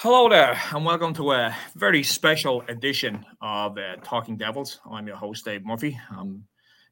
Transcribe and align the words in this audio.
Hello 0.00 0.28
there, 0.28 0.60
and 0.74 0.84
welcome 0.84 1.14
to 1.14 1.32
a 1.32 1.56
very 1.74 2.02
special 2.02 2.62
edition 2.68 3.24
of 3.40 3.78
uh, 3.78 3.96
Talking 4.04 4.36
Devils. 4.36 4.78
I'm 4.90 5.06
your 5.06 5.16
host, 5.16 5.46
Dave 5.46 5.64
Murphy. 5.64 5.98
I'm 6.10 6.44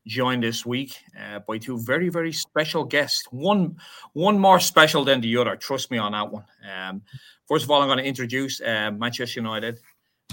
joined 0.06 0.42
this 0.42 0.64
week 0.64 0.97
uh, 1.20 1.41
by 1.41 1.58
two 1.58 1.78
very, 1.82 2.08
very 2.08 2.32
special 2.32 2.82
guests. 2.82 3.22
One, 3.30 3.77
one 4.14 4.38
more 4.38 4.58
special 4.58 5.05
than 5.05 5.20
the 5.20 5.36
other. 5.36 5.55
Trust 5.55 5.91
me 5.91 5.98
on 5.98 6.12
that 6.12 6.32
one. 6.32 6.47
Um, 6.75 7.02
first 7.47 7.64
of 7.64 7.70
all, 7.70 7.82
I'm 7.82 7.88
going 7.88 7.98
to 7.98 8.05
introduce 8.06 8.62
uh, 8.62 8.91
Manchester 8.91 9.41
United 9.41 9.80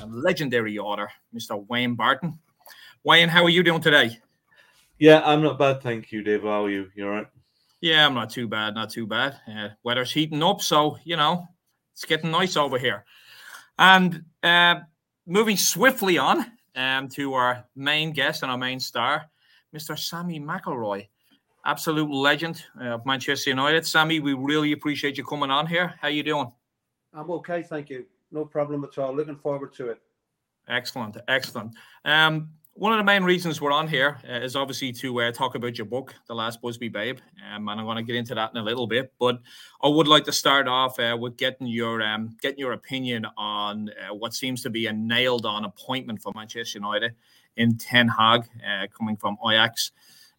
and 0.02 0.23
legendary 0.23 0.77
order, 0.77 1.09
Mr. 1.36 1.67
Wayne 1.67 1.95
Barton. 1.95 2.39
Wayne, 3.03 3.27
how 3.27 3.44
are 3.44 3.49
you 3.49 3.64
doing 3.64 3.81
today? 3.81 4.17
Yeah, 4.97 5.22
I'm 5.25 5.44
not 5.44 5.59
bad, 5.59 5.83
thank 5.83 6.14
you, 6.14 6.23
Dave. 6.23 6.44
How 6.44 6.64
are 6.64 6.69
you? 6.69 6.89
You 6.95 7.03
all 7.03 7.11
right? 7.11 7.27
Yeah, 7.81 8.05
I'm 8.05 8.14
not 8.14 8.30
too 8.30 8.47
bad, 8.47 8.75
not 8.75 8.92
too 8.92 9.08
bad. 9.08 9.36
Uh, 9.45 9.69
weather's 9.83 10.14
heating 10.14 10.42
up, 10.42 10.61
so 10.61 10.97
you 11.03 11.17
know 11.17 11.49
it's 11.94 12.06
getting 12.06 12.31
nice 12.31 12.58
over 12.58 12.78
here. 12.78 13.06
And 13.78 14.23
uh, 14.44 14.75
moving 15.25 15.58
swiftly 15.58 16.17
on 16.17 16.45
um, 16.75 17.08
to 17.09 17.33
our 17.33 17.66
main 17.75 18.11
guest 18.11 18.44
and 18.44 18.52
our 18.52 18.58
main 18.58 18.80
star, 18.80 19.25
Mr. 19.75 19.98
Sammy 19.98 20.39
McIlroy, 20.39 21.08
absolute 21.66 22.11
legend 22.11 22.64
of 22.80 23.06
Manchester 23.06 23.50
United. 23.50 23.86
Sammy, 23.86 24.20
we 24.20 24.33
really 24.33 24.72
appreciate 24.72 25.17
you 25.17 25.23
coming 25.23 25.52
on 25.52 25.67
here. 25.67 25.94
How 26.02 26.08
you 26.08 26.23
doing? 26.23 26.52
I'm 27.14 27.30
okay, 27.31 27.64
thank 27.64 27.89
you. 27.89 28.05
No 28.31 28.45
problem 28.45 28.83
at 28.83 28.98
all. 28.98 29.14
Looking 29.14 29.36
forward 29.36 29.73
to 29.76 29.89
it. 29.89 30.02
Excellent, 30.67 31.17
excellent. 31.28 31.73
Um, 32.05 32.50
one 32.82 32.92
of 32.92 32.98
the 32.98 33.04
main 33.04 33.23
reasons 33.23 33.61
we're 33.61 33.72
on 33.72 33.88
here 33.88 34.17
uh, 34.28 34.39
is 34.39 34.55
obviously 34.55 34.92
to 34.92 35.22
uh, 35.22 35.32
talk 35.32 35.54
about 35.54 35.78
your 35.78 35.86
book, 35.86 36.16
The 36.26 36.33
Last 36.33 36.64
Busby 36.64 36.89
Babe, 36.89 37.20
um, 37.48 37.70
and 37.70 37.80
I'm 37.80 37.86
going 37.86 37.98
to 37.98 38.02
get 38.02 38.16
into 38.16 38.33
that 38.33 38.50
in 38.50 38.58
a 38.58 38.64
little 38.64 38.88
bit. 38.88 39.14
But 39.20 39.39
I 39.83 39.88
would 39.88 40.08
like 40.08 40.23
to 40.23 40.32
start 40.32 40.67
off 40.67 41.00
uh, 41.00 41.16
with 41.16 41.38
getting 41.38 41.67
your 41.67 42.02
um, 42.02 42.36
getting 42.42 42.58
your 42.58 42.72
opinion 42.72 43.28
on 43.38 43.89
uh, 43.89 44.16
what 44.16 44.33
seems 44.33 44.64
to 44.64 44.72
be 44.72 44.88
a 44.88 44.94
nailed 44.94 45.45
on 45.45 45.64
appointment 45.64 46.23
for 46.23 46.32
Manchester 46.33 46.80
United 46.80 47.14
in 47.55 47.78
Ten 47.78 48.08
Hag, 48.08 48.45
uh, 48.67 48.88
coming 48.98 49.16
from 49.16 49.38
Ajax. 49.48 49.92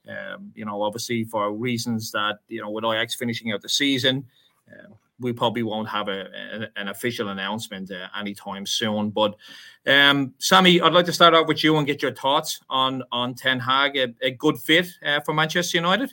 Um, 0.08 0.50
you 0.56 0.64
know, 0.64 0.82
obviously 0.82 1.22
for 1.22 1.52
reasons 1.52 2.10
that 2.10 2.40
you 2.48 2.60
know, 2.60 2.70
with 2.70 2.84
Ajax 2.84 3.14
finishing 3.14 3.52
out 3.52 3.62
the 3.62 3.68
season, 3.68 4.26
uh, 4.68 4.92
we 5.22 5.32
probably 5.32 5.62
won't 5.62 5.88
have 5.88 6.08
a, 6.08 6.26
a 6.52 6.80
an 6.80 6.88
official 6.88 7.28
announcement 7.28 7.90
uh, 7.90 8.08
anytime 8.18 8.66
soon. 8.66 9.10
But 9.10 9.36
um, 9.86 10.34
Sammy, 10.38 10.80
I'd 10.80 10.92
like 10.92 11.06
to 11.06 11.12
start 11.12 11.34
off 11.34 11.46
with 11.46 11.64
you 11.64 11.76
and 11.76 11.86
get 11.86 12.02
your 12.02 12.14
thoughts 12.14 12.60
on 12.68 13.02
on 13.10 13.34
Ten 13.34 13.58
Hag, 13.58 13.96
a, 13.96 14.14
a 14.20 14.30
good 14.32 14.58
fit 14.58 14.88
uh, 15.04 15.20
for 15.20 15.32
Manchester 15.32 15.78
United. 15.78 16.12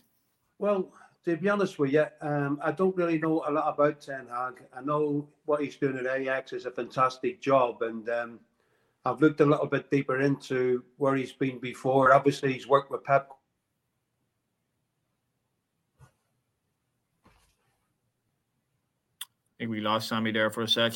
Well, 0.59 0.91
to 1.25 1.35
be 1.35 1.49
honest 1.49 1.79
with 1.79 1.91
you, 1.91 2.05
um, 2.21 2.59
I 2.63 2.71
don't 2.71 2.95
really 2.95 3.19
know 3.19 3.43
a 3.47 3.51
lot 3.51 3.73
about 3.73 4.01
Ten 4.01 4.27
Hag. 4.27 4.63
I 4.75 4.81
know 4.81 5.27
what 5.45 5.61
he's 5.61 5.75
doing 5.75 5.97
at 5.97 6.05
Ajax 6.05 6.53
is 6.53 6.65
a 6.65 6.71
fantastic 6.71 7.41
job, 7.41 7.81
and 7.81 8.07
um, 8.09 8.39
I've 9.05 9.21
looked 9.21 9.41
a 9.41 9.45
little 9.45 9.67
bit 9.67 9.91
deeper 9.91 10.21
into 10.21 10.83
where 10.97 11.15
he's 11.15 11.33
been 11.33 11.59
before. 11.59 12.13
Obviously, 12.13 12.53
he's 12.53 12.67
worked 12.67 12.91
with 12.91 13.03
Pep 13.03 13.31
I 19.48 19.48
think 19.59 19.71
we 19.71 19.81
lost 19.81 20.07
Sammy 20.07 20.31
there 20.31 20.49
for 20.49 20.61
a 20.61 20.67
sec. 20.67 20.93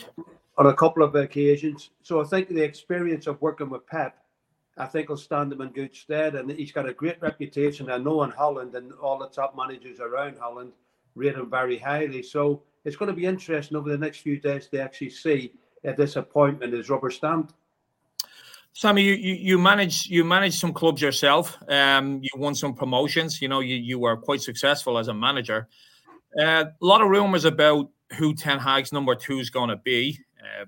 on 0.57 0.68
a 0.68 0.74
couple 0.74 1.03
of 1.03 1.13
occasions. 1.16 1.90
So 2.01 2.22
I 2.22 2.24
think 2.24 2.47
the 2.47 2.62
experience 2.62 3.28
of 3.28 3.41
working 3.41 3.69
with 3.69 3.85
Pep, 3.88 4.18
I 4.78 4.85
think 4.85 5.09
will 5.09 5.18
stand 5.18 5.51
him 5.51 5.62
in 5.62 5.69
good 5.69 5.96
stead. 5.96 6.35
And 6.35 6.50
he's 6.50 6.72
got 6.72 6.88
a 6.88 6.94
great 6.94 7.22
reputation. 7.22 7.91
I 7.91 7.97
know 7.97 8.24
in 8.24 8.31
Holland 8.31 8.74
and 8.75 8.94
all 8.94 9.19
the 9.19 9.28
top 9.28 9.56
managers 9.56 10.00
around 10.00 10.38
Holland 10.40 10.72
rate 11.16 11.35
him 11.35 11.50
very 11.50 11.78
highly. 11.78 12.24
So 12.24 12.63
it's 12.85 12.96
going 12.96 13.09
to 13.09 13.16
be 13.16 13.25
interesting 13.25 13.78
over 13.78 13.90
the 13.90 13.97
next 13.97 14.19
few 14.19 14.40
days 14.40 14.68
to 14.68 14.81
actually 14.81 15.09
see 15.09 15.53
if 15.84 15.97
this 15.97 16.16
appointment 16.16 16.74
is 16.74 16.90
rubber 16.90 17.12
stamped. 17.12 17.53
Sammy, 18.75 19.03
you, 19.03 19.13
you, 19.13 19.34
you 19.35 19.59
manage 19.59 20.07
you 20.07 20.24
manage 20.24 20.57
some 20.57 20.74
clubs 20.74 21.00
yourself. 21.00 21.56
Um, 21.69 22.22
you 22.24 22.30
won 22.35 22.56
some 22.56 22.74
promotions. 22.74 23.40
You 23.40 23.47
know, 23.47 23.59
you, 23.59 23.75
you 23.75 24.00
were 24.00 24.18
quite 24.18 24.41
successful 24.41 24.97
as 24.97 25.09
a 25.09 25.13
manager. 25.13 25.68
Uh, 26.40 26.66
a 26.81 26.85
lot 26.85 27.01
of 27.01 27.09
rumors 27.09 27.45
about 27.45 27.91
who 28.18 28.34
Ten 28.34 28.59
Hag's 28.59 28.91
number 28.91 29.16
two 29.16 29.40
is 29.40 29.50
going 29.50 29.69
to 29.69 29.78
be. 29.78 30.19
Uh, 30.40 30.66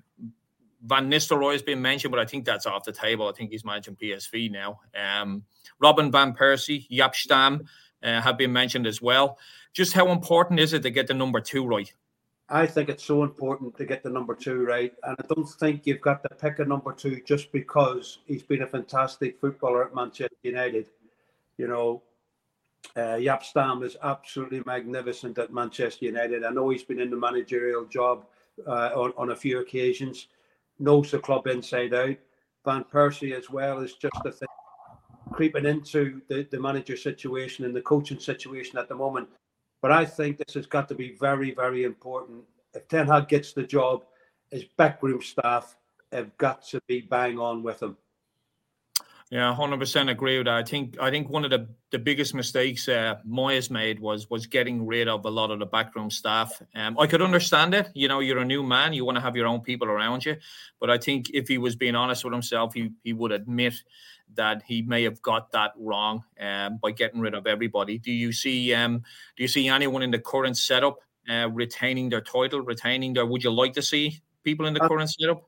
Van 0.86 1.10
Nistelrooy 1.10 1.52
has 1.52 1.62
been 1.62 1.82
mentioned, 1.82 2.12
but 2.12 2.20
I 2.20 2.24
think 2.24 2.44
that's 2.44 2.66
off 2.66 2.84
the 2.84 2.92
table. 2.92 3.28
I 3.28 3.32
think 3.32 3.50
he's 3.50 3.64
managing 3.64 3.96
PSV 3.96 4.50
now. 4.50 4.80
Um, 4.94 5.42
Robin 5.80 6.12
van 6.12 6.32
Persie, 6.32 6.88
Jaap 6.88 7.14
Stam 7.14 7.64
uh, 8.02 8.20
have 8.20 8.38
been 8.38 8.52
mentioned 8.52 8.86
as 8.86 9.02
well. 9.02 9.38
Just 9.72 9.92
how 9.92 10.08
important 10.10 10.60
is 10.60 10.72
it 10.72 10.82
to 10.82 10.90
get 10.90 11.06
the 11.06 11.14
number 11.14 11.40
two 11.40 11.66
right? 11.66 11.92
I 12.48 12.66
think 12.66 12.88
it's 12.88 13.02
so 13.02 13.24
important 13.24 13.76
to 13.76 13.84
get 13.84 14.04
the 14.04 14.10
number 14.10 14.34
two 14.34 14.64
right. 14.64 14.92
And 15.02 15.16
I 15.18 15.34
don't 15.34 15.48
think 15.48 15.82
you've 15.84 16.00
got 16.00 16.22
to 16.22 16.28
pick 16.28 16.60
a 16.60 16.64
number 16.64 16.92
two 16.92 17.20
just 17.26 17.50
because 17.50 18.18
he's 18.26 18.44
been 18.44 18.62
a 18.62 18.66
fantastic 18.66 19.40
footballer 19.40 19.84
at 19.84 19.94
Manchester 19.94 20.36
United. 20.44 20.88
You 21.58 21.66
know, 21.66 22.02
uh, 22.94 23.16
Jaap 23.18 23.42
Stam 23.42 23.82
is 23.82 23.96
absolutely 24.02 24.62
magnificent 24.66 25.38
at 25.38 25.52
Manchester 25.52 26.06
United. 26.06 26.44
I 26.44 26.50
know 26.50 26.68
he's 26.70 26.82
been 26.82 27.00
in 27.00 27.10
the 27.10 27.16
managerial 27.16 27.84
job 27.86 28.26
uh, 28.66 28.90
on, 28.94 29.12
on 29.16 29.30
a 29.30 29.36
few 29.36 29.60
occasions, 29.60 30.28
knows 30.78 31.10
the 31.10 31.18
club 31.18 31.46
inside 31.46 31.94
out. 31.94 32.16
Van 32.64 32.84
Persie 32.84 33.36
as 33.36 33.48
well 33.50 33.80
is 33.80 33.94
just 33.94 34.16
a 34.24 34.32
thing 34.32 34.48
creeping 35.32 35.66
into 35.66 36.20
the, 36.28 36.46
the 36.50 36.58
manager 36.58 36.96
situation 36.96 37.64
and 37.64 37.74
the 37.74 37.80
coaching 37.80 38.18
situation 38.18 38.78
at 38.78 38.88
the 38.88 38.94
moment. 38.94 39.28
But 39.82 39.92
I 39.92 40.04
think 40.04 40.38
this 40.38 40.54
has 40.54 40.66
got 40.66 40.88
to 40.88 40.94
be 40.94 41.16
very, 41.20 41.52
very 41.52 41.84
important. 41.84 42.44
If 42.74 42.88
Ten 42.88 43.06
Hag 43.06 43.28
gets 43.28 43.52
the 43.52 43.62
job, 43.62 44.04
his 44.50 44.64
backroom 44.76 45.22
staff 45.22 45.76
have 46.12 46.36
got 46.38 46.62
to 46.68 46.80
be 46.86 47.02
bang 47.02 47.38
on 47.38 47.62
with 47.62 47.82
him. 47.82 47.96
Yeah, 49.30 49.52
hundred 49.54 49.80
percent 49.80 50.08
agree 50.08 50.38
with 50.38 50.46
that. 50.46 50.54
I 50.54 50.62
think 50.62 51.00
I 51.00 51.10
think 51.10 51.28
one 51.28 51.44
of 51.44 51.50
the, 51.50 51.66
the 51.90 51.98
biggest 51.98 52.32
mistakes 52.32 52.88
uh, 52.88 53.16
Moyes 53.26 53.70
made 53.70 53.98
was 53.98 54.30
was 54.30 54.46
getting 54.46 54.86
rid 54.86 55.08
of 55.08 55.24
a 55.24 55.30
lot 55.30 55.50
of 55.50 55.58
the 55.58 55.66
backroom 55.66 56.10
staff. 56.10 56.62
Um, 56.76 56.96
I 56.96 57.08
could 57.08 57.20
understand 57.20 57.74
it. 57.74 57.88
You 57.92 58.06
know, 58.06 58.20
you're 58.20 58.38
a 58.38 58.44
new 58.44 58.62
man, 58.62 58.92
you 58.92 59.04
want 59.04 59.16
to 59.16 59.22
have 59.22 59.34
your 59.34 59.48
own 59.48 59.62
people 59.62 59.88
around 59.88 60.24
you. 60.24 60.36
But 60.78 60.90
I 60.90 60.98
think 60.98 61.30
if 61.34 61.48
he 61.48 61.58
was 61.58 61.74
being 61.74 61.96
honest 61.96 62.24
with 62.24 62.32
himself, 62.34 62.72
he 62.72 62.92
he 63.02 63.12
would 63.12 63.32
admit 63.32 63.74
that 64.34 64.62
he 64.64 64.82
may 64.82 65.02
have 65.02 65.20
got 65.22 65.50
that 65.50 65.72
wrong 65.76 66.22
um, 66.40 66.78
by 66.80 66.92
getting 66.92 67.18
rid 67.20 67.34
of 67.34 67.48
everybody. 67.48 67.98
Do 67.98 68.12
you 68.12 68.30
see 68.32 68.72
um 68.74 69.02
do 69.36 69.42
you 69.42 69.48
see 69.48 69.66
anyone 69.68 70.02
in 70.02 70.12
the 70.12 70.20
current 70.20 70.56
setup 70.56 70.98
uh, 71.28 71.48
retaining 71.52 72.10
their 72.10 72.20
title, 72.20 72.60
retaining 72.60 73.14
their? 73.14 73.26
Would 73.26 73.42
you 73.42 73.50
like 73.50 73.72
to 73.72 73.82
see 73.82 74.20
people 74.44 74.66
in 74.66 74.74
the 74.74 74.84
Uh, 74.84 74.88
current 74.88 75.10
setup? 75.10 75.42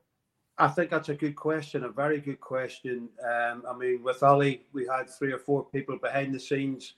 I 0.59 0.67
think 0.67 0.91
that's 0.91 1.07
a 1.07 1.15
good 1.15 1.37
question, 1.37 1.85
a 1.85 1.89
very 1.89 2.19
good 2.19 2.41
question. 2.41 3.07
Um, 3.23 3.63
I 3.67 3.73
mean, 3.77 4.03
with 4.03 4.21
Ollie, 4.23 4.63
we 4.73 4.85
had 4.85 5.09
three 5.09 5.31
or 5.31 5.39
four 5.39 5.63
people 5.63 5.97
behind 5.97 6.33
the 6.35 6.39
scenes 6.39 6.95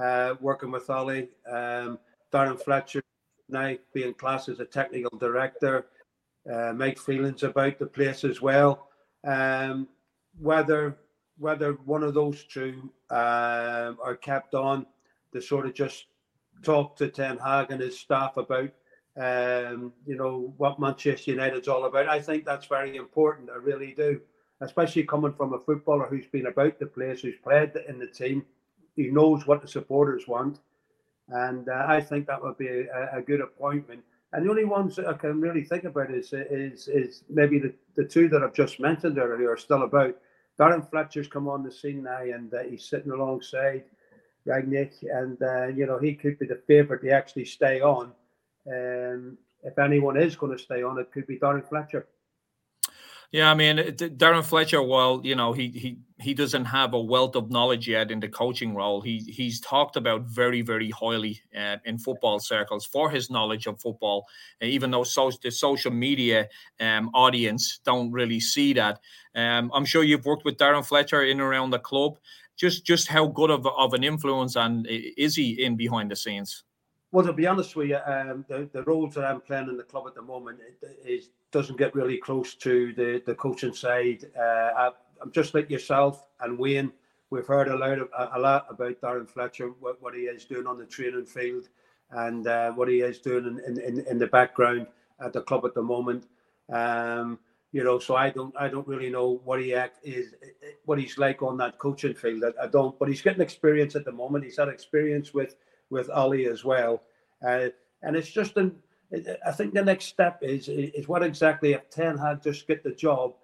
uh, 0.00 0.34
working 0.40 0.70
with 0.70 0.90
Ollie. 0.90 1.30
Um, 1.50 1.98
Darren 2.30 2.60
Fletcher 2.60 3.02
now 3.48 3.74
being 3.94 4.12
classed 4.12 4.50
as 4.50 4.60
a 4.60 4.66
technical 4.66 5.18
director. 5.18 5.86
Uh, 6.52 6.74
Mike 6.74 6.98
Phelan's 6.98 7.44
about 7.44 7.78
the 7.78 7.86
place 7.86 8.24
as 8.24 8.42
well. 8.42 8.88
Um, 9.26 9.88
whether 10.38 10.98
whether 11.38 11.72
one 11.84 12.02
of 12.02 12.14
those 12.14 12.44
two 12.44 12.90
um, 13.10 13.96
are 14.02 14.18
kept 14.20 14.54
on 14.54 14.84
to 15.32 15.40
sort 15.40 15.66
of 15.66 15.72
just 15.72 16.06
talk 16.62 16.96
to 16.96 17.08
Ten 17.08 17.38
Hag 17.38 17.70
and 17.70 17.80
his 17.80 17.98
staff 17.98 18.36
about 18.36 18.70
um, 19.18 19.92
you 20.06 20.16
know 20.16 20.54
what 20.56 20.78
Manchester 20.78 21.32
United's 21.32 21.68
all 21.68 21.84
about. 21.86 22.08
I 22.08 22.20
think 22.20 22.44
that's 22.44 22.66
very 22.66 22.96
important. 22.96 23.50
I 23.50 23.56
really 23.56 23.92
do, 23.92 24.20
especially 24.60 25.02
coming 25.02 25.32
from 25.32 25.52
a 25.52 25.58
footballer 25.58 26.06
who's 26.06 26.26
been 26.26 26.46
about 26.46 26.78
the 26.78 26.86
place, 26.86 27.22
who's 27.22 27.36
played 27.42 27.72
in 27.88 27.98
the 27.98 28.06
team. 28.06 28.46
He 28.94 29.08
knows 29.08 29.46
what 29.46 29.60
the 29.60 29.68
supporters 29.68 30.28
want, 30.28 30.60
and 31.28 31.68
uh, 31.68 31.84
I 31.88 32.00
think 32.00 32.26
that 32.26 32.42
would 32.42 32.58
be 32.58 32.68
a, 32.68 33.18
a, 33.18 33.22
good 33.22 33.40
appointment. 33.40 34.02
And 34.32 34.44
the 34.44 34.50
only 34.50 34.64
ones 34.64 34.94
that 34.96 35.08
I 35.08 35.14
can 35.14 35.40
really 35.40 35.64
think 35.64 35.84
about 35.84 36.12
is 36.12 36.32
is 36.32 36.86
is 36.86 37.24
maybe 37.28 37.58
the, 37.58 37.74
the 37.96 38.04
two 38.04 38.28
that 38.28 38.42
I've 38.44 38.54
just 38.54 38.78
mentioned 38.78 39.18
earlier 39.18 39.50
are 39.50 39.56
still 39.56 39.82
about. 39.82 40.16
Darren 40.60 40.88
Fletcher's 40.88 41.28
come 41.28 41.48
on 41.48 41.62
the 41.64 41.72
scene 41.72 42.04
now, 42.04 42.22
and 42.22 42.52
uh, 42.54 42.62
he's 42.62 42.84
sitting 42.84 43.12
alongside 43.12 43.84
Rangnick, 44.46 44.94
and 45.02 45.42
uh, 45.42 45.66
you 45.66 45.86
know 45.86 45.98
he 45.98 46.14
could 46.14 46.38
be 46.38 46.46
the 46.46 46.62
favourite 46.68 47.02
to 47.02 47.10
actually 47.10 47.46
stay 47.46 47.80
on. 47.80 48.12
Um, 48.70 49.38
if 49.62 49.78
anyone 49.78 50.16
is 50.16 50.36
going 50.36 50.56
to 50.56 50.62
stay 50.62 50.82
on, 50.82 50.98
it 50.98 51.10
could 51.12 51.26
be 51.26 51.38
Darren 51.38 51.66
Fletcher. 51.68 52.06
Yeah, 53.30 53.50
I 53.50 53.54
mean 53.54 53.76
Darren 53.76 54.42
Fletcher. 54.42 54.82
Well, 54.82 55.20
you 55.22 55.34
know 55.34 55.52
he 55.52 55.68
he 55.68 55.98
he 56.18 56.32
doesn't 56.32 56.64
have 56.64 56.94
a 56.94 57.00
wealth 57.00 57.36
of 57.36 57.50
knowledge 57.50 57.86
yet 57.86 58.10
in 58.10 58.20
the 58.20 58.28
coaching 58.28 58.74
role, 58.74 59.02
he 59.02 59.18
he's 59.18 59.60
talked 59.60 59.96
about 59.96 60.22
very 60.22 60.62
very 60.62 60.88
highly 60.88 61.42
uh, 61.54 61.76
in 61.84 61.98
football 61.98 62.40
circles 62.40 62.86
for 62.86 63.10
his 63.10 63.28
knowledge 63.28 63.66
of 63.66 63.78
football. 63.82 64.26
even 64.62 64.90
though 64.90 65.04
so, 65.04 65.30
the 65.42 65.50
social 65.50 65.90
media 65.90 66.48
um, 66.80 67.10
audience 67.12 67.80
don't 67.84 68.10
really 68.12 68.40
see 68.40 68.72
that, 68.72 68.98
um, 69.34 69.70
I'm 69.74 69.84
sure 69.84 70.02
you've 70.02 70.24
worked 70.24 70.46
with 70.46 70.56
Darren 70.56 70.84
Fletcher 70.84 71.22
in 71.22 71.32
and 71.32 71.40
around 71.40 71.70
the 71.70 71.78
club. 71.78 72.18
Just 72.56 72.86
just 72.86 73.08
how 73.08 73.26
good 73.26 73.50
of, 73.50 73.66
of 73.66 73.92
an 73.92 74.04
influence 74.04 74.56
and 74.56 74.86
is 74.88 75.36
he 75.36 75.62
in 75.62 75.76
behind 75.76 76.10
the 76.10 76.16
scenes? 76.16 76.64
Well, 77.10 77.24
to 77.24 77.32
be 77.32 77.46
honest 77.46 77.74
with 77.74 77.88
you, 77.88 77.98
um, 78.04 78.44
the, 78.48 78.68
the 78.72 78.82
roles 78.82 79.14
that 79.14 79.24
I'm 79.24 79.40
playing 79.40 79.68
in 79.68 79.78
the 79.78 79.82
club 79.82 80.04
at 80.06 80.14
the 80.14 80.22
moment 80.22 80.58
is 81.04 81.30
doesn't 81.50 81.78
get 81.78 81.94
really 81.94 82.18
close 82.18 82.54
to 82.56 82.92
the, 82.92 83.22
the 83.24 83.34
coaching 83.34 83.72
side. 83.72 84.26
Uh, 84.38 84.42
I, 84.76 84.90
am 85.22 85.32
just 85.32 85.54
like 85.54 85.70
yourself 85.70 86.26
and 86.40 86.58
Wayne. 86.58 86.92
We've 87.30 87.46
heard 87.46 87.68
a 87.68 87.76
lot, 87.76 87.98
of, 87.98 88.08
a, 88.16 88.38
lot 88.38 88.66
about 88.68 89.00
Darren 89.00 89.28
Fletcher, 89.28 89.68
what, 89.80 90.02
what 90.02 90.14
he 90.14 90.22
is 90.22 90.44
doing 90.44 90.66
on 90.66 90.78
the 90.78 90.84
training 90.84 91.24
field, 91.26 91.68
and 92.10 92.46
uh, 92.46 92.72
what 92.72 92.88
he 92.88 93.00
is 93.00 93.20
doing 93.20 93.58
in, 93.66 93.80
in, 93.80 94.06
in 94.06 94.18
the 94.18 94.26
background 94.26 94.86
at 95.20 95.32
the 95.32 95.40
club 95.40 95.64
at 95.64 95.74
the 95.74 95.82
moment. 95.82 96.26
Um, 96.70 97.38
you 97.72 97.84
know, 97.84 97.98
so 97.98 98.16
I 98.16 98.30
don't, 98.30 98.54
I 98.58 98.68
don't 98.68 98.88
really 98.88 99.10
know 99.10 99.40
what 99.44 99.60
he 99.60 99.74
act 99.74 99.98
is, 100.02 100.34
what 100.84 100.98
he's 100.98 101.18
like 101.18 101.42
on 101.42 101.56
that 101.58 101.78
coaching 101.78 102.14
field. 102.14 102.44
I, 102.44 102.64
I 102.64 102.66
don't, 102.66 102.98
but 102.98 103.08
he's 103.08 103.22
getting 103.22 103.42
experience 103.42 103.96
at 103.96 104.04
the 104.04 104.12
moment. 104.12 104.44
He's 104.44 104.56
had 104.58 104.68
experience 104.68 105.32
with 105.32 105.56
with 105.90 106.10
Ollie 106.10 106.46
as 106.46 106.64
well. 106.64 107.02
Uh, 107.46 107.68
and 108.02 108.16
it's 108.16 108.30
just 108.30 108.56
an, 108.56 108.74
I 109.46 109.52
think 109.52 109.74
the 109.74 109.84
next 109.84 110.06
step 110.06 110.40
is 110.42 110.68
is 110.68 111.08
what 111.08 111.22
exactly 111.22 111.72
if 111.72 111.88
Ten 111.90 112.18
Hag 112.18 112.42
just 112.42 112.66
get 112.66 112.84
the 112.84 112.92
job, 112.92 113.34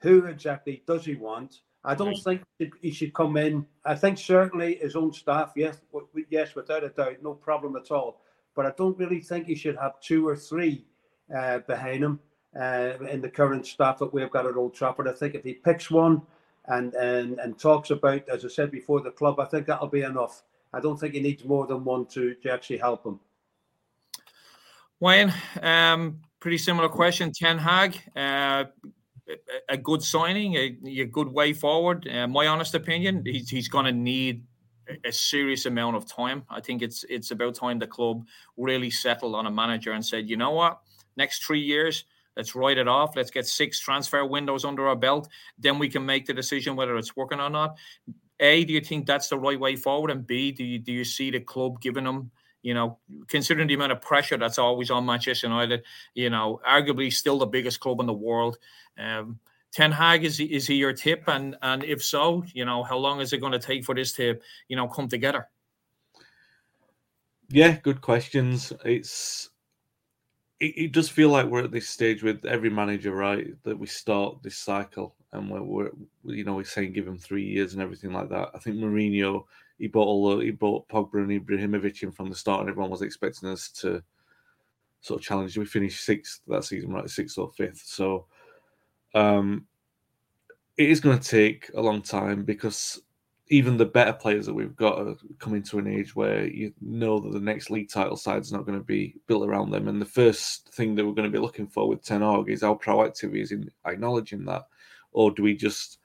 who 0.00 0.26
exactly 0.26 0.82
does 0.86 1.04
he 1.04 1.14
want? 1.14 1.60
I 1.84 1.94
don't 1.94 2.18
right. 2.26 2.40
think 2.58 2.74
he 2.80 2.92
should 2.92 3.12
come 3.12 3.36
in. 3.36 3.66
I 3.84 3.94
think 3.94 4.18
certainly 4.18 4.76
his 4.76 4.94
own 4.94 5.12
staff, 5.12 5.52
yes, 5.56 5.80
yes, 6.30 6.54
without 6.54 6.84
a 6.84 6.90
doubt, 6.90 7.22
no 7.22 7.34
problem 7.34 7.76
at 7.76 7.90
all. 7.90 8.20
But 8.54 8.66
I 8.66 8.72
don't 8.76 8.98
really 8.98 9.20
think 9.20 9.46
he 9.46 9.54
should 9.54 9.76
have 9.76 10.00
two 10.00 10.26
or 10.26 10.36
three 10.36 10.84
uh, 11.34 11.58
behind 11.60 12.04
him 12.04 12.20
uh, 12.58 12.92
in 13.08 13.20
the 13.20 13.30
current 13.30 13.66
staff 13.66 13.98
that 13.98 14.12
we've 14.12 14.30
got 14.30 14.46
at 14.46 14.56
Old 14.56 14.74
Trafford. 14.74 15.08
I 15.08 15.12
think 15.12 15.34
if 15.34 15.42
he 15.42 15.54
picks 15.54 15.90
one 15.90 16.22
and 16.66 16.94
and 16.94 17.40
and 17.40 17.58
talks 17.58 17.90
about, 17.90 18.28
as 18.28 18.44
I 18.44 18.48
said 18.48 18.70
before, 18.70 19.00
the 19.00 19.10
club, 19.10 19.40
I 19.40 19.46
think 19.46 19.66
that'll 19.66 19.88
be 19.88 20.02
enough. 20.02 20.42
I 20.72 20.80
don't 20.80 20.98
think 20.98 21.14
he 21.14 21.20
needs 21.20 21.44
more 21.44 21.66
than 21.66 21.84
one 21.84 22.06
to, 22.06 22.34
to 22.34 22.52
actually 22.52 22.78
help 22.78 23.04
him. 23.04 23.20
Wayne, 25.00 25.32
um, 25.60 26.20
pretty 26.40 26.58
similar 26.58 26.88
question. 26.88 27.32
Ten 27.32 27.58
Hag, 27.58 27.98
uh, 28.16 28.64
a 29.68 29.76
good 29.76 30.02
signing, 30.02 30.54
a, 30.54 30.76
a 30.86 31.04
good 31.04 31.28
way 31.28 31.52
forward. 31.52 32.08
Uh, 32.08 32.26
my 32.26 32.46
honest 32.46 32.74
opinion, 32.74 33.24
he's, 33.24 33.50
he's 33.50 33.68
going 33.68 33.86
to 33.86 33.92
need 33.92 34.44
a 35.04 35.12
serious 35.12 35.66
amount 35.66 35.96
of 35.96 36.06
time. 36.06 36.44
I 36.50 36.60
think 36.60 36.82
it's 36.82 37.04
it's 37.08 37.30
about 37.30 37.54
time 37.54 37.78
the 37.78 37.86
club 37.86 38.24
really 38.56 38.90
settled 38.90 39.34
on 39.34 39.46
a 39.46 39.50
manager 39.50 39.92
and 39.92 40.04
said, 40.04 40.28
you 40.28 40.36
know 40.36 40.50
what, 40.50 40.80
next 41.16 41.44
three 41.44 41.60
years, 41.60 42.04
let's 42.36 42.54
write 42.54 42.78
it 42.78 42.88
off. 42.88 43.16
Let's 43.16 43.30
get 43.30 43.46
six 43.46 43.78
transfer 43.78 44.24
windows 44.24 44.64
under 44.64 44.88
our 44.88 44.96
belt. 44.96 45.28
Then 45.58 45.78
we 45.78 45.88
can 45.88 46.04
make 46.04 46.26
the 46.26 46.34
decision 46.34 46.76
whether 46.76 46.96
it's 46.96 47.16
working 47.16 47.40
or 47.40 47.50
not. 47.50 47.76
A, 48.42 48.64
do 48.64 48.72
you 48.72 48.80
think 48.80 49.06
that's 49.06 49.28
the 49.28 49.38
right 49.38 49.58
way 49.58 49.76
forward? 49.76 50.10
And 50.10 50.26
B, 50.26 50.50
do 50.50 50.64
you 50.64 50.78
do 50.78 50.92
you 50.92 51.04
see 51.04 51.30
the 51.30 51.40
club 51.40 51.80
giving 51.80 52.04
them, 52.04 52.30
you 52.62 52.74
know, 52.74 52.98
considering 53.28 53.68
the 53.68 53.74
amount 53.74 53.92
of 53.92 54.00
pressure 54.00 54.36
that's 54.36 54.58
always 54.58 54.90
on 54.90 55.06
Manchester 55.06 55.46
United, 55.46 55.84
you 56.14 56.28
know, 56.28 56.60
arguably 56.68 57.12
still 57.12 57.38
the 57.38 57.46
biggest 57.46 57.80
club 57.80 58.00
in 58.00 58.06
the 58.06 58.12
world. 58.12 58.58
Um, 58.98 59.38
Ten 59.70 59.92
Hag 59.92 60.24
is 60.24 60.40
is 60.40 60.66
he 60.66 60.74
your 60.74 60.92
tip? 60.92 61.24
And 61.28 61.56
and 61.62 61.84
if 61.84 62.04
so, 62.04 62.44
you 62.52 62.64
know, 62.64 62.82
how 62.82 62.98
long 62.98 63.20
is 63.20 63.32
it 63.32 63.38
going 63.38 63.52
to 63.52 63.58
take 63.58 63.84
for 63.84 63.94
this 63.94 64.12
to, 64.14 64.38
you 64.68 64.76
know, 64.76 64.88
come 64.88 65.08
together? 65.08 65.48
Yeah, 67.48 67.78
good 67.82 68.00
questions. 68.00 68.72
It's 68.84 69.50
it, 70.58 70.74
it 70.76 70.92
does 70.92 71.08
feel 71.08 71.28
like 71.28 71.46
we're 71.46 71.64
at 71.64 71.70
this 71.70 71.88
stage 71.88 72.22
with 72.22 72.44
every 72.44 72.70
manager, 72.70 73.12
right? 73.14 73.54
That 73.62 73.78
we 73.78 73.86
start 73.86 74.42
this 74.42 74.58
cycle 74.58 75.14
and 75.32 75.50
we're, 75.50 75.62
we're, 75.62 75.90
you 76.24 76.44
know 76.44 76.54
we're 76.54 76.64
saying 76.64 76.92
give 76.92 77.06
him 77.06 77.18
three 77.18 77.44
years 77.44 77.72
and 77.72 77.82
everything 77.82 78.12
like 78.12 78.28
that. 78.28 78.50
I 78.54 78.58
think 78.58 78.76
Mourinho 78.76 79.44
he 79.78 79.88
bought 79.88 80.06
all 80.06 80.36
the, 80.36 80.44
he 80.44 80.50
bought 80.50 80.88
Pogba 80.88 81.14
and 81.14 81.30
Ibrahimovic 81.30 82.02
in 82.02 82.12
from 82.12 82.28
the 82.28 82.36
start, 82.36 82.60
and 82.60 82.70
everyone 82.70 82.90
was 82.90 83.02
expecting 83.02 83.48
us 83.48 83.68
to 83.80 84.02
sort 85.00 85.20
of 85.20 85.26
challenge. 85.26 85.58
We 85.58 85.64
finished 85.64 86.04
sixth 86.04 86.42
that 86.48 86.64
season, 86.64 86.92
right, 86.92 87.10
sixth 87.10 87.36
or 87.38 87.50
fifth. 87.50 87.82
So 87.84 88.26
um, 89.14 89.66
it 90.76 90.88
is 90.88 91.00
going 91.00 91.18
to 91.18 91.28
take 91.28 91.70
a 91.74 91.80
long 91.80 92.02
time 92.02 92.44
because 92.44 93.02
even 93.48 93.76
the 93.76 93.84
better 93.84 94.12
players 94.12 94.46
that 94.46 94.54
we've 94.54 94.76
got 94.76 94.98
are 94.98 95.16
coming 95.38 95.62
to 95.62 95.78
an 95.78 95.86
age 95.86 96.16
where 96.16 96.46
you 96.46 96.72
know 96.80 97.18
that 97.18 97.32
the 97.32 97.40
next 97.40 97.70
league 97.70 97.90
title 97.90 98.16
side 98.16 98.40
is 98.40 98.52
not 98.52 98.64
going 98.64 98.78
to 98.78 98.84
be 98.84 99.16
built 99.26 99.46
around 99.46 99.70
them. 99.70 99.88
And 99.88 100.00
the 100.00 100.06
first 100.06 100.72
thing 100.72 100.94
that 100.94 101.04
we're 101.04 101.12
going 101.12 101.30
to 101.30 101.36
be 101.36 101.42
looking 101.42 101.66
for 101.66 101.88
with 101.88 102.02
Ten 102.02 102.22
Hag 102.22 102.48
is 102.48 102.62
how 102.62 102.74
proactive 102.76 103.34
he 103.34 103.40
is 103.40 103.52
in 103.52 103.70
acknowledging 103.84 104.44
that 104.44 104.68
or 105.12 105.30
do 105.30 105.42
we 105.42 105.54
just, 105.54 105.98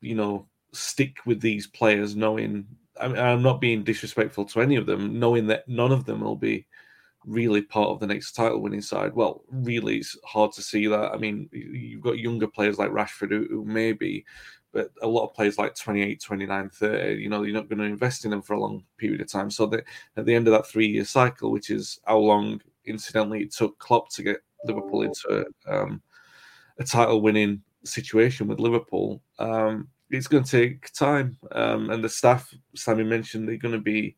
you 0.00 0.14
know, 0.14 0.46
stick 0.72 1.18
with 1.26 1.40
these 1.40 1.66
players, 1.66 2.16
knowing 2.16 2.66
I 3.00 3.08
mean, 3.08 3.18
I'm 3.18 3.42
not 3.42 3.60
being 3.60 3.82
disrespectful 3.82 4.44
to 4.46 4.60
any 4.60 4.76
of 4.76 4.86
them, 4.86 5.18
knowing 5.18 5.46
that 5.46 5.68
none 5.68 5.92
of 5.92 6.04
them 6.04 6.20
will 6.20 6.36
be 6.36 6.66
really 7.26 7.62
part 7.62 7.88
of 7.88 8.00
the 8.00 8.06
next 8.06 8.32
title 8.32 8.60
winning 8.60 8.82
side. 8.82 9.14
Well, 9.14 9.42
really, 9.50 9.98
it's 9.98 10.16
hard 10.24 10.52
to 10.52 10.62
see 10.62 10.86
that. 10.86 11.12
I 11.12 11.16
mean, 11.16 11.48
you've 11.52 12.02
got 12.02 12.18
younger 12.18 12.46
players 12.46 12.78
like 12.78 12.90
Rashford 12.90 13.30
who, 13.30 13.46
who 13.50 13.64
may 13.64 13.92
be, 13.92 14.24
but 14.72 14.90
a 15.02 15.06
lot 15.06 15.24
of 15.24 15.34
players 15.34 15.58
like 15.58 15.74
28, 15.74 16.20
29, 16.20 16.70
30, 16.70 17.22
you 17.22 17.28
know, 17.28 17.42
you're 17.42 17.54
not 17.54 17.68
going 17.68 17.78
to 17.78 17.84
invest 17.84 18.24
in 18.24 18.30
them 18.30 18.42
for 18.42 18.54
a 18.54 18.60
long 18.60 18.84
period 18.98 19.20
of 19.20 19.30
time. 19.30 19.50
So 19.50 19.66
that 19.66 19.84
at 20.16 20.26
the 20.26 20.34
end 20.34 20.46
of 20.46 20.52
that 20.52 20.66
three 20.66 20.88
year 20.88 21.04
cycle, 21.04 21.50
which 21.50 21.70
is 21.70 22.00
how 22.06 22.18
long, 22.18 22.60
incidentally, 22.84 23.42
it 23.42 23.52
took 23.52 23.78
Klopp 23.78 24.10
to 24.10 24.22
get 24.22 24.42
Liverpool 24.64 25.02
into 25.02 25.46
um, 25.66 26.02
a 26.78 26.84
title 26.84 27.20
winning 27.20 27.62
situation 27.84 28.46
with 28.46 28.60
Liverpool, 28.60 29.22
um, 29.38 29.88
it's 30.10 30.26
going 30.26 30.44
to 30.44 30.50
take 30.50 30.92
time. 30.92 31.36
Um, 31.52 31.90
and 31.90 32.02
the 32.02 32.08
staff, 32.08 32.52
Sammy 32.74 33.04
mentioned, 33.04 33.48
they're 33.48 33.56
going 33.56 33.74
to 33.74 33.80
be 33.80 34.16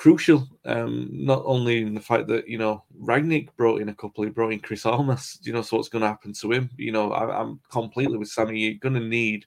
crucial. 0.00 0.48
Um, 0.64 1.08
not 1.12 1.42
only 1.44 1.82
in 1.82 1.94
the 1.94 2.00
fact 2.00 2.26
that 2.28 2.48
you 2.48 2.56
know 2.56 2.84
Rangnick 2.98 3.48
brought 3.56 3.82
in 3.82 3.90
a 3.90 3.94
couple, 3.94 4.24
he 4.24 4.30
brought 4.30 4.52
in 4.52 4.60
Chris 4.60 4.86
Armas. 4.86 5.38
You 5.42 5.52
know, 5.52 5.62
so 5.62 5.76
what's 5.76 5.90
going 5.90 6.02
to 6.02 6.08
happen 6.08 6.32
to 6.34 6.52
him? 6.52 6.70
You 6.76 6.92
know, 6.92 7.12
I, 7.12 7.40
am 7.40 7.60
completely 7.70 8.16
with 8.16 8.28
Sammy. 8.28 8.58
You're 8.58 8.74
going 8.74 8.94
to 8.94 9.06
need 9.06 9.46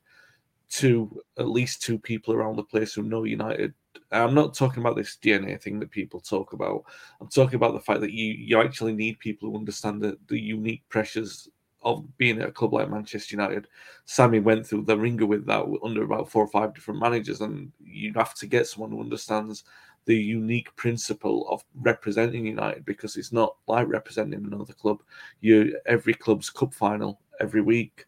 two, 0.70 1.20
at 1.38 1.48
least 1.48 1.82
two 1.82 2.00
people 2.00 2.34
around 2.34 2.56
the 2.56 2.63
place 2.63 2.94
who 2.94 3.03
know 3.03 3.24
United. 3.24 3.74
I'm 4.12 4.36
not 4.36 4.53
talking 4.53 4.82
about 4.82 4.96
this 4.96 5.18
DNA 5.22 5.60
thing 5.60 5.80
that 5.80 5.89
people 5.89 6.20
talk 6.20 6.53
about. 6.53 6.84
I'm 7.20 7.30
talking 7.30 7.56
about 7.56 7.74
the 7.74 7.80
fact 7.80 8.01
that 8.01 8.12
you 8.12 8.34
you 8.34 8.62
actually 8.62 8.94
need 8.94 9.18
people 9.20 9.50
who 9.50 9.58
understand 9.58 10.01
the, 10.01 10.18
the 10.27 10.39
unique 10.39 10.84
pressures 10.89 11.50
of 11.83 12.17
being 12.17 12.41
at 12.41 12.49
a 12.49 12.51
club 12.51 12.73
like 12.73 12.89
Manchester 12.89 13.35
United, 13.35 13.67
Sammy 14.05 14.39
went 14.39 14.65
through 14.65 14.83
the 14.83 14.97
ringer 14.97 15.25
with 15.25 15.45
that 15.47 15.65
under 15.83 16.03
about 16.03 16.29
four 16.29 16.43
or 16.43 16.47
five 16.47 16.73
different 16.73 16.99
managers, 16.99 17.41
and 17.41 17.71
you 17.83 18.13
have 18.13 18.33
to 18.35 18.47
get 18.47 18.67
someone 18.67 18.91
who 18.91 19.01
understands 19.01 19.63
the 20.05 20.15
unique 20.15 20.75
principle 20.75 21.47
of 21.49 21.63
representing 21.81 22.45
United 22.45 22.85
because 22.85 23.15
it's 23.15 23.31
not 23.31 23.55
like 23.67 23.87
representing 23.87 24.43
another 24.45 24.73
club. 24.73 25.01
You 25.41 25.79
every 25.85 26.13
club's 26.13 26.49
cup 26.49 26.73
final 26.73 27.21
every 27.39 27.61
week. 27.61 28.05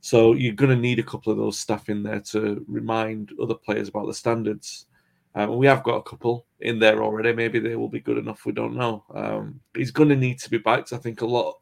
So 0.00 0.34
you're 0.34 0.54
going 0.54 0.74
to 0.74 0.76
need 0.76 0.98
a 0.98 1.04
couple 1.04 1.32
of 1.32 1.38
those 1.38 1.58
staff 1.58 1.88
in 1.88 2.02
there 2.02 2.20
to 2.20 2.64
remind 2.66 3.32
other 3.40 3.54
players 3.54 3.88
about 3.88 4.06
the 4.06 4.14
standards. 4.14 4.86
Um, 5.34 5.56
we 5.56 5.66
have 5.66 5.84
got 5.84 5.96
a 5.96 6.02
couple 6.02 6.46
in 6.60 6.78
there 6.78 7.02
already. 7.02 7.32
Maybe 7.32 7.58
they 7.58 7.76
will 7.76 7.88
be 7.88 8.00
good 8.00 8.18
enough. 8.18 8.44
We 8.44 8.52
don't 8.52 8.76
know. 8.76 9.04
Um, 9.14 9.60
he's 9.74 9.92
going 9.92 10.08
to 10.08 10.16
need 10.16 10.38
to 10.40 10.50
be 10.50 10.58
backed. 10.58 10.92
I 10.92 10.98
think 10.98 11.20
a 11.20 11.26
lot 11.26 11.58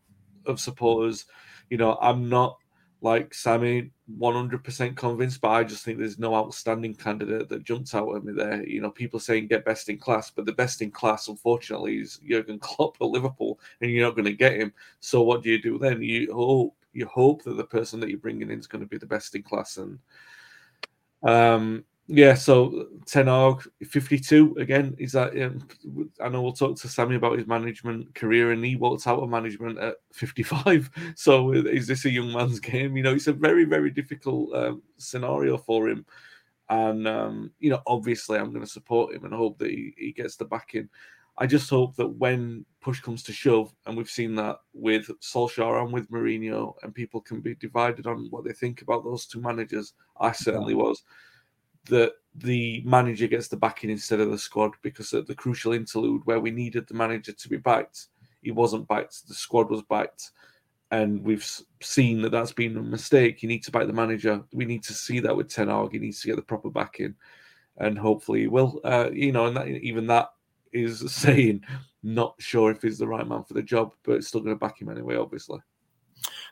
of 0.46 0.58
supporters, 0.58 1.26
you 1.70 1.78
know, 1.78 1.96
I'm 2.00 2.28
not 2.28 2.58
like 3.02 3.32
Sammy 3.32 3.90
100% 4.18 4.96
convinced, 4.96 5.40
but 5.40 5.48
I 5.48 5.64
just 5.64 5.84
think 5.84 5.98
there's 5.98 6.18
no 6.18 6.34
outstanding 6.34 6.94
candidate 6.94 7.48
that 7.48 7.64
jumps 7.64 7.94
out 7.94 8.14
at 8.14 8.24
me 8.24 8.32
there. 8.34 8.62
You 8.66 8.82
know, 8.82 8.90
people 8.90 9.18
saying 9.18 9.46
get 9.46 9.64
best 9.64 9.88
in 9.88 9.98
class, 9.98 10.30
but 10.30 10.44
the 10.44 10.52
best 10.52 10.82
in 10.82 10.90
class, 10.90 11.28
unfortunately, 11.28 11.98
is 11.98 12.20
Jurgen 12.28 12.58
Klopp 12.58 12.96
at 13.00 13.06
Liverpool, 13.06 13.58
and 13.80 13.90
you're 13.90 14.06
not 14.06 14.16
going 14.16 14.26
to 14.26 14.32
get 14.32 14.56
him. 14.56 14.72
So 15.00 15.22
what 15.22 15.42
do 15.42 15.50
you 15.50 15.62
do 15.62 15.78
then? 15.78 16.02
You 16.02 16.32
hope 16.34 16.76
you 16.92 17.06
hope 17.06 17.44
that 17.44 17.56
the 17.56 17.64
person 17.64 18.00
that 18.00 18.10
you're 18.10 18.18
bringing 18.18 18.50
in 18.50 18.58
is 18.58 18.66
going 18.66 18.82
to 18.82 18.88
be 18.88 18.98
the 18.98 19.06
best 19.06 19.34
in 19.34 19.42
class, 19.42 19.78
and 19.78 19.98
um, 21.22 21.84
yeah, 22.12 22.34
so 22.34 22.88
Ten 23.06 23.28
Hag, 23.28 23.62
52 23.86 24.56
again. 24.58 24.96
Is 24.98 25.12
that? 25.12 25.40
Um, 25.40 25.68
I 26.20 26.28
know 26.28 26.42
we'll 26.42 26.52
talk 26.52 26.76
to 26.78 26.88
Sammy 26.88 27.14
about 27.14 27.38
his 27.38 27.46
management 27.46 28.12
career, 28.16 28.50
and 28.50 28.64
he 28.64 28.74
walked 28.74 29.06
out 29.06 29.20
of 29.20 29.28
management 29.28 29.78
at 29.78 29.94
55. 30.12 30.90
So 31.14 31.52
is 31.52 31.86
this 31.86 32.04
a 32.06 32.10
young 32.10 32.32
man's 32.32 32.58
game? 32.58 32.96
You 32.96 33.04
know, 33.04 33.14
it's 33.14 33.28
a 33.28 33.32
very, 33.32 33.64
very 33.64 33.90
difficult 33.90 34.52
um, 34.54 34.82
scenario 34.96 35.56
for 35.56 35.88
him. 35.88 36.04
And 36.68 37.06
um, 37.06 37.52
you 37.60 37.70
know, 37.70 37.80
obviously, 37.86 38.38
I'm 38.38 38.50
going 38.50 38.64
to 38.64 38.70
support 38.70 39.14
him 39.14 39.24
and 39.24 39.32
hope 39.32 39.58
that 39.58 39.70
he, 39.70 39.94
he 39.96 40.12
gets 40.12 40.34
the 40.34 40.46
backing. 40.46 40.88
I 41.38 41.46
just 41.46 41.70
hope 41.70 41.94
that 41.96 42.08
when 42.08 42.66
push 42.80 43.00
comes 43.00 43.22
to 43.24 43.32
shove, 43.32 43.72
and 43.86 43.96
we've 43.96 44.10
seen 44.10 44.34
that 44.34 44.56
with 44.74 45.08
Solskjaer 45.20 45.80
and 45.84 45.92
with 45.92 46.10
Mourinho, 46.10 46.74
and 46.82 46.92
people 46.92 47.20
can 47.20 47.40
be 47.40 47.54
divided 47.54 48.08
on 48.08 48.26
what 48.30 48.44
they 48.44 48.52
think 48.52 48.82
about 48.82 49.04
those 49.04 49.26
two 49.26 49.40
managers. 49.40 49.92
I 50.20 50.32
certainly 50.32 50.74
was 50.74 51.04
that 51.86 52.12
the 52.34 52.82
manager 52.84 53.26
gets 53.26 53.48
the 53.48 53.56
backing 53.56 53.90
instead 53.90 54.20
of 54.20 54.30
the 54.30 54.38
squad 54.38 54.72
because 54.82 55.12
at 55.12 55.26
the 55.26 55.34
crucial 55.34 55.72
interlude 55.72 56.22
where 56.24 56.40
we 56.40 56.50
needed 56.50 56.86
the 56.86 56.94
manager 56.94 57.32
to 57.32 57.48
be 57.48 57.56
backed, 57.56 58.06
he 58.42 58.50
wasn't 58.50 58.88
backed. 58.88 59.26
The 59.28 59.34
squad 59.34 59.70
was 59.70 59.82
backed, 59.82 60.30
and 60.90 61.22
we've 61.22 61.48
seen 61.82 62.22
that 62.22 62.30
that's 62.30 62.52
been 62.52 62.76
a 62.76 62.82
mistake. 62.82 63.42
You 63.42 63.48
need 63.48 63.64
to 63.64 63.70
back 63.70 63.86
the 63.86 63.92
manager. 63.92 64.42
We 64.52 64.64
need 64.64 64.82
to 64.84 64.94
see 64.94 65.20
that 65.20 65.36
with 65.36 65.48
Ten 65.48 65.68
Hag. 65.68 65.92
He 65.92 65.98
needs 65.98 66.20
to 66.22 66.28
get 66.28 66.36
the 66.36 66.42
proper 66.42 66.70
backing, 66.70 67.14
and 67.78 67.98
hopefully 67.98 68.40
he 68.40 68.46
will. 68.46 68.80
Uh, 68.84 69.10
you 69.12 69.32
know, 69.32 69.46
and 69.46 69.56
that, 69.56 69.68
even 69.68 70.06
that 70.06 70.30
is 70.72 71.00
saying 71.12 71.64
not 72.02 72.34
sure 72.38 72.70
if 72.70 72.82
he's 72.82 72.98
the 72.98 73.06
right 73.06 73.26
man 73.26 73.44
for 73.44 73.54
the 73.54 73.62
job, 73.62 73.92
but 74.04 74.12
it's 74.12 74.28
still 74.28 74.40
going 74.40 74.54
to 74.54 74.58
back 74.58 74.80
him 74.80 74.88
anyway, 74.88 75.16
obviously. 75.16 75.60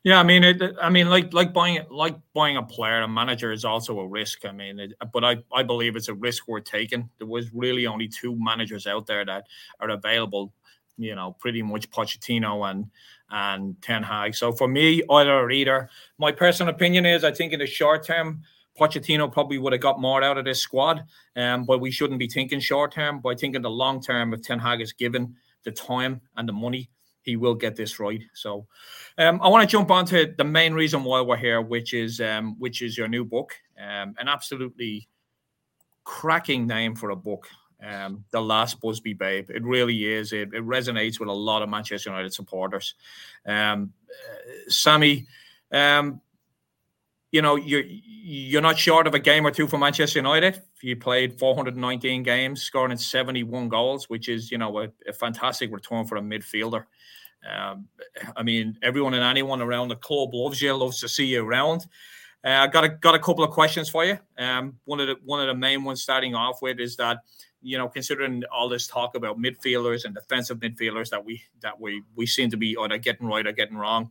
Yeah, 0.05 0.21
I 0.21 0.23
mean, 0.23 0.45
it, 0.45 0.63
I 0.81 0.91
mean, 0.91 1.09
like 1.09 1.33
like 1.33 1.53
buying 1.53 1.85
like 1.91 2.17
buying 2.35 2.57
a 2.57 2.63
player, 2.63 3.03
a 3.03 3.09
manager 3.09 3.53
is 3.53 3.65
also 3.65 3.99
a 4.01 4.07
risk. 4.07 4.45
I 4.45 4.53
mean, 4.53 4.79
it, 4.79 4.93
but 5.13 5.25
I 5.25 5.39
I 5.53 5.63
believe 5.63 5.97
it's 5.97 6.09
a 6.09 6.15
risk 6.15 6.49
worth 6.49 6.65
taking. 6.65 7.09
There 7.19 7.27
was 7.27 7.53
really 7.53 7.87
only 7.87 8.09
two 8.09 8.37
managers 8.39 8.87
out 8.87 9.07
there 9.07 9.25
that 9.25 9.47
are 9.81 9.91
available. 9.91 10.53
You 10.97 11.15
know, 11.15 11.37
pretty 11.39 11.63
much 11.63 11.91
Pochettino 11.91 12.71
and 12.71 12.87
and 13.31 13.81
Ten 13.83 14.03
Hag. 14.03 14.35
So 14.35 14.53
for 14.53 14.69
me, 14.69 15.03
either 15.11 15.33
or 15.33 15.51
either. 15.51 15.91
My 16.19 16.33
personal 16.33 16.73
opinion 16.75 17.07
is, 17.07 17.25
I 17.25 17.33
think 17.33 17.53
in 17.53 17.59
the 17.61 17.67
short 17.67 18.05
term, 18.05 18.43
Pochettino 18.79 19.31
probably 19.31 19.59
would 19.59 19.73
have 19.73 19.83
got 19.83 20.01
more 20.01 20.23
out 20.23 20.39
of 20.39 20.45
this 20.45 20.61
squad. 20.61 21.05
Um, 21.37 21.65
but 21.65 21.81
we 21.81 21.91
shouldn't 21.91 22.19
be 22.19 22.29
thinking 22.29 22.61
short 22.61 22.93
term. 22.93 23.21
But 23.21 23.31
I 23.31 23.35
think 23.35 23.55
in 23.55 23.63
the 23.63 23.71
long 23.71 24.01
term, 24.01 24.33
if 24.33 24.43
Ten 24.43 24.59
Hag 24.59 24.81
is 24.81 24.93
given 24.93 25.37
the 25.65 25.73
time 25.73 26.21
and 26.37 26.49
the 26.49 26.53
money 26.53 26.89
he 27.29 27.37
will 27.37 27.55
get 27.55 27.77
this 27.77 28.01
right. 28.01 28.23
So, 28.33 28.67
um, 29.19 29.41
I 29.43 29.49
want 29.49 29.69
to 29.69 29.71
jump 29.71 29.91
on 29.91 30.07
to 30.07 30.35
the 30.37 30.45
main 30.45 30.73
reason 30.73 31.05
why 31.05 31.21
we're 31.21 31.37
here, 31.37 31.61
which 31.61 31.93
is 31.93 32.21
um, 32.21 32.59
which 32.59 32.81
is 32.81 32.97
your 32.97 33.07
new 33.07 33.25
book, 33.25 33.55
um, 33.79 34.15
an 34.19 34.29
absolutely 34.29 35.09
cracking 36.05 36.67
name 36.67 36.97
for 36.97 37.11
a 37.11 37.17
book. 37.17 37.49
Um, 37.81 38.25
the 38.33 38.41
last 38.41 38.81
Busby 38.81 39.13
Babe. 39.13 39.51
It 39.51 39.63
really 39.63 40.05
is. 40.05 40.33
It, 40.33 40.53
it, 40.53 40.65
resonates 40.65 41.21
with 41.21 41.29
a 41.29 41.33
lot 41.33 41.63
of 41.63 41.69
Manchester 41.69 42.11
United 42.11 42.35
supporters. 42.35 42.95
Um, 43.47 43.93
uh, 44.11 44.69
Sammy, 44.69 45.29
um, 45.71 46.21
you 47.31 47.43
know 47.43 47.57
you're 47.57 47.85
you're 47.87 48.63
not 48.63 48.79
short 48.79 49.07
of 49.07 49.15
a 49.15 49.19
game 49.19 49.47
or 49.47 49.51
two 49.51 49.67
for 49.67 49.79
Manchester 49.79 50.19
United. 50.19 50.63
You 50.83 50.97
played 50.97 51.39
419 51.39 52.23
games, 52.23 52.63
scoring 52.63 52.97
71 52.97 53.69
goals, 53.69 54.09
which 54.09 54.29
is 54.29 54.51
you 54.51 54.59
know 54.59 54.81
a, 54.81 54.89
a 55.07 55.13
fantastic 55.13 55.73
return 55.73 56.07
for 56.07 56.17
a 56.17 56.21
midfielder. 56.21 56.85
Um, 57.49 57.89
I 58.37 58.43
mean, 58.43 58.77
everyone 58.83 59.15
and 59.15 59.23
anyone 59.23 59.63
around 59.63 59.89
the 59.89 59.97
club 59.97 60.35
loves 60.35 60.61
you, 60.61 60.75
loves 60.75 61.01
to 61.01 61.09
see 61.09 61.27
you 61.27 61.45
around. 61.45 61.87
Uh, 62.45 62.51
I 62.51 62.67
got 62.67 62.85
a 62.85 62.89
got 62.89 63.15
a 63.15 63.19
couple 63.19 63.45
of 63.45 63.51
questions 63.51 63.89
for 63.89 64.05
you. 64.05 64.19
Um, 64.39 64.79
one 64.85 65.01
of 65.01 65.07
the 65.07 65.17
one 65.25 65.41
of 65.41 65.47
the 65.47 65.55
main 65.55 65.85
ones 65.85 66.03
starting 66.03 66.35
off 66.35 66.63
with 66.63 66.81
is 66.81 66.97
that 66.97 67.19
you 67.61 67.77
know, 67.77 67.89
considering 67.89 68.45
all 68.53 68.69
this 68.69 68.87
talk 68.87 69.17
about 69.17 69.39
midfielders 69.39 70.05
and 70.05 70.15
defensive 70.15 70.59
midfielders 70.59 71.11
that 71.11 71.25
we 71.25 71.43
that 71.61 71.79
we 71.81 72.03
we 72.15 72.27
seem 72.27 72.51
to 72.51 72.57
be 72.57 72.77
either 72.81 72.99
getting 72.99 73.27
right 73.27 73.47
or 73.47 73.53
getting 73.53 73.77
wrong. 73.77 74.11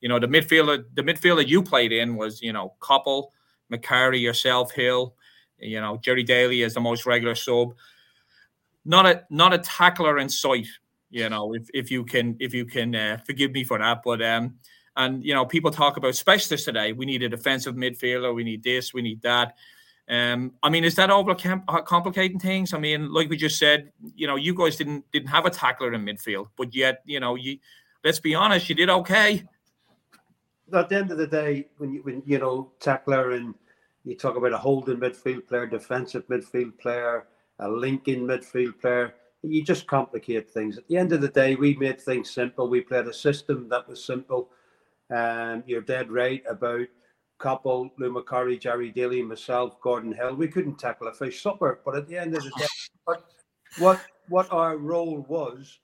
You 0.00 0.08
know, 0.08 0.18
the 0.18 0.28
midfielder 0.28 0.84
the 0.94 1.02
midfielder 1.02 1.46
you 1.46 1.62
played 1.62 1.92
in 1.92 2.16
was 2.16 2.42
you 2.42 2.52
know 2.52 2.74
Coppell, 2.80 3.28
Macari, 3.72 4.20
yourself, 4.20 4.72
Hill. 4.72 5.14
You 5.58 5.80
know, 5.80 5.96
Gerry 5.96 6.22
Daly 6.22 6.62
is 6.62 6.74
the 6.74 6.80
most 6.80 7.06
regular 7.06 7.34
sub. 7.34 7.74
Not 8.84 9.06
a 9.06 9.24
not 9.30 9.54
a 9.54 9.58
tackler 9.58 10.18
in 10.18 10.28
sight 10.28 10.66
you 11.10 11.28
know, 11.28 11.54
if, 11.54 11.68
if 11.72 11.90
you 11.90 12.04
can 12.04 12.36
if 12.40 12.52
you 12.52 12.64
can 12.64 12.94
uh, 12.94 13.18
forgive 13.24 13.52
me 13.52 13.64
for 13.64 13.78
that, 13.78 14.02
but 14.04 14.20
um, 14.22 14.56
and 14.96 15.24
you 15.24 15.34
know, 15.34 15.46
people 15.46 15.70
talk 15.70 15.96
about 15.96 16.14
specialists 16.14 16.66
today. 16.66 16.92
We 16.92 17.06
need 17.06 17.22
a 17.22 17.28
defensive 17.28 17.74
midfielder. 17.74 18.34
We 18.34 18.44
need 18.44 18.62
this. 18.62 18.92
We 18.92 19.02
need 19.02 19.22
that. 19.22 19.54
Um, 20.08 20.52
I 20.62 20.68
mean, 20.68 20.84
is 20.84 20.94
that 20.96 21.10
over 21.10 21.32
uh, 21.32 21.82
complicating 21.82 22.38
things? 22.38 22.72
I 22.72 22.78
mean, 22.78 23.12
like 23.12 23.28
we 23.28 23.36
just 23.36 23.58
said, 23.58 23.92
you 24.14 24.26
know, 24.26 24.36
you 24.36 24.54
guys 24.54 24.76
didn't 24.76 25.10
didn't 25.12 25.28
have 25.28 25.46
a 25.46 25.50
tackler 25.50 25.92
in 25.92 26.04
midfield, 26.04 26.48
but 26.56 26.74
yet, 26.74 27.02
you 27.06 27.20
know, 27.20 27.34
you 27.34 27.58
let's 28.04 28.20
be 28.20 28.34
honest, 28.34 28.68
you 28.68 28.74
did 28.74 28.90
okay. 28.90 29.44
At 30.72 30.88
the 30.88 30.96
end 30.96 31.10
of 31.12 31.18
the 31.18 31.26
day, 31.26 31.68
when 31.78 31.92
you 31.92 32.02
when 32.02 32.22
you 32.26 32.38
know 32.38 32.72
tackler 32.80 33.32
and 33.32 33.54
you 34.04 34.16
talk 34.16 34.36
about 34.36 34.52
a 34.52 34.58
holding 34.58 34.98
midfield 34.98 35.46
player, 35.46 35.66
defensive 35.66 36.26
midfield 36.28 36.78
player, 36.78 37.26
a 37.58 37.68
linking 37.68 38.22
midfield 38.22 38.80
player, 38.80 39.14
you 39.42 39.62
just 39.62 39.86
complicate 39.86 40.50
things. 40.50 40.78
At 40.78 40.88
the 40.88 40.96
end 40.96 41.12
of 41.12 41.20
the 41.20 41.28
day, 41.28 41.54
we 41.54 41.74
made 41.74 42.00
things 42.00 42.30
simple. 42.30 42.68
We 42.68 42.80
played 42.80 43.06
a 43.06 43.12
system 43.12 43.68
that 43.68 43.88
was 43.88 44.04
simple. 44.04 44.50
Um, 45.14 45.62
you're 45.66 45.82
dead 45.82 46.10
right 46.10 46.42
about 46.48 46.86
Coppell, 47.38 47.90
Lou 47.98 48.12
Macari, 48.12 48.60
Gerry 48.60 48.90
Daly, 48.90 49.22
myself, 49.22 49.80
Gordon 49.80 50.12
Hill. 50.12 50.34
We 50.34 50.48
couldn't 50.48 50.78
tackle 50.78 51.08
a 51.08 51.14
fish 51.14 51.42
supper, 51.42 51.80
but 51.84 51.96
at 51.96 52.08
the 52.08 52.18
end 52.18 52.36
of 52.36 52.42
the 52.42 52.50
day, 52.58 52.66
what 53.04 53.24
what 53.78 54.00
what 54.28 54.50
our 54.52 54.76
role 54.76 55.24
was, 55.28 55.78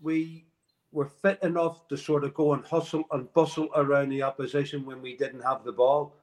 we 0.00 0.46
were 0.92 1.06
fit 1.06 1.38
enough 1.42 1.88
to 1.88 1.96
sort 1.96 2.24
of 2.24 2.34
go 2.34 2.54
and 2.54 2.64
hustle 2.64 3.04
and 3.10 3.32
bustle 3.34 3.68
around 3.76 4.08
the 4.08 4.22
opposition 4.22 4.86
when 4.86 5.02
we 5.02 5.16
didn't 5.16 5.42
have 5.42 5.64
the 5.64 5.72
ball. 5.72 6.16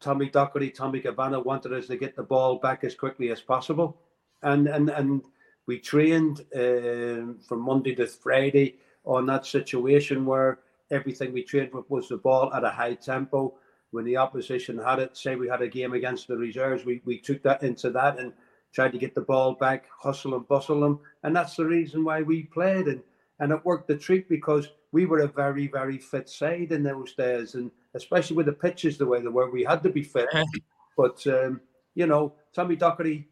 Tommy 0.00 0.28
Docherty, 0.28 0.74
Tommy 0.74 1.00
Cavanagh 1.00 1.40
wanted 1.40 1.72
us 1.72 1.86
to 1.86 1.96
get 1.96 2.16
the 2.16 2.22
ball 2.22 2.56
back 2.56 2.84
as 2.84 2.94
quickly 2.94 3.30
as 3.30 3.40
possible, 3.40 3.96
and 4.42 4.66
and 4.66 4.90
and 4.90 5.22
we 5.66 5.78
trained 5.78 6.44
um, 6.56 7.38
from 7.46 7.60
Monday 7.60 7.94
to 7.94 8.06
Friday 8.06 8.76
on 9.04 9.26
that 9.26 9.46
situation 9.46 10.26
where 10.26 10.58
everything 10.90 11.32
we 11.32 11.42
trained 11.42 11.72
with 11.72 11.88
was 11.88 12.08
the 12.08 12.16
ball 12.16 12.52
at 12.52 12.64
a 12.64 12.70
high 12.70 12.94
tempo. 12.94 13.54
When 13.92 14.04
the 14.04 14.16
opposition 14.16 14.78
had 14.78 15.00
it, 15.00 15.16
say 15.16 15.34
we 15.34 15.48
had 15.48 15.62
a 15.62 15.68
game 15.68 15.94
against 15.94 16.28
the 16.28 16.36
reserves, 16.36 16.84
we, 16.84 17.02
we 17.04 17.18
took 17.18 17.42
that 17.42 17.62
into 17.62 17.90
that 17.90 18.18
and 18.18 18.32
tried 18.72 18.92
to 18.92 18.98
get 18.98 19.14
the 19.14 19.20
ball 19.20 19.54
back, 19.54 19.86
hustle 20.00 20.34
and 20.34 20.46
bustle 20.46 20.80
them. 20.80 21.00
And 21.24 21.34
that's 21.34 21.56
the 21.56 21.64
reason 21.64 22.04
why 22.04 22.22
we 22.22 22.44
played. 22.44 22.86
And, 22.86 23.02
and 23.40 23.52
it 23.52 23.64
worked 23.64 23.88
the 23.88 23.96
treat 23.96 24.28
because 24.28 24.68
we 24.92 25.06
were 25.06 25.20
a 25.20 25.26
very, 25.28 25.66
very 25.66 25.98
fit 25.98 26.28
side 26.28 26.72
in 26.72 26.82
those 26.82 27.14
days. 27.14 27.54
And 27.54 27.70
especially 27.94 28.36
with 28.36 28.46
the 28.46 28.52
pitches 28.52 28.98
the 28.98 29.06
way 29.06 29.20
they 29.20 29.28
were, 29.28 29.50
we 29.50 29.64
had 29.64 29.82
to 29.82 29.90
be 29.90 30.02
fit. 30.02 30.28
but, 30.96 31.26
um, 31.26 31.60
you 31.94 32.06
know, 32.06 32.34
Tommy 32.52 32.76
Docherty 32.76 33.24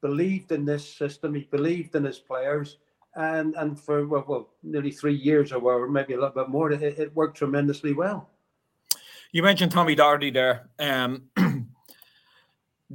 believed 0.00 0.52
in 0.52 0.64
this 0.64 0.88
system. 0.88 1.34
He 1.34 1.42
believed 1.50 1.94
in 1.94 2.04
his 2.04 2.18
players, 2.18 2.78
and 3.14 3.54
and 3.56 3.78
for 3.78 4.06
well, 4.06 4.24
well 4.26 4.48
nearly 4.62 4.90
three 4.90 5.14
years 5.14 5.52
or 5.52 5.58
whatever, 5.58 5.88
maybe 5.88 6.14
a 6.14 6.16
little 6.16 6.34
bit 6.34 6.48
more, 6.48 6.72
it, 6.72 6.82
it 6.82 7.14
worked 7.14 7.36
tremendously 7.36 7.92
well. 7.92 8.30
You 9.32 9.42
mentioned 9.42 9.72
Tommy 9.72 9.94
Docherty 9.94 10.32
there. 10.32 10.70
Um, 10.78 11.24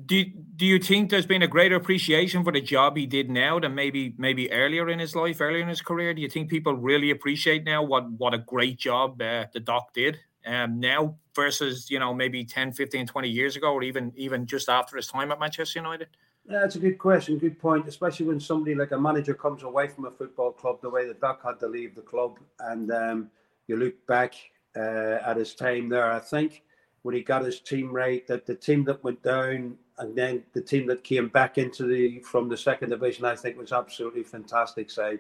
do 0.03 0.25
do 0.57 0.65
you 0.65 0.77
think 0.77 1.09
there's 1.09 1.25
been 1.25 1.43
a 1.43 1.47
greater 1.47 1.75
appreciation 1.75 2.43
for 2.43 2.51
the 2.51 2.61
job 2.61 2.97
he 2.97 3.05
did 3.05 3.29
now 3.29 3.59
than 3.59 3.73
maybe 3.73 4.13
maybe 4.17 4.51
earlier 4.51 4.89
in 4.89 4.99
his 4.99 5.15
life, 5.15 5.39
earlier 5.39 5.61
in 5.61 5.69
his 5.69 5.81
career? 5.81 6.13
Do 6.13 6.21
you 6.21 6.29
think 6.29 6.49
people 6.49 6.73
really 6.73 7.11
appreciate 7.11 7.63
now 7.63 7.81
what 7.81 8.09
what 8.11 8.33
a 8.33 8.39
great 8.39 8.77
job 8.77 9.21
uh, 9.21 9.45
the 9.53 9.59
doc 9.61 9.93
did 9.93 10.19
um, 10.45 10.79
now 10.79 11.15
versus 11.33 11.89
you 11.89 11.99
know 11.99 12.13
maybe 12.13 12.43
10, 12.43 12.73
15, 12.73 13.07
20 13.07 13.29
years 13.29 13.55
ago, 13.55 13.73
or 13.73 13.83
even 13.83 14.11
even 14.17 14.45
just 14.45 14.67
after 14.67 14.97
his 14.97 15.07
time 15.07 15.31
at 15.31 15.39
Manchester 15.39 15.79
United? 15.79 16.07
Yeah, 16.47 16.59
that's 16.59 16.75
a 16.75 16.79
good 16.79 16.99
question, 16.99 17.37
good 17.37 17.57
point. 17.57 17.87
Especially 17.87 18.25
when 18.25 18.39
somebody 18.39 18.75
like 18.75 18.91
a 18.91 18.99
manager 18.99 19.33
comes 19.33 19.63
away 19.63 19.87
from 19.87 20.05
a 20.05 20.11
football 20.11 20.51
club, 20.51 20.81
the 20.81 20.89
way 20.89 21.07
the 21.07 21.13
Doc 21.13 21.41
had 21.43 21.57
to 21.61 21.67
leave 21.67 21.95
the 21.95 22.01
club, 22.01 22.37
and 22.59 22.91
um, 22.91 23.29
you 23.67 23.77
look 23.77 24.05
back 24.07 24.35
uh, 24.75 25.19
at 25.25 25.37
his 25.37 25.55
time 25.55 25.87
there. 25.87 26.11
I 26.11 26.19
think 26.19 26.63
when 27.05 27.13
he 27.13 27.21
got 27.21 27.45
his 27.45 27.59
team 27.59 27.91
right. 27.91 28.25
That 28.25 28.47
the 28.47 28.55
team 28.55 28.83
that 28.85 29.03
went 29.03 29.21
down 29.21 29.77
and 29.99 30.15
then 30.15 30.43
the 30.53 30.61
team 30.61 30.87
that 30.87 31.03
came 31.03 31.27
back 31.27 31.59
into 31.59 31.83
the 31.83 32.19
from 32.21 32.49
the 32.49 32.57
second 32.57 32.89
division, 32.89 33.25
I 33.25 33.35
think 33.35 33.59
was 33.59 33.71
absolutely 33.71 34.23
fantastic 34.23 34.89
side. 34.89 35.19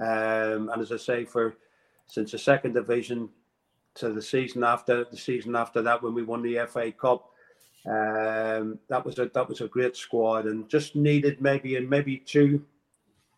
Um, 0.00 0.70
and 0.72 0.80
as 0.80 0.92
I 0.92 0.96
say, 0.96 1.24
for 1.24 1.56
since 2.06 2.30
the 2.30 2.38
second 2.38 2.74
division 2.74 3.30
to 3.96 4.10
the 4.10 4.22
season 4.22 4.62
after 4.62 5.06
the 5.10 5.16
season 5.16 5.56
after 5.56 5.82
that 5.82 6.00
when 6.00 6.14
we 6.14 6.22
won 6.22 6.40
the 6.40 6.64
FA 6.68 6.92
Cup, 6.92 7.30
um, 7.84 8.78
that 8.88 9.04
was 9.04 9.18
a 9.18 9.28
that 9.34 9.48
was 9.48 9.60
a 9.60 9.66
great 9.66 9.96
squad 9.96 10.46
and 10.46 10.68
just 10.68 10.94
needed 10.94 11.42
maybe 11.42 11.74
and 11.74 11.90
maybe 11.90 12.18
two 12.18 12.64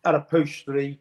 at 0.05 0.15
a 0.15 0.21
push 0.21 0.67
three. 0.67 1.01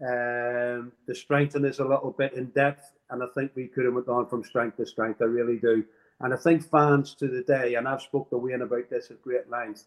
Um, 0.00 0.90
the 1.06 1.14
strengthen 1.14 1.66
is 1.66 1.80
a 1.80 1.84
little 1.84 2.14
bit 2.16 2.32
in 2.32 2.46
depth, 2.46 2.92
and 3.10 3.22
I 3.22 3.26
think 3.34 3.52
we 3.54 3.66
could 3.66 3.84
have 3.84 4.06
gone 4.06 4.26
from 4.26 4.42
strength 4.42 4.78
to 4.78 4.86
strength. 4.86 5.20
I 5.20 5.26
really 5.26 5.58
do. 5.58 5.84
And 6.20 6.32
I 6.32 6.36
think 6.36 6.68
fans 6.68 7.14
to 7.16 7.28
the 7.28 7.42
day, 7.42 7.74
and 7.74 7.88
I've 7.88 8.02
spoke 8.02 8.30
to 8.30 8.38
Wayne 8.38 8.62
about 8.62 8.88
this 8.88 9.10
at 9.10 9.22
great 9.22 9.50
length, 9.50 9.86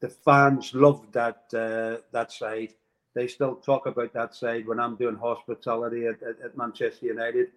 the 0.00 0.08
fans 0.08 0.74
loved 0.74 1.12
that 1.12 1.44
uh, 1.54 2.02
that 2.12 2.32
side. 2.32 2.74
They 3.14 3.28
still 3.28 3.56
talk 3.56 3.86
about 3.86 4.12
that 4.14 4.34
side 4.34 4.66
when 4.66 4.80
I'm 4.80 4.96
doing 4.96 5.16
hospitality 5.16 6.06
at, 6.06 6.22
at, 6.22 6.40
at, 6.44 6.56
Manchester 6.56 7.06
United. 7.06 7.48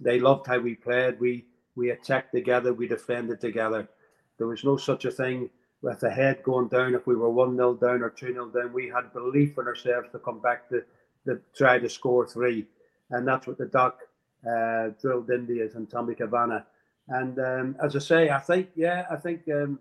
They 0.00 0.18
loved 0.18 0.46
how 0.46 0.58
we 0.60 0.76
played. 0.76 1.20
We 1.20 1.44
we 1.76 1.90
attacked 1.90 2.32
together. 2.32 2.72
We 2.72 2.88
defended 2.88 3.40
together. 3.40 3.88
There 4.38 4.46
was 4.46 4.64
no 4.64 4.76
such 4.78 5.04
a 5.04 5.10
thing 5.10 5.50
with 5.82 6.00
the 6.00 6.10
head 6.10 6.42
going 6.42 6.68
down. 6.68 6.94
If 6.94 7.06
we 7.06 7.16
were 7.16 7.30
one 7.30 7.56
0 7.56 7.74
down 7.74 8.02
or 8.02 8.10
two 8.10 8.32
0 8.32 8.48
down, 8.48 8.72
we 8.72 8.88
had 8.88 9.12
belief 9.12 9.58
in 9.58 9.66
ourselves 9.66 10.08
to 10.12 10.18
come 10.18 10.40
back 10.40 10.68
to, 10.70 10.82
to 11.26 11.40
try 11.54 11.78
to 11.78 11.88
score 11.90 12.26
three, 12.26 12.66
and 13.10 13.28
that's 13.28 13.46
what 13.46 13.58
the 13.58 13.66
Doc 13.66 13.98
uh, 14.48 14.88
drilled 15.00 15.30
into 15.30 15.62
us 15.64 15.74
and 15.74 15.90
Tommy 15.90 16.14
Cavanagh 16.14 16.62
and 17.08 17.38
um, 17.38 17.76
as 17.82 17.94
I 17.96 17.98
say, 17.98 18.30
I 18.30 18.38
think, 18.38 18.68
yeah, 18.74 19.06
I 19.10 19.16
think 19.16 19.42
um, 19.48 19.78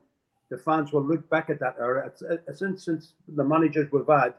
the 0.49 0.57
fans 0.57 0.91
will 0.91 1.03
look 1.03 1.29
back 1.29 1.49
at 1.49 1.59
that 1.59 1.77
era. 1.79 2.07
It's 2.07 2.59
since, 2.59 2.85
since 2.85 3.13
the 3.27 3.43
managers 3.43 3.91
we've 3.91 4.07
had, 4.07 4.33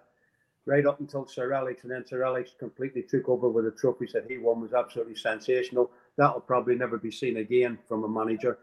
right 0.66 0.86
up 0.86 1.00
until 1.00 1.26
Sir 1.26 1.52
Alex, 1.52 1.82
and 1.82 1.92
then 1.92 2.06
Sir 2.06 2.24
Alex 2.24 2.54
completely 2.58 3.02
took 3.02 3.28
over 3.28 3.48
with 3.48 3.64
the 3.64 3.70
trophies 3.70 4.12
that 4.12 4.26
he 4.28 4.38
won 4.38 4.60
was 4.60 4.72
absolutely 4.72 5.16
sensational. 5.16 5.90
That'll 6.16 6.40
probably 6.40 6.74
never 6.74 6.96
be 6.98 7.10
seen 7.10 7.38
again 7.38 7.78
from 7.86 8.04
a 8.04 8.08
manager. 8.08 8.58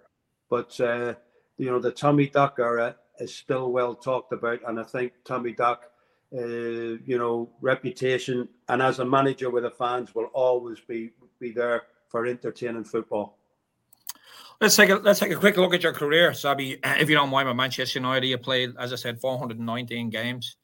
But, 0.50 0.80
uh, 0.80 1.13
you 1.58 1.70
know, 1.70 1.80
the 1.80 1.92
Tommy 1.92 2.28
Doc 2.28 2.56
era 2.60 2.96
is 3.20 3.36
still 3.36 3.72
well 3.72 3.94
talked 3.94 4.34
about. 4.34 4.60
And 4.68 4.80
I 4.80 4.84
think 4.84 5.13
Tommy 5.24 5.51
Doc, 5.51 5.84
uh, 6.36 6.42
you 6.42 7.18
know, 7.18 7.50
reputation 7.62 8.48
and 8.68 8.82
as 8.82 9.00
a 9.00 9.06
manager 9.06 9.50
with 9.50 9.63
the 9.63 9.72
fans 9.72 10.16
will 10.16 10.30
always 10.34 10.80
be, 10.80 11.12
be 11.40 11.51
there 11.51 11.84
for 12.10 12.25
entertaining 12.25 12.84
football. 12.84 13.38
Let's 14.62 14.75
take 14.75 14.89
a 14.89 14.96
let's 14.96 15.20
take 15.20 15.32
a 15.32 15.36
quick 15.36 15.58
look 15.58 15.74
at 15.74 15.82
your 15.82 15.91
career, 15.91 16.36
Sammy. 16.36 16.77
If 16.84 17.10
you 17.10 17.15
don't 17.15 17.32
mind, 17.32 17.48
with 17.48 17.58
Manchester 17.58 17.98
United, 17.98 18.27
you 18.27 18.38
played, 18.38 18.75
as 18.77 18.94
I 18.94 18.96
said, 18.96 19.20
419 19.20 20.12
games, 20.12 20.56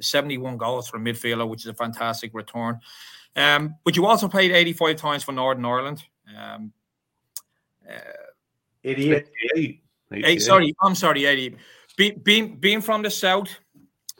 71 0.00 0.58
goals 0.58 0.86
for 0.86 0.98
a 0.98 1.00
midfielder, 1.00 1.48
which 1.48 1.62
is 1.62 1.68
a 1.68 1.74
fantastic 1.74 2.34
return. 2.34 2.78
Um, 3.34 3.76
but 3.84 3.96
you 3.96 4.04
also 4.04 4.28
played 4.28 4.50
85 4.50 4.96
times 4.96 5.24
for 5.24 5.32
Northern 5.32 5.64
Ireland. 5.64 6.04
Um, 6.36 6.72
uh, 7.88 7.94
88. 8.84 9.28
88. 9.54 9.82
88. 10.12 10.42
Sorry, 10.42 10.74
I'm 10.82 10.94
sorry, 10.94 11.24
80. 11.24 11.56
Be, 11.96 12.10
being 12.10 12.56
being 12.56 12.82
from 12.82 13.02
the 13.02 13.10
south, 13.10 13.48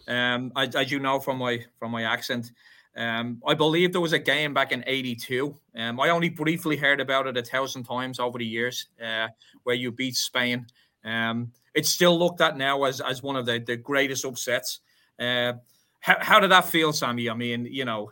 um, 0.09 0.53
as, 0.57 0.75
as 0.75 0.91
you 0.91 1.01
know 1.01 1.21
from 1.21 1.37
my 1.37 1.63
from 1.79 1.93
my 1.93 2.05
accent, 2.05 2.51
um, 2.99 3.41
I 3.47 3.55
believe 3.55 3.93
there 3.93 4.01
was 4.01 4.13
a 4.13 4.19
game 4.19 4.53
back 4.53 4.73
in 4.73 4.83
'82. 4.85 5.57
Um, 5.77 6.01
I 6.01 6.09
only 6.09 6.29
briefly 6.29 6.77
heard 6.77 7.01
about 7.01 7.29
it 7.29 7.37
a 7.37 7.43
thousand 7.43 7.85
times 7.85 8.19
over 8.19 8.39
the 8.39 8.45
years, 8.45 8.89
uh, 9.03 9.29
where 9.63 9.77
you 9.77 9.93
beat 9.93 10.17
Spain. 10.17 10.67
Um, 11.05 11.53
it's 11.75 11.89
still 11.89 12.19
looked 12.19 12.41
at 12.41 12.57
now 12.57 12.83
as 12.83 13.01
as 13.01 13.23
one 13.23 13.37
of 13.37 13.47
the, 13.47 13.61
the 13.61 13.77
greatest 13.77 14.25
upsets. 14.25 14.81
Uh, 15.17 15.55
how, 16.01 16.17
how 16.21 16.41
did 16.41 16.51
that 16.51 16.65
feel, 16.65 16.93
Sammy? 16.93 17.31
I 17.31 17.35
mean, 17.35 17.67
you 17.71 17.85
know, 17.85 18.11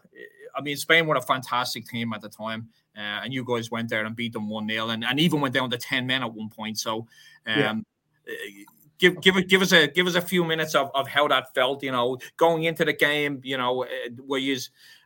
I 0.57 0.61
mean, 0.61 0.77
Spain 0.77 1.07
were 1.07 1.17
a 1.17 1.21
fantastic 1.21 1.87
team 1.87 2.13
at 2.13 2.21
the 2.21 2.29
time, 2.29 2.69
uh, 2.97 3.23
and 3.25 3.35
you 3.35 3.45
guys 3.45 3.73
went 3.73 3.89
there 3.89 4.05
and 4.05 4.15
beat 4.15 4.33
them 4.33 4.49
one 4.49 4.69
0 4.69 4.91
and, 4.91 5.05
and 5.05 5.19
even 5.19 5.41
went 5.41 5.55
down 5.55 5.69
to 5.71 5.79
ten 5.79 6.07
men 6.07 6.23
at 6.23 6.33
one 6.33 6.49
point. 6.49 6.79
So, 6.79 7.09
yeah. 7.45 7.75
Give 8.99 9.21
give 9.21 9.49
give 9.49 9.63
us 9.63 9.73
a 9.73 9.89
give 9.89 10.07
us 10.07 10.15
a 10.15 10.21
few 10.21 10.45
minutes 10.45 10.75
of, 10.75 10.91
of 10.95 11.07
how 11.07 11.29
that 11.29 11.55
felt 11.55 11.83
you 11.83 11.93
know 11.93 12.19
going 12.37 12.65
into 12.65 12.85
the 12.85 12.93
game 12.93 13.41
you 13.45 13.59
know 13.59 13.85
uh, 13.85 13.89
where 14.25 14.41
you 14.41 14.57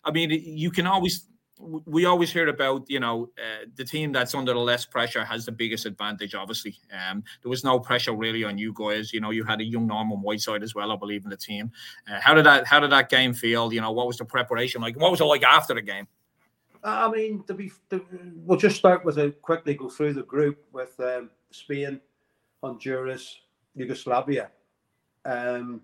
i 0.04 0.12
mean 0.12 0.30
you 0.30 0.70
can 0.70 0.86
always 0.86 1.26
we 1.60 2.04
always 2.04 2.32
hear 2.32 2.48
about 2.48 2.88
you 2.88 3.00
know 3.00 3.30
uh, 3.38 3.66
the 3.76 3.84
team 3.84 4.12
that's 4.12 4.34
under 4.34 4.52
the 4.52 4.58
less 4.58 4.86
pressure 4.86 5.24
has 5.24 5.44
the 5.44 5.52
biggest 5.52 5.86
advantage 5.86 6.34
obviously. 6.34 6.78
Um, 6.92 7.22
there 7.42 7.50
was 7.50 7.64
no 7.64 7.78
pressure 7.78 8.14
really 8.14 8.44
on 8.44 8.58
you 8.58 8.72
guys 8.74 9.12
you 9.12 9.20
know 9.20 9.30
you 9.30 9.44
had 9.44 9.60
a 9.60 9.64
young 9.64 9.86
norman 9.86 10.18
whiteside 10.18 10.62
as 10.62 10.74
well 10.74 10.92
i 10.92 10.96
believe 10.96 11.24
in 11.24 11.30
the 11.30 11.36
team. 11.36 11.70
Uh, 12.10 12.20
how 12.20 12.34
did 12.34 12.46
that 12.46 12.66
how 12.66 12.80
did 12.80 12.90
that 12.92 13.08
game 13.08 13.34
feel? 13.34 13.72
You 13.72 13.80
know 13.80 13.92
what 13.92 14.06
was 14.06 14.18
the 14.18 14.24
preparation 14.24 14.80
like? 14.80 14.98
What 14.98 15.10
was 15.10 15.20
it 15.20 15.24
like 15.24 15.42
after 15.42 15.74
the 15.74 15.82
game? 15.82 16.06
I 16.82 17.10
mean 17.10 17.44
to 17.44 17.54
be 17.54 17.70
to, 17.90 18.04
we'll 18.36 18.58
just 18.58 18.76
start 18.76 19.04
with 19.04 19.18
a 19.18 19.32
quickly 19.32 19.74
go 19.74 19.90
through 19.90 20.14
the 20.14 20.22
group 20.22 20.64
with 20.72 20.98
um, 21.00 21.30
spain 21.50 22.00
honduras 22.62 23.40
Yugoslavia. 23.74 24.50
Um, 25.24 25.82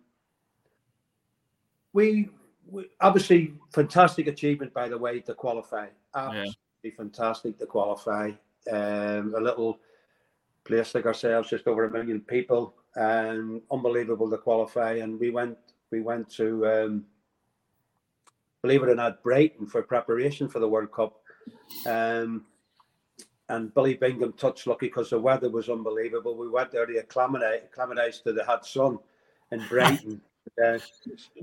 we, 1.93 2.29
we, 2.69 2.87
obviously 3.01 3.55
fantastic 3.73 4.27
achievement, 4.27 4.73
by 4.73 4.89
the 4.89 4.99
way, 4.99 5.21
to 5.21 5.35
qualify. 5.35 5.89
Absolutely 6.15 6.55
yeah. 6.83 6.91
fantastic 6.97 7.59
to 7.59 7.67
qualify. 7.67 8.33
Um, 8.71 9.35
a 9.37 9.41
little 9.41 9.79
place 10.65 10.95
like 10.95 11.07
ourselves, 11.07 11.51
just 11.51 11.67
over 11.67 11.85
a 11.85 11.91
million 11.91 12.21
people, 12.21 12.75
and 12.97 13.63
unbelievable 13.71 14.29
to 14.31 14.39
qualify. 14.39 14.95
And 14.95 15.19
we 15.21 15.31
went, 15.31 15.57
we 15.91 16.01
went 16.01 16.29
to, 16.33 16.67
um, 16.67 17.05
believe 18.63 18.83
it 18.83 18.89
or 18.89 18.95
not, 18.95 19.23
Brighton 19.23 19.67
for 19.67 19.83
preparation 19.83 20.49
for 20.49 20.59
the 20.59 20.69
World 20.69 20.93
Cup. 20.93 21.21
Um, 21.87 22.45
and 23.49 23.73
Billy 23.75 23.95
Bingham 23.95 24.33
touched 24.33 24.67
lucky 24.67 24.87
because 24.87 25.11
the 25.11 25.21
weather 25.21 25.49
was 25.49 25.69
unbelievable. 25.69 26.37
We 26.37 26.49
went 26.49 26.73
there 26.73 26.87
to 26.87 26.99
acclimatize, 26.99 27.61
acclimatize 27.65 28.21
to 28.21 28.33
the 28.33 28.45
hot 28.45 28.67
sun 28.67 28.99
in 29.53 29.65
Brighton, 29.69 30.21
uh, 30.63 30.79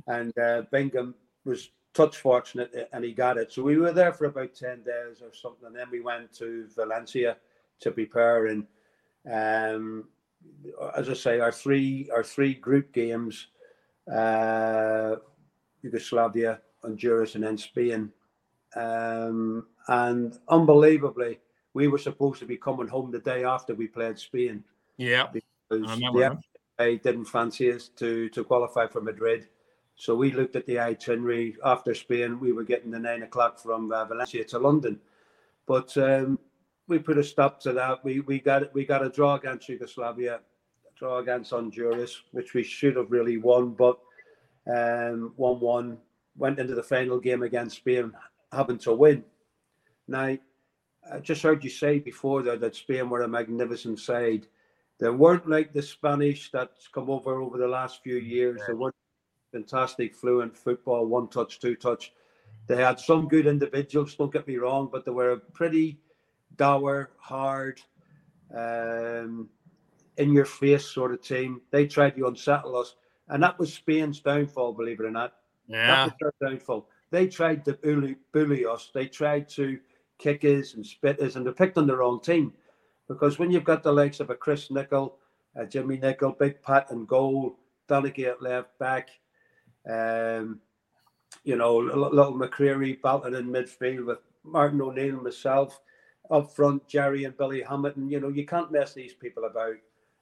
and 0.07 0.37
uh, 0.37 0.63
Bingham 0.71 1.15
was 1.45 1.69
touch 1.93 2.17
fortunate 2.17 2.89
and 2.91 3.03
he 3.03 3.13
got 3.13 3.37
it. 3.37 3.51
So 3.51 3.61
we 3.61 3.77
were 3.77 3.93
there 3.93 4.13
for 4.13 4.25
about 4.25 4.53
ten 4.53 4.83
days 4.83 5.21
or 5.21 5.33
something, 5.33 5.67
and 5.67 5.75
then 5.75 5.89
we 5.91 6.01
went 6.01 6.33
to 6.37 6.67
Valencia 6.75 7.37
to 7.79 7.91
prepare. 7.91 8.47
And 8.47 8.65
um, 9.31 10.05
as 10.97 11.09
I 11.09 11.13
say, 11.13 11.39
our 11.39 11.51
three 11.51 12.09
our 12.13 12.23
three 12.23 12.53
group 12.53 12.91
games, 12.91 13.47
uh, 14.13 15.15
Yugoslavia, 15.81 16.59
Honduras, 16.81 17.35
and 17.35 17.43
then 17.43 17.57
Spain, 17.57 18.11
um, 18.75 19.67
and 19.87 20.37
unbelievably 20.49 21.39
we 21.73 21.87
were 21.87 21.97
supposed 21.97 22.39
to 22.39 22.45
be 22.45 22.57
coming 22.57 22.87
home 22.87 23.11
the 23.11 23.19
day 23.19 23.43
after 23.43 23.73
we 23.73 23.87
played 23.87 24.19
Spain. 24.19 24.63
Yeah, 24.97 25.27
because 25.31 25.45
the 25.69 26.37
FA 26.77 26.97
didn't 26.97 27.25
fancy 27.25 27.71
us 27.71 27.89
to 27.97 28.29
to 28.29 28.43
qualify 28.43 28.87
for 28.87 29.01
Madrid. 29.01 29.47
So 29.95 30.15
we 30.15 30.31
looked 30.31 30.55
at 30.55 30.65
the 30.65 30.79
itinerary 30.79 31.55
after 31.63 31.93
Spain. 31.93 32.39
We 32.39 32.51
were 32.51 32.63
getting 32.63 32.91
the 32.91 32.99
nine 32.99 33.23
o'clock 33.23 33.59
from 33.59 33.91
uh, 33.91 34.05
Valencia 34.05 34.43
to 34.45 34.59
London, 34.59 34.99
but 35.65 35.95
um, 35.97 36.39
we 36.87 36.99
put 36.99 37.17
a 37.17 37.23
stop 37.23 37.59
to 37.61 37.73
that. 37.73 38.03
We 38.03 38.21
we 38.21 38.39
got 38.39 38.73
we 38.73 38.85
got 38.85 39.05
a 39.05 39.09
draw 39.09 39.35
against 39.35 39.69
Yugoslavia, 39.69 40.35
a 40.35 40.99
draw 40.99 41.19
against 41.19 41.51
Honduras, 41.51 42.21
which 42.31 42.53
we 42.53 42.63
should 42.63 42.95
have 42.95 43.11
really 43.11 43.37
won, 43.37 43.71
but 43.71 43.99
um, 44.67 45.33
one 45.35 45.59
one 45.59 45.97
went 46.37 46.59
into 46.59 46.75
the 46.75 46.83
final 46.83 47.19
game 47.19 47.43
against 47.43 47.77
Spain 47.77 48.11
having 48.51 48.77
to 48.79 48.93
win. 48.93 49.23
Now 50.07 50.37
I 51.11 51.19
just 51.19 51.41
heard 51.41 51.63
you 51.63 51.69
say 51.69 51.99
before 51.99 52.43
that, 52.43 52.61
that 52.61 52.75
Spain 52.75 53.09
were 53.09 53.21
a 53.21 53.27
magnificent 53.27 53.99
side. 53.99 54.47
They 54.99 55.09
weren't 55.09 55.49
like 55.49 55.73
the 55.73 55.81
Spanish 55.81 56.51
that's 56.51 56.87
come 56.87 57.09
over 57.09 57.41
over 57.41 57.57
the 57.57 57.67
last 57.67 58.03
few 58.03 58.17
years. 58.17 58.59
Yeah. 58.59 58.65
They 58.69 58.73
weren't 58.73 58.95
fantastic, 59.51 60.15
fluent 60.15 60.55
football, 60.55 61.05
one 61.05 61.27
touch, 61.27 61.59
two 61.59 61.75
touch. 61.75 62.13
They 62.67 62.77
had 62.77 62.99
some 62.99 63.27
good 63.27 63.45
individuals, 63.45 64.15
don't 64.15 64.31
get 64.31 64.47
me 64.47 64.57
wrong, 64.57 64.89
but 64.91 65.03
they 65.05 65.11
were 65.11 65.31
a 65.31 65.37
pretty 65.37 65.99
dour, 66.55 67.11
hard, 67.17 67.81
um, 68.55 69.49
in 70.17 70.31
your 70.31 70.45
face 70.45 70.85
sort 70.85 71.13
of 71.13 71.21
team. 71.21 71.61
They 71.71 71.87
tried 71.87 72.15
to 72.15 72.27
unsettle 72.27 72.77
us, 72.77 72.95
and 73.27 73.43
that 73.43 73.59
was 73.59 73.73
Spain's 73.73 74.21
downfall, 74.21 74.73
believe 74.73 74.99
it 74.99 75.05
or 75.05 75.11
not. 75.11 75.33
Yeah. 75.67 75.87
That 75.87 76.05
was 76.05 76.13
their 76.39 76.49
downfall. 76.49 76.87
They 77.11 77.27
tried 77.27 77.65
to 77.65 77.73
bully, 77.73 78.15
bully 78.31 78.65
us. 78.65 78.89
They 78.93 79.07
tried 79.07 79.49
to 79.49 79.79
kickers 80.23 80.75
and 80.75 80.85
spitters, 80.85 81.35
and 81.35 81.45
they 81.45 81.51
picked 81.51 81.77
on 81.77 81.85
the 81.85 81.95
wrong 81.95 82.21
team. 82.21 82.53
Because 83.09 83.37
when 83.37 83.51
you've 83.51 83.65
got 83.65 83.83
the 83.83 83.91
likes 83.91 84.21
of 84.21 84.29
a 84.29 84.35
Chris 84.35 84.69
Nicholl, 84.69 85.13
a 85.55 85.65
Jimmy 85.65 85.97
Nicholl, 85.97 86.39
Big 86.39 86.61
Pat 86.63 86.89
and 86.89 87.07
goal, 87.07 87.57
at 87.89 88.41
left 88.41 88.79
back, 88.79 89.09
um, 89.87 90.59
you 91.43 91.55
know, 91.57 91.77
little 91.77 92.33
McCreery 92.33 92.99
battling 93.01 93.35
in 93.35 93.47
midfield 93.49 94.05
with 94.05 94.19
Martin 94.43 94.81
O'Neill 94.81 95.15
and 95.15 95.23
myself. 95.23 95.79
up 96.31 96.55
front, 96.55 96.87
Gerry 96.87 97.25
and 97.25 97.37
Billy 97.37 97.61
Hamilton. 97.61 98.09
You 98.09 98.21
know, 98.21 98.29
you 98.29 98.45
can't 98.45 98.71
mess 98.71 98.93
these 98.93 99.13
people 99.13 99.43
about. 99.43 99.75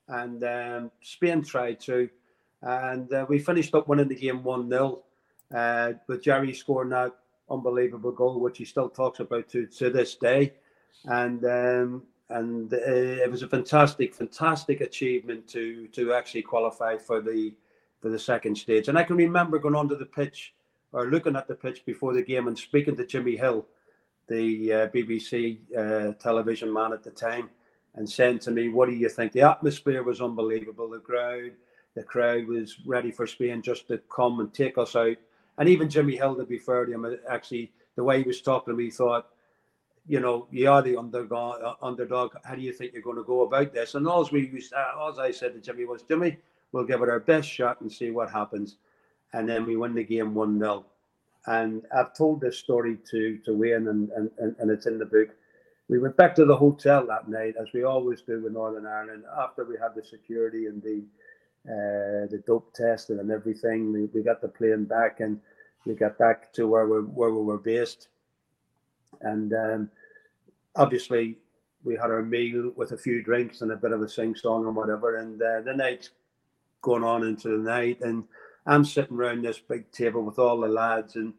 And 0.07 0.43
um, 0.43 0.91
Spain 1.01 1.43
tried 1.43 1.79
to, 1.81 2.09
and 2.63 3.13
uh, 3.13 3.25
we 3.29 3.39
finished 3.39 3.73
up 3.75 3.87
winning 3.87 4.09
the 4.09 4.15
game 4.15 4.43
one 4.43 4.69
0 4.69 5.03
uh, 5.55 5.93
with 6.07 6.23
Jerry 6.23 6.53
scoring 6.53 6.89
that 6.89 7.13
unbelievable 7.51 8.11
goal, 8.11 8.39
which 8.39 8.57
he 8.57 8.65
still 8.65 8.89
talks 8.89 9.19
about 9.19 9.49
to 9.49 9.65
to 9.67 9.89
this 9.89 10.15
day. 10.15 10.53
And 11.05 11.43
um, 11.45 12.03
and 12.31 12.73
uh, 12.73 12.77
it 12.77 13.29
was 13.29 13.43
a 13.43 13.47
fantastic, 13.47 14.15
fantastic 14.15 14.81
achievement 14.81 15.47
to 15.49 15.87
to 15.87 16.13
actually 16.13 16.43
qualify 16.43 16.97
for 16.97 17.21
the 17.21 17.53
for 17.99 18.09
the 18.09 18.19
second 18.19 18.57
stage. 18.57 18.87
And 18.87 18.97
I 18.97 19.03
can 19.03 19.15
remember 19.15 19.59
going 19.59 19.75
onto 19.75 19.97
the 19.97 20.05
pitch 20.05 20.53
or 20.91 21.07
looking 21.07 21.35
at 21.35 21.47
the 21.47 21.55
pitch 21.55 21.85
before 21.85 22.13
the 22.13 22.23
game 22.23 22.47
and 22.47 22.57
speaking 22.57 22.95
to 22.97 23.05
Jimmy 23.05 23.35
Hill, 23.37 23.65
the 24.27 24.73
uh, 24.73 24.87
BBC 24.87 25.59
uh, 25.77 26.13
television 26.13 26.71
man 26.73 26.93
at 26.93 27.03
the 27.03 27.11
time, 27.11 27.49
and 27.95 28.09
saying 28.09 28.39
to 28.39 28.51
me, 28.51 28.69
"What 28.69 28.89
do 28.89 28.95
you 28.95 29.09
think?" 29.09 29.33
The 29.33 29.41
atmosphere 29.41 30.03
was 30.03 30.21
unbelievable. 30.21 30.89
The 30.89 30.99
crowd, 30.99 31.51
the 31.95 32.03
crowd 32.03 32.47
was 32.47 32.77
ready 32.85 33.11
for 33.11 33.27
Spain 33.27 33.61
just 33.61 33.87
to 33.89 33.99
come 34.13 34.39
and 34.39 34.53
take 34.53 34.77
us 34.77 34.95
out. 34.95 35.17
And 35.57 35.69
even 35.69 35.89
Jimmy 35.89 36.15
Hill, 36.15 36.35
to 36.35 36.45
be 36.45 36.57
fair 36.57 36.85
to 36.85 36.91
him, 36.91 37.17
actually 37.29 37.71
the 37.95 38.03
way 38.03 38.21
he 38.21 38.27
was 38.27 38.41
talking 38.41 38.73
to 38.73 38.77
me, 38.77 38.89
thought 38.89 39.27
you 40.07 40.19
know, 40.19 40.47
you 40.51 40.69
are 40.69 40.81
the 40.81 40.97
underdog. 40.97 41.61
Uh, 41.61 41.75
underdog. 41.81 42.33
How 42.43 42.55
do 42.55 42.61
you 42.61 42.73
think 42.73 42.93
you're 42.93 43.01
going 43.01 43.17
to 43.17 43.23
go 43.23 43.41
about 43.41 43.73
this? 43.73 43.95
And 43.95 44.07
all 44.07 44.27
we 44.31 44.47
used, 44.47 44.73
uh, 44.73 44.97
all 44.97 45.17
I 45.19 45.31
said 45.31 45.53
to 45.53 45.59
Jimmy 45.59 45.85
was, 45.85 46.01
Jimmy, 46.03 46.37
we'll 46.71 46.85
give 46.85 47.01
it 47.01 47.09
our 47.09 47.19
best 47.19 47.49
shot 47.49 47.81
and 47.81 47.91
see 47.91 48.11
what 48.11 48.31
happens. 48.31 48.77
And 49.33 49.47
then 49.47 49.65
we 49.65 49.77
win 49.77 49.93
the 49.93 50.03
game 50.03 50.33
one 50.33 50.59
0 50.59 50.85
And 51.45 51.83
I've 51.95 52.15
told 52.15 52.41
this 52.41 52.57
story 52.57 52.97
to 53.11 53.37
to 53.45 53.53
Wayne, 53.53 53.87
and, 53.87 54.09
and 54.11 54.55
and 54.59 54.71
it's 54.71 54.85
in 54.85 54.99
the 54.99 55.05
book. 55.05 55.29
We 55.87 55.99
went 55.99 56.17
back 56.17 56.35
to 56.35 56.45
the 56.45 56.55
hotel 56.55 57.05
that 57.07 57.27
night, 57.27 57.55
as 57.59 57.67
we 57.73 57.83
always 57.83 58.21
do 58.21 58.45
in 58.47 58.53
Northern 58.53 58.85
Ireland. 58.85 59.23
After 59.39 59.65
we 59.65 59.75
had 59.81 59.95
the 59.95 60.03
security 60.03 60.65
and 60.65 60.81
the 60.81 61.03
uh, 61.67 62.27
the 62.29 62.43
dope 62.47 62.73
testing 62.73 63.19
and 63.19 63.31
everything, 63.31 63.91
we, 63.93 64.05
we 64.05 64.23
got 64.23 64.41
the 64.41 64.47
plane 64.47 64.85
back 64.85 65.19
and 65.19 65.39
we 65.85 65.93
got 65.93 66.17
back 66.17 66.53
to 66.53 66.67
where 66.67 66.87
we 66.87 66.99
where 66.99 67.31
we 67.31 67.41
were 67.41 67.57
based 67.57 68.07
and 69.21 69.53
um, 69.53 69.89
obviously, 70.75 71.37
we 71.83 71.95
had 71.95 72.11
our 72.11 72.21
meal 72.21 72.71
with 72.75 72.91
a 72.91 72.97
few 72.97 73.23
drinks 73.23 73.61
and 73.61 73.71
a 73.71 73.75
bit 73.75 73.91
of 73.91 74.01
a 74.01 74.09
sing 74.09 74.35
song 74.35 74.65
and 74.65 74.75
whatever. 74.75 75.17
And 75.17 75.41
uh, 75.41 75.61
the 75.61 75.73
night's 75.73 76.11
going 76.81 77.03
on 77.03 77.23
into 77.23 77.49
the 77.49 77.57
night, 77.57 78.01
and 78.01 78.23
I'm 78.65 78.85
sitting 78.85 79.17
around 79.17 79.43
this 79.43 79.59
big 79.59 79.91
table 79.91 80.23
with 80.23 80.39
all 80.39 80.59
the 80.59 80.67
lads, 80.67 81.15
and 81.15 81.33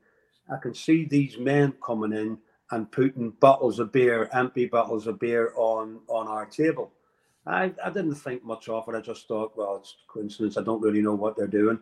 I 0.52 0.56
can 0.58 0.74
see 0.74 1.04
these 1.04 1.38
men 1.38 1.74
coming 1.84 2.12
in 2.12 2.38
and 2.70 2.90
putting 2.90 3.30
bottles 3.30 3.78
of 3.78 3.92
beer, 3.92 4.30
empty 4.32 4.66
bottles 4.66 5.06
of 5.06 5.18
beer, 5.18 5.52
on 5.56 6.00
on 6.08 6.26
our 6.26 6.46
table. 6.46 6.92
I, 7.46 7.72
I 7.84 7.90
didn't 7.90 8.14
think 8.14 8.44
much 8.44 8.68
of 8.68 8.88
it. 8.88 8.94
I 8.94 9.00
just 9.00 9.26
thought, 9.26 9.56
well, 9.56 9.76
it's 9.76 9.96
coincidence. 10.06 10.56
I 10.56 10.62
don't 10.62 10.82
really 10.82 11.02
know 11.02 11.14
what 11.14 11.36
they're 11.36 11.46
doing. 11.46 11.78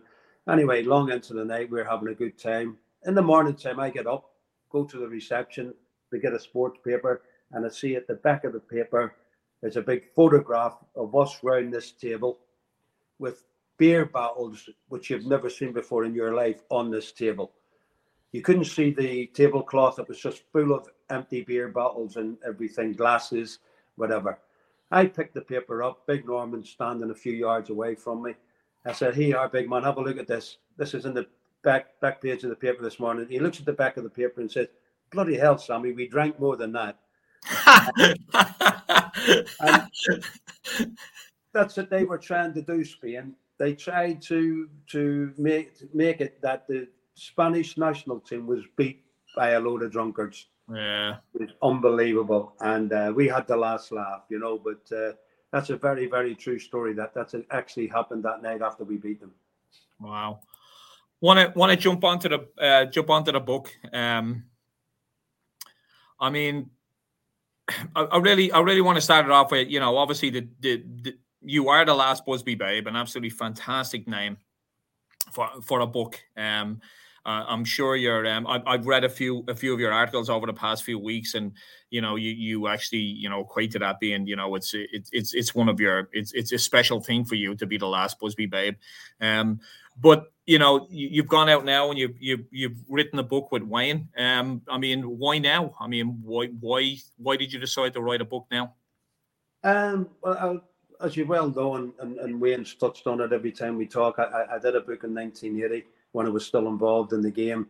Anyway, 0.48 0.82
long 0.82 1.10
into 1.12 1.34
the 1.34 1.44
night, 1.44 1.70
we 1.70 1.80
are 1.80 1.84
having 1.84 2.08
a 2.08 2.14
good 2.14 2.38
time. 2.38 2.78
In 3.06 3.14
the 3.14 3.22
morning 3.22 3.54
time, 3.54 3.78
I 3.78 3.90
get 3.90 4.06
up, 4.06 4.30
go 4.70 4.84
to 4.84 4.98
the 4.98 5.08
reception, 5.08 5.74
we 6.10 6.18
get 6.18 6.32
a 6.32 6.40
sports 6.40 6.78
paper, 6.84 7.22
and 7.52 7.64
I 7.64 7.68
see 7.68 7.94
at 7.94 8.06
the 8.06 8.14
back 8.14 8.44
of 8.44 8.52
the 8.52 8.60
paper 8.60 9.14
there's 9.60 9.76
a 9.76 9.82
big 9.82 10.12
photograph 10.14 10.78
of 10.96 11.14
us 11.14 11.38
round 11.42 11.72
this 11.72 11.92
table 11.92 12.38
with 13.18 13.44
beer 13.76 14.06
bottles 14.06 14.68
which 14.88 15.10
you've 15.10 15.26
never 15.26 15.50
seen 15.50 15.72
before 15.72 16.04
in 16.04 16.14
your 16.14 16.34
life 16.34 16.62
on 16.70 16.90
this 16.90 17.12
table. 17.12 17.52
You 18.32 18.42
couldn't 18.42 18.64
see 18.64 18.90
the 18.90 19.26
tablecloth, 19.34 19.98
it 19.98 20.08
was 20.08 20.20
just 20.20 20.44
full 20.52 20.72
of 20.72 20.88
empty 21.10 21.42
beer 21.42 21.68
bottles 21.68 22.16
and 22.16 22.38
everything, 22.46 22.92
glasses, 22.92 23.58
whatever. 23.96 24.38
I 24.90 25.06
picked 25.06 25.34
the 25.34 25.40
paper 25.40 25.82
up, 25.82 26.06
Big 26.06 26.26
Norman 26.26 26.64
standing 26.64 27.10
a 27.10 27.14
few 27.14 27.32
yards 27.32 27.70
away 27.70 27.94
from 27.94 28.22
me. 28.22 28.34
I 28.84 28.92
said, 28.92 29.14
Here, 29.14 29.36
our 29.36 29.48
big 29.48 29.68
man, 29.68 29.82
have 29.82 29.98
a 29.98 30.02
look 30.02 30.18
at 30.18 30.26
this. 30.26 30.58
This 30.76 30.94
is 30.94 31.04
in 31.04 31.14
the 31.14 31.26
back 31.62 32.00
back 32.00 32.22
page 32.22 32.42
of 32.44 32.50
the 32.50 32.56
paper 32.56 32.82
this 32.82 32.98
morning. 32.98 33.26
He 33.28 33.38
looks 33.38 33.60
at 33.60 33.66
the 33.66 33.72
back 33.72 33.96
of 33.96 34.04
the 34.04 34.10
paper 34.10 34.40
and 34.40 34.50
says, 34.50 34.68
bloody 35.10 35.36
hell, 35.36 35.58
Sammy, 35.58 35.92
we 35.92 36.08
drank 36.08 36.40
more 36.40 36.56
than 36.56 36.72
that. 36.72 36.98
that's 41.52 41.76
what 41.76 41.90
they 41.90 42.04
were 42.04 42.18
trying 42.18 42.54
to 42.54 42.62
do, 42.62 42.84
Spain. 42.84 43.34
They 43.58 43.74
tried 43.74 44.22
to 44.22 44.68
to 44.88 45.32
make 45.36 45.72
make 45.94 46.20
it 46.20 46.40
that 46.42 46.66
the 46.68 46.88
Spanish 47.14 47.76
national 47.76 48.20
team 48.20 48.46
was 48.46 48.64
beat 48.76 49.04
by 49.36 49.50
a 49.50 49.60
load 49.60 49.82
of 49.82 49.92
drunkards. 49.92 50.46
Yeah, 50.72 51.16
it's 51.34 51.52
unbelievable, 51.62 52.54
and 52.60 52.92
uh, 52.92 53.12
we 53.14 53.26
had 53.26 53.46
the 53.46 53.56
last 53.56 53.92
laugh, 53.92 54.22
you 54.28 54.38
know. 54.38 54.58
But 54.58 54.96
uh, 54.96 55.12
that's 55.52 55.70
a 55.70 55.76
very 55.76 56.06
very 56.06 56.34
true 56.34 56.58
story. 56.58 56.92
That 56.94 57.14
that's 57.14 57.34
actually 57.50 57.88
happened 57.88 58.24
that 58.24 58.42
night 58.42 58.62
after 58.62 58.84
we 58.84 58.96
beat 58.96 59.20
them. 59.20 59.32
Wow. 60.00 60.40
Want 61.20 61.38
to 61.38 61.58
want 61.58 61.70
to 61.70 61.76
jump 61.76 62.04
onto 62.04 62.28
the 62.28 62.48
uh, 62.58 62.84
jump 62.86 63.10
onto 63.10 63.32
the 63.32 63.40
book. 63.40 63.70
Um, 63.92 64.44
I 66.18 66.30
mean, 66.30 66.70
I, 67.96 68.02
I, 68.02 68.18
really, 68.18 68.52
I 68.52 68.60
really 68.60 68.80
want 68.80 68.96
to 68.96 69.02
start 69.02 69.24
it 69.24 69.32
off 69.32 69.50
with, 69.50 69.68
you 69.68 69.80
know, 69.80 69.96
obviously 69.96 70.30
the, 70.30 70.48
the, 70.60 70.84
the 71.02 71.18
you 71.42 71.68
are 71.68 71.84
the 71.84 71.94
last 71.94 72.26
Busby 72.26 72.54
Babe, 72.54 72.86
an 72.86 72.96
absolutely 72.96 73.30
fantastic 73.30 74.06
name 74.06 74.36
for 75.32 75.48
for 75.62 75.80
a 75.80 75.86
book. 75.86 76.20
Um, 76.36 76.80
uh, 77.26 77.44
I'm 77.48 77.64
sure 77.64 77.96
you're. 77.96 78.26
Um, 78.26 78.46
I, 78.46 78.62
I've 78.66 78.86
read 78.86 79.04
a 79.04 79.08
few 79.08 79.44
a 79.46 79.54
few 79.54 79.74
of 79.74 79.80
your 79.80 79.92
articles 79.92 80.30
over 80.30 80.46
the 80.46 80.54
past 80.54 80.84
few 80.84 80.98
weeks, 80.98 81.34
and 81.34 81.52
you 81.90 82.00
know, 82.00 82.16
you 82.16 82.30
you 82.30 82.66
actually 82.66 82.98
you 82.98 83.28
know 83.28 83.40
equate 83.40 83.72
to 83.72 83.78
that 83.80 84.00
being 84.00 84.26
you 84.26 84.36
know 84.36 84.54
it's 84.54 84.72
it's 84.74 85.10
it's 85.12 85.34
it's 85.34 85.54
one 85.54 85.68
of 85.68 85.78
your 85.78 86.08
it's 86.12 86.32
it's 86.32 86.52
a 86.52 86.58
special 86.58 87.00
thing 87.00 87.24
for 87.24 87.34
you 87.34 87.54
to 87.56 87.66
be 87.66 87.76
the 87.76 87.86
last 87.86 88.18
Busby 88.18 88.46
Babe. 88.46 88.76
Um, 89.20 89.60
but 90.00 90.32
you 90.46 90.58
know, 90.58 90.86
you, 90.90 91.20
have 91.22 91.28
gone 91.28 91.50
out 91.50 91.66
now 91.66 91.90
and 91.90 91.98
you've 91.98 92.16
you've 92.18 92.46
you've 92.50 92.78
written 92.88 93.18
a 93.18 93.22
book 93.22 93.52
with 93.52 93.64
Wayne. 93.64 94.08
Um, 94.16 94.62
I 94.68 94.78
mean, 94.78 95.02
why 95.02 95.38
now? 95.38 95.74
I 95.78 95.88
mean, 95.88 96.20
why 96.22 96.46
why 96.58 96.96
why 97.18 97.36
did 97.36 97.52
you 97.52 97.60
decide 97.60 97.92
to 97.94 98.00
write 98.00 98.22
a 98.22 98.24
book 98.24 98.46
now? 98.50 98.74
Um, 99.62 100.08
well, 100.22 100.62
I, 101.00 101.04
as 101.04 101.18
you 101.18 101.26
well 101.26 101.50
know, 101.50 101.76
and, 101.76 101.92
and, 102.00 102.18
and, 102.18 102.40
Wayne's 102.40 102.74
touched 102.74 103.06
on 103.06 103.20
it 103.20 103.32
every 103.32 103.52
time 103.52 103.76
we 103.76 103.86
talk. 103.86 104.18
I, 104.18 104.46
I 104.52 104.58
did 104.58 104.74
a 104.74 104.80
book 104.80 105.04
in 105.04 105.14
1980 105.14 105.84
when 106.12 106.26
I 106.26 106.30
was 106.30 106.46
still 106.46 106.68
involved 106.68 107.12
in 107.12 107.22
the 107.22 107.30
game, 107.30 107.68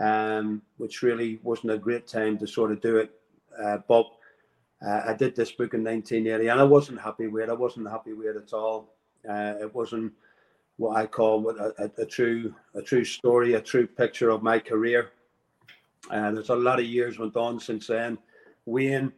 um, 0.00 0.62
which 0.76 1.02
really 1.02 1.38
wasn't 1.42 1.72
a 1.72 1.78
great 1.78 2.06
time 2.06 2.38
to 2.38 2.46
sort 2.46 2.72
of 2.72 2.80
do 2.80 2.96
it. 2.96 3.10
Uh, 3.62 3.78
but 3.88 4.06
uh, 4.86 5.02
I 5.06 5.14
did 5.14 5.36
this 5.36 5.52
book 5.52 5.74
in 5.74 5.84
1980, 5.84 6.48
and 6.48 6.60
I 6.60 6.64
wasn't 6.64 7.00
happy 7.00 7.28
with 7.28 7.44
it. 7.44 7.50
I 7.50 7.54
wasn't 7.54 7.90
happy 7.90 8.12
with 8.12 8.36
it 8.36 8.36
at 8.36 8.52
all. 8.52 8.94
Uh, 9.28 9.54
it 9.60 9.74
wasn't 9.74 10.12
what 10.76 10.96
I 10.96 11.06
call 11.06 11.48
a, 11.50 11.72
a, 11.78 11.90
a, 11.98 12.06
true 12.06 12.54
a 12.74 12.82
true 12.82 13.04
story, 13.04 13.54
a 13.54 13.60
true 13.60 13.86
picture 13.86 14.30
of 14.30 14.42
my 14.42 14.58
career. 14.58 15.10
And 16.10 16.36
there's 16.36 16.48
a 16.48 16.56
lot 16.56 16.80
of 16.80 16.86
years 16.86 17.18
went 17.18 17.36
on 17.36 17.60
since 17.60 17.86
then. 17.86 18.18
Wayne, 18.66 19.12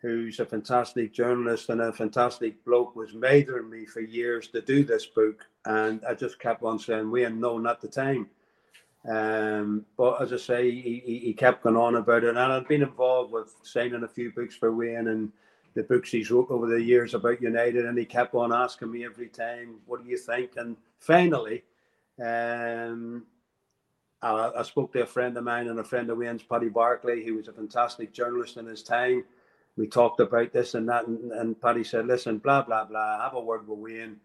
who's 0.00 0.38
a 0.38 0.46
fantastic 0.46 1.12
journalist 1.12 1.68
and 1.70 1.80
a 1.80 1.92
fantastic 1.92 2.64
bloke, 2.64 2.94
was 2.94 3.12
mentoring 3.12 3.68
me 3.68 3.84
for 3.84 4.00
years 4.00 4.48
to 4.48 4.60
do 4.60 4.84
this 4.84 5.06
book, 5.06 5.46
and 5.64 6.04
I 6.08 6.14
just 6.14 6.38
kept 6.38 6.62
on 6.62 6.78
saying, 6.78 7.10
"Wayne, 7.10 7.40
no, 7.40 7.58
not 7.58 7.80
the 7.80 7.88
time." 7.88 8.30
Um, 9.08 9.86
but 9.96 10.20
as 10.20 10.32
I 10.32 10.36
say, 10.36 10.70
he, 10.70 11.02
he, 11.04 11.18
he 11.18 11.32
kept 11.32 11.62
going 11.62 11.76
on 11.76 11.96
about 11.96 12.24
it, 12.24 12.30
and 12.30 12.38
I'd 12.38 12.68
been 12.68 12.82
involved 12.82 13.32
with 13.32 13.54
signing 13.62 14.04
a 14.04 14.08
few 14.08 14.32
books 14.32 14.54
for 14.54 14.74
Wayne 14.74 15.08
and 15.08 15.32
the 15.74 15.82
books 15.82 16.10
he's 16.10 16.30
wrote 16.30 16.50
over 16.50 16.66
the 16.66 16.82
years 16.82 17.14
about 17.14 17.42
United, 17.42 17.86
and 17.86 17.98
he 17.98 18.04
kept 18.04 18.34
on 18.34 18.52
asking 18.52 18.90
me 18.90 19.04
every 19.04 19.28
time, 19.28 19.76
"What 19.86 20.02
do 20.02 20.08
you 20.08 20.18
think?" 20.18 20.52
And 20.56 20.76
finally, 20.98 21.64
um, 22.20 23.24
I, 24.22 24.50
I, 24.58 24.62
spoke 24.62 24.92
to 24.92 25.02
a 25.02 25.06
friend 25.06 25.36
of 25.36 25.44
mine 25.44 25.68
and 25.68 25.78
a 25.78 25.84
friend 25.84 26.10
of 26.10 26.18
Wayne's, 26.18 26.42
Paddy 26.42 26.68
Barclay, 26.68 27.24
who 27.24 27.34
was 27.34 27.48
a 27.48 27.52
fantastic 27.52 28.12
journalist 28.12 28.56
in 28.56 28.66
his 28.66 28.82
time. 28.82 29.24
We 29.78 29.86
talked 29.86 30.18
about 30.18 30.52
this 30.52 30.74
and 30.74 30.88
that, 30.88 31.06
and, 31.06 31.30
and 31.30 31.60
Paddy 31.60 31.84
said, 31.84 32.06
"Listen, 32.06 32.38
blah 32.38 32.62
blah 32.62 32.84
blah. 32.84 33.22
Have 33.22 33.34
a 33.34 33.40
word 33.40 33.66
with 33.68 33.78
Wayne." 33.78 34.16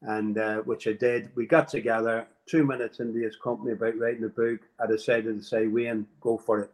And 0.00 0.36
uh, 0.38 0.56
which 0.62 0.88
I 0.88 0.94
did. 0.94 1.30
We 1.36 1.46
got 1.46 1.68
together 1.68 2.26
two 2.46 2.64
minutes 2.64 2.98
into 2.98 3.20
his 3.20 3.36
company 3.36 3.72
about 3.72 3.98
writing 3.98 4.24
a 4.24 4.28
book. 4.28 4.58
I 4.80 4.86
decided 4.88 5.36
to 5.36 5.42
say, 5.44 5.68
Wayne, 5.68 6.08
go 6.20 6.36
for 6.38 6.58
it. 6.62 6.72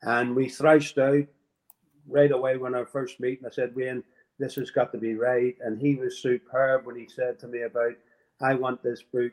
And 0.00 0.34
we 0.34 0.48
thrashed 0.48 0.96
out 0.96 1.26
right 2.06 2.32
away 2.32 2.56
when 2.56 2.74
our 2.74 2.86
first 2.86 3.20
meeting, 3.20 3.44
I 3.46 3.50
said, 3.50 3.76
Wayne, 3.76 4.02
this 4.38 4.54
has 4.54 4.70
got 4.70 4.92
to 4.92 4.98
be 4.98 5.14
right. 5.14 5.56
And 5.60 5.78
he 5.78 5.96
was 5.96 6.22
superb 6.22 6.86
when 6.86 6.96
he 6.96 7.06
said 7.06 7.38
to 7.40 7.48
me 7.48 7.62
about, 7.62 7.92
I 8.40 8.54
want 8.54 8.82
this 8.82 9.02
book 9.02 9.32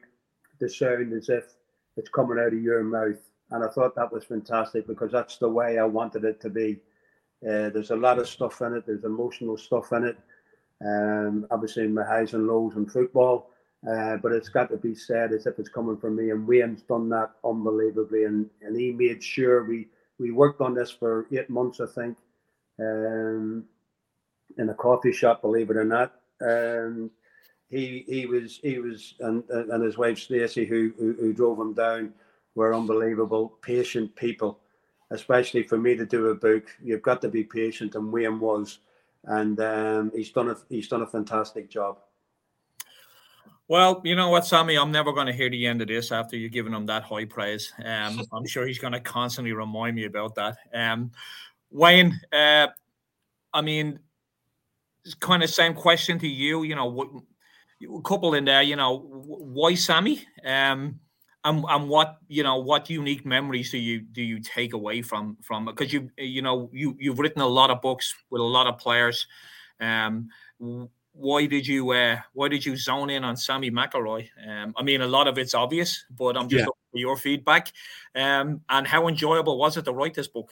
to 0.60 0.68
sound 0.68 1.14
as 1.14 1.30
if 1.30 1.54
it's 1.96 2.10
coming 2.10 2.40
out 2.40 2.54
of 2.54 2.62
your 2.62 2.84
mouth. 2.84 3.22
And 3.52 3.64
I 3.64 3.70
thought 3.70 3.96
that 3.96 4.12
was 4.12 4.26
fantastic 4.26 4.88
because 4.88 5.12
that's 5.14 5.38
the 5.38 5.48
way 5.48 5.78
I 5.78 5.86
wanted 5.86 6.26
it 6.26 6.42
to 6.42 6.50
be. 6.50 6.82
Uh, 7.48 7.70
there's 7.70 7.92
a 7.92 7.96
lot 7.96 8.20
of 8.20 8.28
stuff 8.28 8.62
in 8.62 8.74
it. 8.74 8.86
There's 8.86 9.04
emotional 9.04 9.58
stuff 9.58 9.92
in 9.94 10.06
it. 10.06 10.18
Um, 10.86 11.48
obviously, 11.52 11.88
my 11.88 12.04
highs 12.04 12.34
and 12.34 12.48
lows 12.48 12.76
in 12.76 12.88
football. 12.88 13.52
Uh, 13.88 14.18
but 14.18 14.32
it's 14.32 14.50
got 14.50 14.70
to 14.72 14.78
be 14.78 14.96
said 14.96 15.32
as 15.32 15.46
if 15.46 15.60
it's 15.60 15.70
coming 15.70 15.98
from 15.98 16.16
me. 16.16 16.32
And 16.32 16.48
Wayne's 16.48 16.82
done 16.82 17.08
that 17.10 17.32
unbelievably. 17.44 18.24
And, 18.24 18.50
and 18.62 18.76
he 18.76 18.92
made 18.92 19.24
sure 19.24 19.64
we, 19.64 19.88
we 20.20 20.32
worked 20.32 20.60
on 20.60 20.74
this 20.74 20.90
for 20.90 21.28
eight 21.32 21.50
months, 21.52 21.80
I 21.80 21.86
think 21.86 22.18
um, 22.80 23.66
in 24.58 24.70
a 24.70 24.74
coffee 24.74 25.12
shop, 25.12 25.42
believe 25.42 25.70
it 25.70 25.78
or 25.78 25.86
not. 25.86 26.14
Um, 26.42 27.12
he 27.70 28.06
he 28.08 28.26
was 28.26 28.60
he 28.62 28.78
was 28.80 29.16
and 29.22 29.44
and 29.50 29.84
his 29.84 29.98
wife 29.98 30.20
Stacey, 30.20 30.66
who, 30.66 30.94
who 31.00 31.14
who 31.14 31.34
drove 31.34 31.60
him 31.60 31.74
down, 31.74 32.14
were 32.54 32.76
unbelievable, 32.76 33.58
patient 33.62 34.16
people. 34.16 34.60
Especially 35.12 35.64
for 35.64 35.78
me 35.78 35.96
to 35.96 36.06
do 36.06 36.28
a 36.28 36.36
book, 36.36 36.64
you've 36.84 37.04
got 37.04 37.22
to 37.22 37.30
be 37.30 37.44
patient, 37.44 37.96
and 37.96 38.12
Wayne 38.12 38.40
was, 38.40 38.80
and 39.26 39.60
um, 39.60 40.12
he's 40.16 40.32
done 40.32 40.50
a 40.50 40.58
he's 40.70 40.88
done 40.88 41.04
a 41.04 41.08
fantastic 41.08 41.70
job. 41.70 42.00
Well, 43.68 44.02
you 44.04 44.16
know 44.16 44.30
what, 44.30 44.46
Sammy, 44.46 44.78
I'm 44.78 44.92
never 44.92 45.12
going 45.12 45.26
to 45.26 45.34
hear 45.34 45.50
the 45.50 45.66
end 45.66 45.82
of 45.82 45.88
this 45.88 46.12
after 46.12 46.38
you've 46.38 46.52
given 46.52 46.74
him 46.74 46.86
that 46.86 47.02
high 47.04 47.26
praise. 47.26 47.74
Um, 47.84 48.22
I'm 48.34 48.46
sure 48.46 48.68
he's 48.68 48.78
going 48.78 48.94
to 48.94 49.00
constantly 49.00 49.54
remind 49.54 49.96
me 49.96 50.06
about 50.06 50.36
that. 50.36 50.58
Um, 50.74 51.12
Wayne, 51.72 52.20
uh, 52.32 52.68
I 53.54 53.62
mean, 53.62 54.00
kind 55.20 55.44
of 55.44 55.50
same 55.50 55.74
question 55.74 56.20
to 56.20 56.28
you. 56.28 56.64
You 56.64 56.76
know, 56.76 56.86
what 56.86 57.10
a 57.82 58.02
couple 58.02 58.36
in 58.36 58.46
there. 58.46 58.62
You 58.62 58.76
know, 58.76 59.00
why 59.00 59.74
Sammy? 59.76 60.24
Um, 60.46 61.00
and, 61.46 61.64
and 61.70 61.88
what 61.88 62.18
you 62.28 62.44
know, 62.44 62.58
what 62.58 62.90
unique 62.90 63.26
memories 63.26 63.72
do 63.72 63.78
you 63.78 64.02
do 64.02 64.22
you 64.22 64.40
take 64.40 64.74
away 64.74 65.02
from 65.02 65.38
from 65.42 65.66
because 65.66 65.94
you 65.94 66.10
you 66.18 66.42
know 66.42 66.70
you 66.74 66.98
you've 67.00 67.20
written 67.20 67.42
a 67.42 67.48
lot 67.48 67.70
of 67.70 67.82
books 67.82 68.14
with 68.32 68.42
a 68.42 68.44
lot 68.44 68.68
of 68.68 68.78
players. 68.80 69.28
Um, 69.80 70.30
why 71.14 71.46
did 71.46 71.66
you 71.68 71.92
uh, 71.92 72.18
why 72.34 72.50
did 72.50 72.66
you 72.66 72.76
zone 72.76 73.12
in 73.12 73.24
on 73.24 73.38
Sammy 73.38 73.70
McIlroy? 73.70 74.28
Um, 74.46 74.74
I 74.76 74.84
mean, 74.84 75.02
a 75.02 75.08
lot 75.08 75.28
of 75.28 75.38
it's 75.38 75.54
obvious, 75.54 76.04
but 76.10 76.36
I'm 76.36 76.50
just 76.50 76.62
yeah. 76.62 76.66
looking 76.66 76.92
for 76.92 76.98
your 76.98 77.18
feedback. 77.18 77.72
Um, 78.16 78.62
and 78.70 78.88
how 78.88 79.08
enjoyable 79.08 79.58
was 79.58 79.78
it 79.78 79.86
to 79.86 79.94
write 79.94 80.16
this 80.16 80.28
book? 80.28 80.52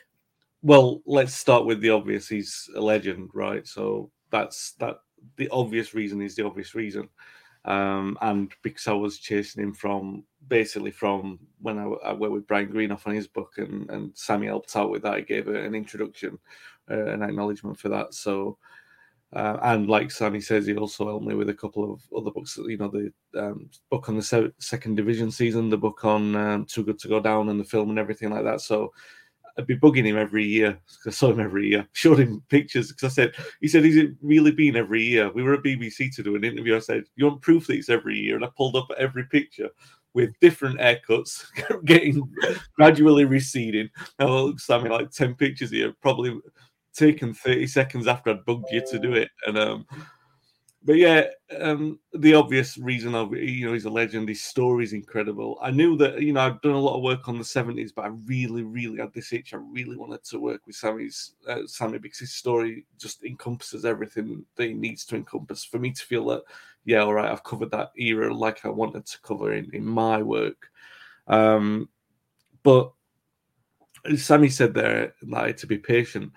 Well, 0.62 1.02
let's 1.06 1.34
start 1.34 1.66
with 1.66 1.82
the 1.82 1.90
obvious. 1.90 2.30
He's 2.30 2.70
a 2.76 2.80
legend, 2.80 3.32
right? 3.34 3.68
So 3.68 4.12
that's 4.30 4.74
that. 4.80 5.00
The 5.38 5.48
obvious 5.50 5.94
reason 5.94 6.22
is 6.22 6.36
the 6.36 6.46
obvious 6.46 6.76
reason, 6.76 7.08
um, 7.66 8.18
and 8.22 8.52
because 8.62 8.88
I 8.88 8.94
was 8.94 9.20
chasing 9.20 9.64
him 9.64 9.74
from 9.74 10.24
basically 10.48 10.92
from 10.92 11.40
when 11.62 11.80
I, 11.80 11.86
I 12.06 12.14
worked 12.14 12.34
with 12.34 12.48
Brian 12.48 12.72
Greenhoff 12.72 13.08
on 13.08 13.16
his 13.16 13.28
book, 13.28 13.54
and 13.58 13.90
and 13.90 14.12
Sammy 14.16 14.48
helped 14.48 14.76
out 14.76 14.92
with 14.92 15.04
that. 15.04 15.18
He 15.18 15.24
gave 15.24 15.48
an 15.48 15.76
introduction, 15.76 16.38
uh, 16.90 17.06
an 17.06 17.24
acknowledgement 17.24 17.80
for 17.80 17.90
that. 17.90 18.14
So. 18.14 18.58
Uh, 19.36 19.58
and 19.64 19.90
like 19.90 20.12
Sammy 20.12 20.40
says, 20.40 20.68
he 20.68 20.76
also 20.76 21.08
helped 21.08 21.26
me 21.26 21.34
with 21.34 21.50
a 21.50 21.56
couple 21.56 21.92
of 21.92 22.04
other 22.16 22.30
books. 22.30 22.56
You 22.56 22.78
know, 22.78 22.88
the 22.88 23.12
um, 23.36 23.68
book 23.90 24.08
on 24.08 24.16
the 24.16 24.22
se- 24.22 24.52
second 24.60 24.94
division 24.94 25.32
season, 25.32 25.72
the 25.72 25.78
book 25.78 26.06
on 26.06 26.36
um, 26.36 26.66
Too 26.66 26.84
Good 26.84 27.00
to 27.00 27.08
Go 27.08 27.20
Down, 27.20 27.50
and 27.50 27.60
the 27.60 27.64
film 27.64 27.90
and 27.90 27.98
everything 27.98 28.30
like 28.30 28.44
that. 28.44 28.62
So 28.62 28.94
I'd 29.58 29.68
be 29.68 29.78
bugging 29.78 30.06
him 30.06 30.18
every 30.18 30.46
year. 30.46 30.80
I 31.06 31.10
saw 31.12 31.32
him 31.32 31.40
every 31.40 31.68
year, 31.68 31.88
showed 31.94 32.20
him 32.20 32.44
pictures 32.50 32.92
because 32.92 33.12
I 33.12 33.14
said, 33.14 33.36
he 33.62 33.68
said, 33.68 33.86
"Is 33.86 33.98
it 33.98 34.12
really 34.22 34.52
been 34.52 34.76
every 34.76 35.04
year?" 35.04 35.32
We 35.32 35.44
were 35.44 35.54
at 35.54 35.64
BBC 35.64 36.14
to 36.16 36.24
do 36.24 36.36
an 36.36 36.44
interview. 36.44 36.76
I 36.76 36.80
said, 36.80 37.04
"You 37.16 37.26
want 37.26 37.42
proof 37.42 37.68
that 37.68 37.76
it's 37.76 37.90
every 37.90 38.18
year?" 38.18 38.36
And 38.36 38.46
I 38.46 38.50
pulled 38.58 38.76
up 38.76 38.90
every 38.98 39.26
picture 39.26 39.70
with 40.14 40.40
different 40.40 40.80
haircuts, 40.80 41.46
getting 41.86 42.28
gradually 42.76 43.26
receding. 43.26 43.90
Now 44.20 44.28
it 44.28 44.42
looks 44.42 44.66
something 44.66 44.92
like 44.92 45.12
ten 45.12 45.36
pictures 45.36 45.72
here, 45.72 45.94
probably 46.02 46.40
taken 46.94 47.34
thirty 47.34 47.68
seconds 47.68 48.08
after 48.08 48.32
I'd 48.32 48.46
bugged 48.46 48.72
you 48.72 48.82
to 48.90 49.00
do 49.00 49.14
it, 49.14 49.30
and 49.46 49.58
um, 49.58 49.86
but 50.86 50.98
yeah, 50.98 51.28
um, 51.60 52.00
the 52.14 52.34
obvious 52.34 52.78
reason 52.78 53.16
of 53.16 53.34
you 53.34 53.66
know 53.66 53.74
he's 53.74 53.86
a 53.86 53.90
legend. 53.90 54.28
His 54.28 54.44
story 54.44 54.84
is 54.84 54.94
incredible. 54.94 55.58
I 55.62 55.72
knew 55.72 55.96
that 55.98 56.22
you 56.22 56.34
know 56.34 56.42
I've 56.42 56.62
done 56.62 56.74
a 56.74 56.80
lot 56.80 56.98
of 56.98 57.04
work 57.04 57.30
on 57.30 57.38
the 57.38 57.46
seventies, 57.46 57.92
but 57.94 58.06
I 58.06 58.10
really, 58.26 58.64
really 58.64 59.00
had 59.00 59.14
this 59.14 59.32
itch. 59.32 59.54
I 59.54 59.58
really 59.58 59.96
wanted 59.96 60.24
to 60.26 60.40
work 60.40 60.68
with 60.68 60.76
Sammy's 60.76 61.36
uh, 61.48 61.66
Sammy 61.68 62.00
because 62.00 62.20
his 62.20 62.34
story 62.34 62.86
just 62.98 63.24
encompasses 63.24 63.86
everything 63.86 64.46
that 64.56 64.68
he 64.68 64.74
needs 64.74 65.06
to 65.06 65.16
encompass 65.16 65.64
for 65.64 65.80
me 65.80 65.92
to 65.92 66.06
feel 66.06 66.26
that 66.28 66.44
yeah, 66.86 67.00
all 67.00 67.14
right, 67.14 67.32
I've 67.32 67.44
covered 67.44 67.72
that 67.72 67.92
era 67.98 68.34
like 68.34 68.66
I 68.66 68.70
wanted 68.70 69.06
to 69.06 69.22
cover 69.22 69.54
in 69.54 69.70
in 69.74 69.86
my 69.86 70.22
work. 70.22 70.68
Um, 71.28 71.88
but 72.64 72.92
Sammy 74.18 74.50
said 74.50 74.74
there 74.74 75.14
like 75.26 75.58
to 75.58 75.68
be 75.68 75.78
patient. 75.78 76.34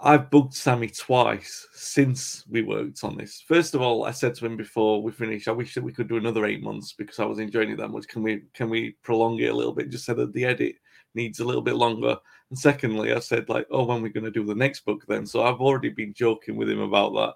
I've 0.00 0.30
bugged 0.30 0.54
Sammy 0.54 0.88
twice 0.88 1.66
since 1.72 2.44
we 2.48 2.62
worked 2.62 3.02
on 3.02 3.16
this. 3.16 3.42
First 3.46 3.74
of 3.74 3.82
all, 3.82 4.04
I 4.04 4.12
said 4.12 4.34
to 4.36 4.46
him 4.46 4.56
before 4.56 5.02
we 5.02 5.10
finished, 5.10 5.48
I 5.48 5.52
wish 5.52 5.74
that 5.74 5.82
we 5.82 5.92
could 5.92 6.08
do 6.08 6.18
another 6.18 6.46
eight 6.46 6.62
months 6.62 6.92
because 6.92 7.18
I 7.18 7.24
was 7.24 7.40
enjoying 7.40 7.70
it 7.70 7.78
that 7.78 7.88
much. 7.88 8.06
Can 8.06 8.22
we 8.22 8.42
can 8.54 8.70
we 8.70 8.92
prolong 9.02 9.38
it 9.40 9.50
a 9.50 9.54
little 9.54 9.72
bit? 9.72 9.90
Just 9.90 10.04
so 10.04 10.14
that 10.14 10.32
the 10.32 10.44
edit 10.44 10.76
needs 11.14 11.40
a 11.40 11.44
little 11.44 11.62
bit 11.62 11.74
longer. 11.74 12.16
And 12.50 12.58
secondly, 12.58 13.12
I 13.12 13.18
said 13.18 13.48
like, 13.48 13.66
oh, 13.70 13.84
when 13.84 14.00
we're 14.02 14.08
going 14.10 14.24
to 14.24 14.30
do 14.30 14.44
the 14.44 14.54
next 14.54 14.84
book 14.84 15.04
then? 15.08 15.26
So 15.26 15.42
I've 15.42 15.60
already 15.60 15.90
been 15.90 16.14
joking 16.14 16.56
with 16.56 16.70
him 16.70 16.80
about 16.80 17.12
that. 17.14 17.34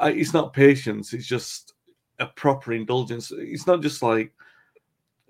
I, 0.00 0.10
it's 0.10 0.32
not 0.32 0.54
patience; 0.54 1.12
it's 1.12 1.26
just 1.26 1.74
a 2.18 2.26
proper 2.26 2.72
indulgence. 2.72 3.30
It's 3.30 3.66
not 3.66 3.82
just 3.82 4.02
like 4.02 4.32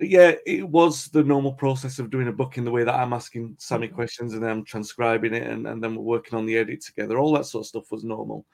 yeah, 0.08 0.32
it 0.46 0.68
was 0.68 1.06
the 1.08 1.22
normal 1.22 1.52
process 1.52 1.98
of 1.98 2.10
doing 2.10 2.28
a 2.28 2.32
book 2.32 2.56
in 2.56 2.64
the 2.64 2.70
way 2.70 2.84
that 2.84 2.94
I'm 2.94 3.12
asking 3.12 3.56
Sammy 3.58 3.86
mm-hmm. 3.86 3.96
questions 3.96 4.32
and 4.32 4.42
then 4.42 4.50
I'm 4.50 4.64
transcribing 4.64 5.34
it 5.34 5.46
and, 5.46 5.66
and 5.66 5.82
then 5.82 5.94
we're 5.94 6.02
working 6.02 6.38
on 6.38 6.46
the 6.46 6.56
edit 6.56 6.82
together. 6.82 7.18
All 7.18 7.32
that 7.34 7.46
sort 7.46 7.64
of 7.64 7.68
stuff 7.68 7.90
was 7.90 8.04
normal. 8.04 8.46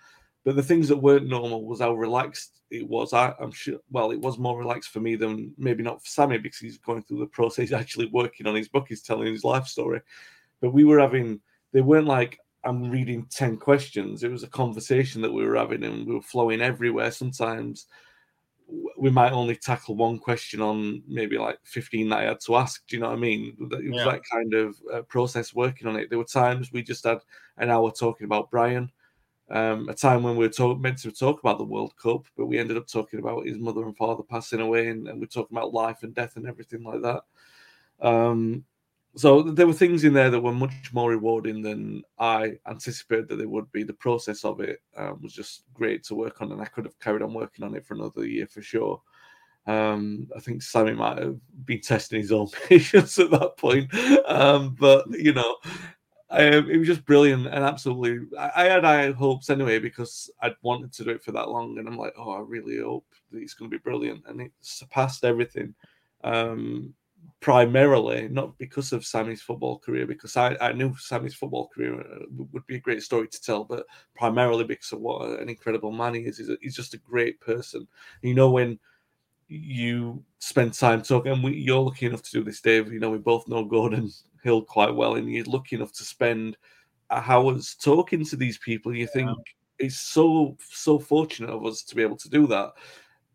But 0.45 0.57
the 0.57 0.63
things 0.63 0.89
that 0.89 0.97
weren't 0.97 1.29
normal 1.29 1.65
was 1.65 1.81
how 1.81 1.93
relaxed 1.95 2.61
it 2.71 2.87
was. 2.89 3.13
I, 3.13 3.35
am 3.41 3.53
sure, 3.53 3.79
well, 3.91 4.11
it 4.11 4.21
was 4.21 4.39
more 4.39 4.59
relaxed 4.59 4.91
for 4.91 5.01
me 5.01 5.17
than 5.17 5.53
maybe 5.59 5.83
not 5.83 6.03
for 6.03 6.09
Sammy 6.09 6.39
because 6.39 6.59
he's 6.59 6.79
going 6.79 7.03
through 7.03 7.21
the 7.21 7.27
process, 7.27 7.73
actually 7.73 8.07
working 8.07 8.47
on 8.47 8.55
his 8.55 8.69
book, 8.69 8.87
he's 8.89 9.03
telling 9.03 9.33
his 9.33 9.45
life 9.45 9.67
story. 9.67 10.01
But 10.61 10.73
we 10.73 10.85
were 10.85 11.01
having, 11.01 11.41
they 11.73 11.83
weren't 11.83 12.07
like, 12.07 12.39
I'm 12.65 12.91
reading 12.91 13.27
10 13.31 13.59
questions. 13.59 14.25
It 14.25 14.31
was 14.31 14.43
a 14.43 14.49
conversation 14.49 15.23
that 15.23 15.33
we 15.33 15.47
were 15.47 15.57
having 15.57 15.85
and 15.85 16.07
we 16.07 16.15
were 16.15 16.23
flowing 16.23 16.61
everywhere. 16.61 17.11
Sometimes 17.11 17.87
we 18.99 19.11
might 19.11 19.33
only 19.33 19.57
tackle 19.57 19.97
one 19.97 20.19
question 20.19 20.61
on 20.61 21.03
maybe 21.07 21.39
like 21.39 21.59
15 21.65 22.09
that 22.11 22.19
I 22.19 22.25
had 22.25 22.41
to 22.41 22.57
ask. 22.57 22.87
Do 22.87 22.97
you 22.97 23.03
know 23.03 23.09
what 23.09 23.17
I 23.17 23.21
mean? 23.21 23.57
It 23.59 23.91
was 23.91 24.05
yeah. 24.05 24.05
that 24.05 24.21
kind 24.31 24.55
of 24.55 24.77
uh, 24.93 25.03
process 25.03 25.55
working 25.55 25.89
on 25.89 25.97
it. 25.97 26.11
There 26.11 26.19
were 26.19 26.25
times 26.25 26.73
we 26.73 26.83
just 26.83 27.05
had 27.05 27.19
an 27.57 27.71
hour 27.71 27.91
talking 27.91 28.27
about 28.27 28.51
Brian, 28.51 28.91
um, 29.51 29.89
a 29.89 29.95
time 29.95 30.23
when 30.23 30.37
we 30.37 30.47
were 30.47 30.53
talk- 30.53 30.81
meant 30.81 30.99
to 30.99 31.11
talk 31.11 31.41
about 31.41 31.59
the 31.59 31.65
World 31.65 31.95
Cup, 31.97 32.27
but 32.37 32.47
we 32.47 32.59
ended 32.59 32.77
up 32.77 32.87
talking 32.87 33.21
about 33.21 33.47
his 33.47 33.59
mother 33.59 33.85
and 33.85 33.97
father 33.97 34.23
passing 34.23 34.61
away, 34.61 34.89
and, 34.89 35.09
and 35.09 35.19
we're 35.19 35.27
talking 35.27 35.57
about 35.57 35.73
life 35.73 36.03
and 36.03 36.15
death 36.15 36.37
and 36.37 36.47
everything 36.47 36.83
like 36.83 37.01
that. 37.03 37.23
Um, 38.01 38.65
so 39.17 39.43
there 39.43 39.67
were 39.67 39.73
things 39.73 40.05
in 40.05 40.13
there 40.13 40.31
that 40.31 40.41
were 40.41 40.53
much 40.53 40.93
more 40.93 41.11
rewarding 41.11 41.63
than 41.63 42.03
I 42.19 42.59
anticipated 42.67 43.29
that 43.29 43.37
they 43.37 43.47
would 43.47 43.71
be. 43.73 43.83
The 43.83 43.95
process 43.95 44.45
of 44.45 44.61
it 44.61 44.81
um, 44.97 45.21
was 45.23 45.33
just 45.33 45.65
great 45.75 46.05
to 46.05 46.15
work 46.15 46.41
on, 46.41 46.53
and 46.53 46.61
I 46.61 46.67
could 46.67 46.85
have 46.85 46.99
carried 47.01 47.23
on 47.23 47.35
working 47.35 47.65
on 47.65 47.75
it 47.75 47.87
for 47.87 47.95
another 47.95 48.27
year 48.27 48.47
for 48.47 48.63
sure. 48.63 49.01
Um, 49.67 50.29
I 50.37 50.41
think 50.41 50.63
Sammy 50.63 50.95
might 50.95 51.19
have 51.19 51.37
been 51.65 51.81
testing 51.81 52.21
his 52.21 52.33
own 52.33 52.49
patience 52.69 53.19
at 53.19 53.31
that 53.31 53.57
point, 53.57 53.93
um, 54.27 54.77
but 54.79 55.05
you 55.11 55.33
know, 55.33 55.57
um, 56.31 56.71
it 56.71 56.77
was 56.77 56.87
just 56.87 57.05
brilliant 57.05 57.47
and 57.47 57.65
absolutely. 57.65 58.21
I, 58.39 58.51
I, 58.55 58.65
had 58.65 58.85
high 58.85 59.11
hopes 59.13 59.51
anyway 59.51 59.79
because 59.79 60.31
I'd 60.43 60.55
wanted 60.63 60.93
to 60.93 61.05
do 61.05 61.11
it 61.11 61.23
for 61.23 61.33
that 61.33 61.49
long, 61.49 61.79
and 61.79 61.89
I'm 61.89 61.99
like, 61.99 62.15
oh, 62.17 62.33
I 62.33 62.41
really 62.41 62.79
hope 62.79 63.07
that 63.31 63.39
it's 63.39 63.55
going 63.55 63.71
to 63.71 63.77
be 63.77 63.83
brilliant, 63.83 64.25
and 64.27 64.41
it 64.41 64.53
surpassed 64.61 65.25
everything. 65.25 65.75
Um, 66.25 66.95
primarily 67.41 68.29
not 68.29 68.59
because 68.59 68.93
of 68.93 69.05
Sammy's 69.05 69.43
football 69.43 69.79
career, 69.79 70.07
because 70.07 70.37
I, 70.37 70.57
I 70.61 70.73
knew 70.73 70.95
Sammy's 70.97 71.35
football 71.35 71.69
career 71.69 72.01
uh, 72.01 72.25
would 72.53 72.67
be 72.67 72.77
a 72.77 72.81
great 72.81 73.03
story 73.03 73.29
to 73.29 73.41
tell, 73.41 73.65
but 73.65 73.87
primarily 74.17 74.65
because 74.65 74.93
of 74.93 75.01
what 75.01 75.41
an 75.41 75.49
incredible 75.49 75.93
man 75.93 76.15
he 76.15 76.21
is. 76.23 76.39
He's, 76.39 76.51
a, 76.51 76.57
he's 76.61 76.77
just 76.77 76.95
a 76.95 76.99
great 76.99 77.41
person. 77.41 77.87
You 78.23 78.35
know, 78.35 78.51
when 78.51 78.79
you 79.47 80.23
spend 80.41 80.75
time 80.75 81.03
talking, 81.03 81.33
and 81.33 81.45
we, 81.45 81.55
you're 81.55 81.81
lucky 81.81 82.07
enough 82.07 82.23
to 82.23 82.33
do 82.33 82.43
this, 82.43 82.61
Dave. 82.61 82.93
You 82.93 82.99
know, 82.99 83.11
we 83.11 83.19
both 83.19 83.47
know 83.47 83.65
Gordon 83.65 84.11
Hill 84.43 84.63
quite 84.63 84.95
well, 84.95 85.15
and 85.15 85.33
you're 85.33 85.45
lucky 85.45 85.77
enough 85.77 85.93
to 85.93 86.05
spend 86.05 86.57
hours 87.11 87.77
talking 87.81 88.25
to 88.25 88.37
these 88.37 88.59
people. 88.59 88.95
You 88.95 89.07
think 89.07 89.31
it's 89.79 90.01
so 90.01 90.57
so 90.71 90.99
fortunate 90.99 91.51
of 91.51 91.65
us 91.65 91.83
to 91.85 91.95
be 91.95 92.03
able 92.03 92.17
to 92.17 92.29
do 92.29 92.49
that, 92.49 92.73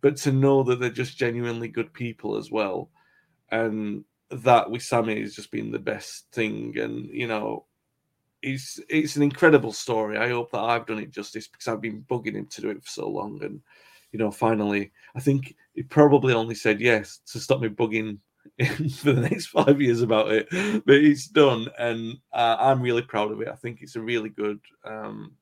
but 0.01 0.17
to 0.17 0.33
know 0.33 0.61
that 0.63 0.81
they're 0.81 0.89
just 0.89 1.17
genuinely 1.17 1.69
good 1.69 1.93
people 1.93 2.35
as 2.35 2.51
well 2.51 2.89
and 3.53 4.03
that 4.31 4.69
with 4.69 4.81
Sammy 4.81 5.21
has 5.21 5.35
just 5.35 5.51
been 5.51 5.71
the 5.71 5.79
best 5.79 6.25
thing. 6.31 6.77
And 6.79 7.09
you 7.09 7.27
know, 7.27 7.65
it's 8.41 8.79
it's 8.89 9.15
an 9.15 9.23
incredible 9.23 9.71
story. 9.71 10.17
I 10.17 10.29
hope 10.29 10.51
that 10.51 10.59
I've 10.59 10.87
done 10.87 10.99
it 10.99 11.11
justice 11.11 11.47
because 11.47 11.67
I've 11.67 11.81
been 11.81 12.03
bugging 12.09 12.33
him 12.33 12.47
to 12.47 12.61
do 12.61 12.69
it 12.71 12.83
for 12.83 12.89
so 12.89 13.07
long. 13.07 13.41
And 13.43 13.61
you 14.11 14.19
know, 14.19 14.31
finally, 14.31 14.91
I 15.15 15.19
think 15.19 15.55
he 15.75 15.83
probably 15.83 16.33
only 16.33 16.55
said 16.55 16.81
yes 16.81 17.19
to 17.27 17.39
stop 17.39 17.61
me 17.61 17.69
bugging 17.69 18.17
him 18.57 18.89
for 18.97 19.13
the 19.13 19.21
next 19.21 19.47
five 19.47 19.79
years 19.79 20.01
about 20.01 20.31
it, 20.31 20.47
but 20.85 20.95
it's 20.95 21.27
done, 21.27 21.67
and 21.79 22.17
uh, 22.33 22.57
I'm 22.59 22.81
really 22.81 23.01
proud 23.03 23.31
of 23.31 23.41
it. 23.41 23.47
I 23.47 23.55
think 23.55 23.81
it's 23.81 23.95
a 23.95 24.01
really 24.01 24.29
good. 24.29 24.59
Um, 24.83 25.33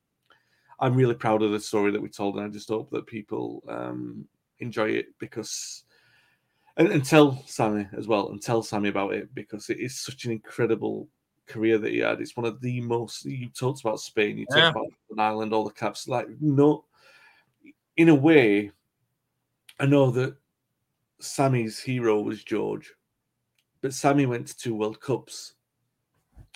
I'm 0.79 0.95
really 0.95 1.13
proud 1.15 1.43
of 1.43 1.51
the 1.51 1.59
story 1.59 1.91
that 1.91 2.01
we 2.01 2.09
told, 2.09 2.35
and 2.35 2.45
I 2.45 2.49
just 2.49 2.69
hope 2.69 2.89
that 2.91 3.05
people 3.05 3.63
um, 3.69 4.25
enjoy 4.59 4.89
it 4.89 5.07
because 5.19 5.83
and, 6.81 6.91
and 6.91 7.05
tell 7.05 7.43
Sammy 7.45 7.87
as 7.93 8.07
well, 8.07 8.29
and 8.29 8.41
tell 8.41 8.63
Sammy 8.63 8.89
about 8.89 9.13
it 9.13 9.33
because 9.35 9.69
it 9.69 9.79
is 9.79 9.99
such 9.99 10.25
an 10.25 10.31
incredible 10.31 11.07
career 11.45 11.77
that 11.77 11.91
he 11.91 11.99
had. 11.99 12.19
It's 12.21 12.35
one 12.35 12.45
of 12.45 12.59
the 12.61 12.81
most. 12.81 13.23
You 13.25 13.49
talked 13.49 13.81
about 13.81 13.99
Spain. 13.99 14.37
You 14.37 14.45
talked 14.47 14.57
Yeah. 14.57 14.69
about 14.69 14.87
an 15.11 15.19
island, 15.19 15.53
all 15.53 15.63
the 15.63 15.71
caps. 15.73 16.07
Like 16.07 16.27
no, 16.39 16.85
in 17.97 18.09
a 18.09 18.15
way, 18.15 18.71
I 19.79 19.85
know 19.85 20.09
that 20.11 20.35
Sammy's 21.19 21.79
hero 21.79 22.21
was 22.21 22.43
George, 22.43 22.93
but 23.81 23.93
Sammy 23.93 24.25
went 24.25 24.47
to 24.47 24.57
two 24.57 24.73
World 24.75 24.99
Cups. 24.99 25.53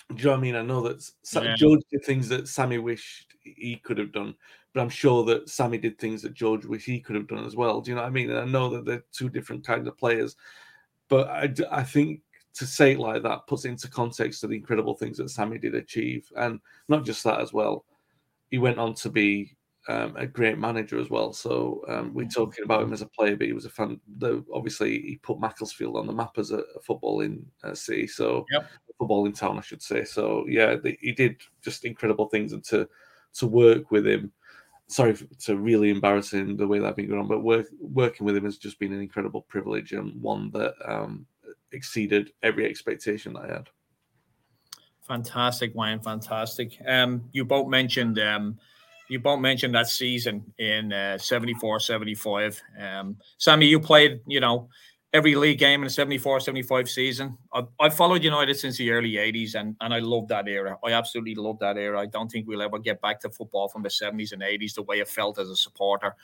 Do 0.08 0.16
you 0.16 0.24
know 0.24 0.30
what 0.32 0.38
I 0.38 0.40
mean? 0.40 0.56
I 0.56 0.62
know 0.62 0.80
that 0.82 1.02
Sa- 1.22 1.42
Yeah. 1.42 1.56
George 1.56 1.80
did 1.90 2.04
things 2.04 2.28
that 2.28 2.48
Sammy 2.48 2.78
wished 2.78 3.34
he 3.42 3.76
could 3.82 3.98
have 3.98 4.12
done, 4.12 4.34
but 4.76 4.82
I'm 4.82 4.90
sure 4.90 5.24
that 5.24 5.48
Sammy 5.48 5.78
did 5.78 5.98
things 5.98 6.20
that 6.20 6.34
George 6.34 6.66
wished 6.66 6.84
he 6.84 7.00
could 7.00 7.16
have 7.16 7.28
done 7.28 7.46
as 7.46 7.56
well. 7.56 7.80
Do 7.80 7.90
you 7.90 7.94
know 7.94 8.02
what 8.02 8.08
I 8.08 8.10
mean? 8.10 8.28
And 8.28 8.38
I 8.38 8.44
know 8.44 8.68
that 8.68 8.84
they're 8.84 9.04
two 9.10 9.30
different 9.30 9.66
kinds 9.66 9.88
of 9.88 9.96
players, 9.96 10.36
but 11.08 11.28
I, 11.28 11.50
I 11.70 11.82
think 11.82 12.20
to 12.52 12.66
say 12.66 12.92
it 12.92 12.98
like 12.98 13.22
that 13.22 13.46
puts 13.46 13.64
into 13.64 13.88
context 13.88 14.42
the 14.42 14.50
incredible 14.50 14.94
things 14.94 15.16
that 15.16 15.30
Sammy 15.30 15.56
did 15.56 15.74
achieve, 15.74 16.30
and 16.36 16.60
not 16.90 17.06
just 17.06 17.24
that 17.24 17.40
as 17.40 17.54
well. 17.54 17.86
He 18.50 18.58
went 18.58 18.78
on 18.78 18.92
to 18.96 19.08
be 19.08 19.56
um, 19.88 20.14
a 20.14 20.26
great 20.26 20.58
manager 20.58 21.00
as 21.00 21.08
well. 21.08 21.32
So 21.32 21.82
um, 21.88 22.12
we're 22.12 22.28
talking 22.28 22.62
about 22.62 22.82
him 22.82 22.92
as 22.92 23.00
a 23.00 23.06
player, 23.06 23.34
but 23.34 23.46
he 23.46 23.54
was 23.54 23.64
a 23.64 23.70
fan. 23.70 23.98
The, 24.18 24.44
obviously, 24.52 25.00
he 25.00 25.16
put 25.22 25.40
Macclesfield 25.40 25.96
on 25.96 26.06
the 26.06 26.12
map 26.12 26.36
as 26.36 26.50
a, 26.50 26.58
a 26.58 26.80
footballing 26.86 27.44
uh, 27.64 27.74
city. 27.74 28.06
So 28.06 28.44
Yep. 28.52 28.70
footballing 29.00 29.34
town, 29.34 29.56
I 29.56 29.62
should 29.62 29.80
say. 29.80 30.04
So 30.04 30.44
yeah, 30.46 30.76
the, 30.76 30.98
he 31.00 31.12
did 31.12 31.40
just 31.62 31.86
incredible 31.86 32.26
things, 32.26 32.52
and 32.52 32.62
to 32.64 32.86
to 33.36 33.46
work 33.46 33.90
with 33.90 34.06
him. 34.06 34.32
Sorry 34.88 35.16
to 35.40 35.56
really 35.56 35.90
embarrass 35.90 36.32
him 36.32 36.56
the 36.56 36.66
way 36.66 36.78
that 36.78 36.86
I've 36.86 36.96
been 36.96 37.08
going 37.08 37.20
on, 37.20 37.28
but 37.28 37.42
work, 37.42 37.66
working 37.80 38.24
with 38.24 38.36
him 38.36 38.44
has 38.44 38.56
just 38.56 38.78
been 38.78 38.92
an 38.92 39.00
incredible 39.00 39.42
privilege 39.42 39.92
and 39.92 40.20
one 40.22 40.50
that 40.52 40.74
um, 40.84 41.26
exceeded 41.72 42.32
every 42.42 42.66
expectation 42.66 43.32
that 43.32 43.40
I 43.40 43.48
had. 43.48 43.68
Fantastic, 45.02 45.74
Wayne. 45.74 46.00
Fantastic. 46.00 46.78
Um, 46.86 47.28
you 47.32 47.44
both 47.44 47.68
mentioned 47.68 48.18
um, 48.18 48.58
you 49.08 49.20
both 49.20 49.40
mentioned 49.40 49.74
that 49.74 49.88
season 49.88 50.52
in 50.58 50.92
uh, 50.92 51.18
74, 51.18 51.80
75. 51.80 52.60
Um, 52.80 53.16
Sammy, 53.38 53.66
you 53.66 53.78
played, 53.78 54.20
you 54.26 54.40
know, 54.40 54.68
every 55.16 55.34
league 55.34 55.58
game 55.58 55.80
in 55.80 55.84
the 55.84 55.90
74, 55.90 56.40
75 56.40 56.88
season. 56.88 57.38
I've, 57.52 57.66
I've 57.80 57.94
followed 57.94 58.22
United 58.22 58.54
since 58.54 58.76
the 58.76 58.90
early 58.90 59.12
80s 59.12 59.54
and, 59.54 59.74
and 59.80 59.94
I 59.94 59.98
love 59.98 60.28
that 60.28 60.46
era. 60.46 60.78
I 60.84 60.92
absolutely 60.92 61.34
love 61.34 61.58
that 61.60 61.78
era. 61.78 61.98
I 61.98 62.06
don't 62.06 62.30
think 62.30 62.46
we'll 62.46 62.62
ever 62.62 62.78
get 62.78 63.00
back 63.00 63.20
to 63.20 63.30
football 63.30 63.68
from 63.68 63.82
the 63.82 63.88
70s 63.88 64.32
and 64.32 64.42
80s 64.42 64.74
the 64.74 64.82
way 64.82 65.00
it 65.00 65.08
felt 65.08 65.38
as 65.38 65.48
a 65.48 65.56
supporter. 65.56 66.14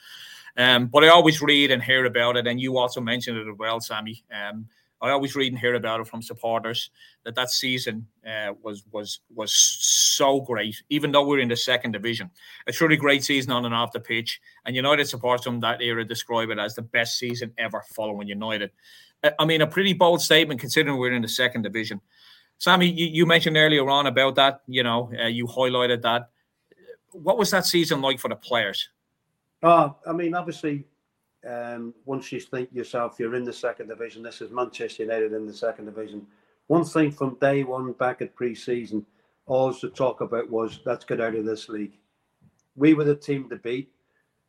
Um, 0.55 0.85
but 0.87 1.03
I 1.03 1.07
always 1.07 1.41
read 1.41 1.71
and 1.71 1.81
hear 1.81 2.05
about 2.05 2.37
it, 2.37 2.45
and 2.45 2.61
you 2.61 2.77
also 2.77 3.01
mentioned 3.01 3.37
it 3.37 3.47
as 3.49 3.57
well, 3.57 3.79
Sammy. 3.79 4.23
Um, 4.31 4.67
I 5.03 5.09
always 5.09 5.35
read 5.35 5.51
and 5.51 5.59
hear 5.59 5.73
about 5.75 5.99
it 5.99 6.07
from 6.07 6.21
supporters 6.21 6.89
that 7.25 7.35
that 7.35 7.49
season 7.49 8.07
uh, 8.25 8.53
was 8.61 8.85
was 8.91 9.19
was 9.35 9.51
so 9.51 10.39
great, 10.39 10.81
even 10.89 11.11
though 11.11 11.27
we're 11.27 11.41
in 11.41 11.49
the 11.49 11.57
second 11.57 11.91
division. 11.91 12.31
A 12.67 12.71
truly 12.71 12.95
great 12.95 13.21
season 13.21 13.51
on 13.51 13.65
and 13.65 13.75
off 13.75 13.91
the 13.91 13.99
pitch, 13.99 14.39
and 14.65 14.77
United 14.77 15.05
supporters 15.09 15.43
from 15.43 15.59
that 15.59 15.81
era 15.81 16.05
describe 16.05 16.51
it 16.51 16.57
as 16.57 16.73
the 16.73 16.81
best 16.81 17.19
season 17.19 17.51
ever 17.57 17.83
following 17.93 18.29
United. 18.29 18.71
Uh, 19.21 19.31
I 19.37 19.45
mean, 19.45 19.61
a 19.61 19.67
pretty 19.67 19.91
bold 19.91 20.21
statement 20.21 20.61
considering 20.61 20.97
we're 20.97 21.11
in 21.11 21.21
the 21.21 21.27
second 21.27 21.63
division. 21.63 21.99
Sammy, 22.57 22.89
you, 22.89 23.07
you 23.07 23.25
mentioned 23.25 23.57
earlier 23.57 23.89
on 23.89 24.07
about 24.07 24.35
that. 24.35 24.61
You 24.67 24.83
know, 24.83 25.11
uh, 25.21 25.27
you 25.27 25.47
highlighted 25.47 26.01
that. 26.03 26.29
What 27.11 27.37
was 27.37 27.51
that 27.51 27.65
season 27.65 27.99
like 27.99 28.19
for 28.19 28.29
the 28.29 28.37
players? 28.37 28.87
Oh, 29.61 29.97
I 30.07 30.13
mean, 30.13 30.33
obviously, 30.33 30.85
um, 31.47 31.93
once 32.05 32.31
you 32.31 32.39
think 32.39 32.69
yourself, 32.73 33.17
you're 33.19 33.35
in 33.35 33.43
the 33.43 33.53
second 33.53 33.87
division. 33.87 34.23
This 34.23 34.41
is 34.41 34.51
Manchester 34.51 35.03
United 35.03 35.33
in 35.33 35.45
the 35.45 35.53
second 35.53 35.85
division. 35.85 36.25
One 36.67 36.85
thing 36.85 37.11
from 37.11 37.37
day 37.41 37.63
one 37.63 37.91
back 37.93 38.21
at 38.21 38.35
pre-season, 38.35 39.05
all 39.45 39.73
to 39.73 39.89
talk 39.89 40.21
about 40.21 40.49
was 40.49 40.79
let's 40.85 41.05
get 41.05 41.19
out 41.19 41.35
of 41.35 41.45
this 41.45 41.67
league. 41.67 41.97
We 42.75 42.93
were 42.93 43.03
the 43.03 43.15
team 43.15 43.49
to 43.49 43.57
beat, 43.57 43.91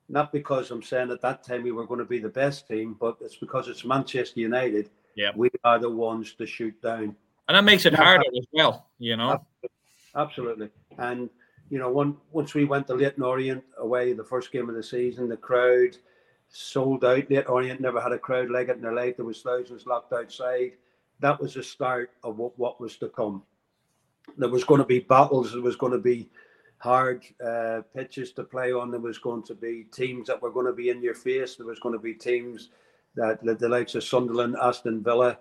not 0.08 0.32
because 0.32 0.70
I'm 0.70 0.82
saying 0.82 1.10
at 1.10 1.20
that 1.22 1.42
time 1.42 1.64
we 1.64 1.72
were 1.72 1.86
going 1.86 1.98
to 1.98 2.04
be 2.04 2.20
the 2.20 2.28
best 2.28 2.68
team, 2.68 2.96
but 2.98 3.16
it's 3.20 3.36
because 3.36 3.68
it's 3.68 3.84
Manchester 3.84 4.40
United. 4.40 4.90
Yeah. 5.16 5.30
we 5.36 5.48
are 5.62 5.78
the 5.78 5.90
ones 5.90 6.34
to 6.34 6.46
shoot 6.46 6.80
down. 6.82 7.16
And 7.48 7.56
that 7.56 7.64
makes 7.64 7.86
it 7.86 7.94
harder 7.94 8.24
as 8.36 8.46
well. 8.52 8.86
You 8.98 9.16
know, 9.16 9.44
Absolutely. 10.16 10.70
And 10.98 11.28
you 11.70 11.78
know, 11.78 11.90
one, 11.90 12.16
once 12.30 12.54
we 12.54 12.64
went 12.64 12.86
to 12.86 12.94
Leyton 12.94 13.22
Orient 13.22 13.64
away, 13.78 14.12
the 14.12 14.24
first 14.24 14.52
game 14.52 14.68
of 14.68 14.74
the 14.74 14.82
season, 14.82 15.28
the 15.28 15.36
crowd 15.36 15.96
sold 16.54 17.04
out. 17.04 17.30
Leyton 17.30 17.46
Orient 17.46 17.80
never 17.80 18.00
had 18.00 18.12
a 18.12 18.18
crowd 18.18 18.50
like 18.50 18.68
it 18.68 18.76
in 18.76 18.82
their 18.82 18.92
life. 18.92 19.16
There 19.16 19.24
was 19.24 19.42
thousands 19.42 19.86
locked 19.86 20.12
outside. 20.12 20.72
That 21.20 21.40
was 21.40 21.54
the 21.54 21.62
start 21.62 22.10
of 22.22 22.38
what, 22.38 22.58
what 22.58 22.80
was 22.80 22.96
to 22.98 23.08
come. 23.08 23.42
There 24.36 24.48
was 24.48 24.64
going 24.64 24.80
to 24.80 24.86
be 24.86 25.00
battles. 25.00 25.52
There 25.52 25.62
was 25.62 25.76
going 25.76 25.92
to 25.92 25.98
be 25.98 26.28
hard 26.78 27.24
uh, 27.44 27.82
pitches 27.94 28.32
to 28.32 28.44
play 28.44 28.72
on. 28.72 28.90
There 28.90 29.00
was 29.00 29.18
going 29.18 29.42
to 29.44 29.54
be 29.54 29.86
teams 29.92 30.28
that 30.28 30.40
were 30.40 30.50
going 30.50 30.66
to 30.66 30.72
be 30.72 30.90
in 30.90 31.02
your 31.02 31.14
face. 31.14 31.56
There 31.56 31.66
was 31.66 31.80
going 31.80 31.94
to 31.94 31.98
be 31.98 32.14
teams 32.14 32.70
that 33.16 33.42
the, 33.44 33.54
the 33.54 33.68
likes 33.68 33.94
of 33.94 34.04
Sunderland, 34.04 34.56
Aston 34.60 35.02
Villa, 35.02 35.38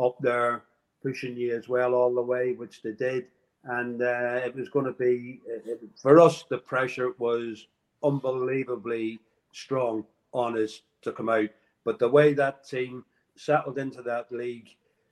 up 0.00 0.16
there 0.20 0.64
pushing 1.02 1.36
you 1.36 1.56
as 1.56 1.68
well 1.68 1.94
all 1.94 2.14
the 2.14 2.22
way, 2.22 2.52
which 2.52 2.82
they 2.82 2.92
did 2.92 3.26
and 3.64 4.02
uh, 4.02 4.40
it 4.44 4.54
was 4.54 4.68
going 4.68 4.84
to 4.86 4.92
be 4.92 5.40
it, 5.46 5.80
for 6.00 6.20
us. 6.20 6.44
The 6.48 6.58
pressure 6.58 7.12
was 7.18 7.66
unbelievably 8.02 9.18
strong 9.52 10.04
on 10.38 10.56
us 10.62 10.82
to 11.02 11.12
come 11.12 11.28
out, 11.28 11.50
but 11.84 11.98
the 11.98 12.08
way 12.08 12.32
that 12.34 12.66
team 12.66 13.04
settled 13.36 13.78
into 13.78 14.02
that 14.02 14.30
league, 14.32 14.68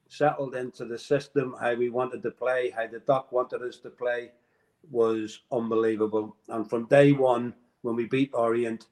settled 0.08 0.54
into 0.54 0.84
the 0.84 0.98
system, 0.98 1.54
how 1.60 1.74
we 1.74 1.88
wanted 1.88 2.22
to 2.22 2.30
play, 2.30 2.70
how 2.70 2.86
the 2.86 3.00
doc 3.00 3.32
wanted 3.32 3.62
us 3.62 3.78
to 3.78 3.90
play, 3.90 4.30
was 4.90 5.40
unbelievable. 5.52 6.36
And 6.48 6.68
from 6.68 6.86
day 6.86 7.12
one, 7.12 7.54
when 7.82 7.96
we 7.96 8.06
beat 8.06 8.30
Orient, 8.32 8.86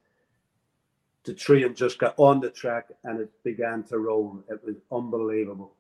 the 1.25 1.35
train 1.35 1.75
just 1.75 1.99
got 1.99 2.15
on 2.19 2.41
the 2.41 2.51
track 2.51 2.89
and 3.05 3.21
it 3.21 3.31
began 3.43 3.83
to 3.85 3.99
roll. 3.99 4.43
It 4.49 4.63
was 4.65 4.77
unbelievable. 4.93 5.75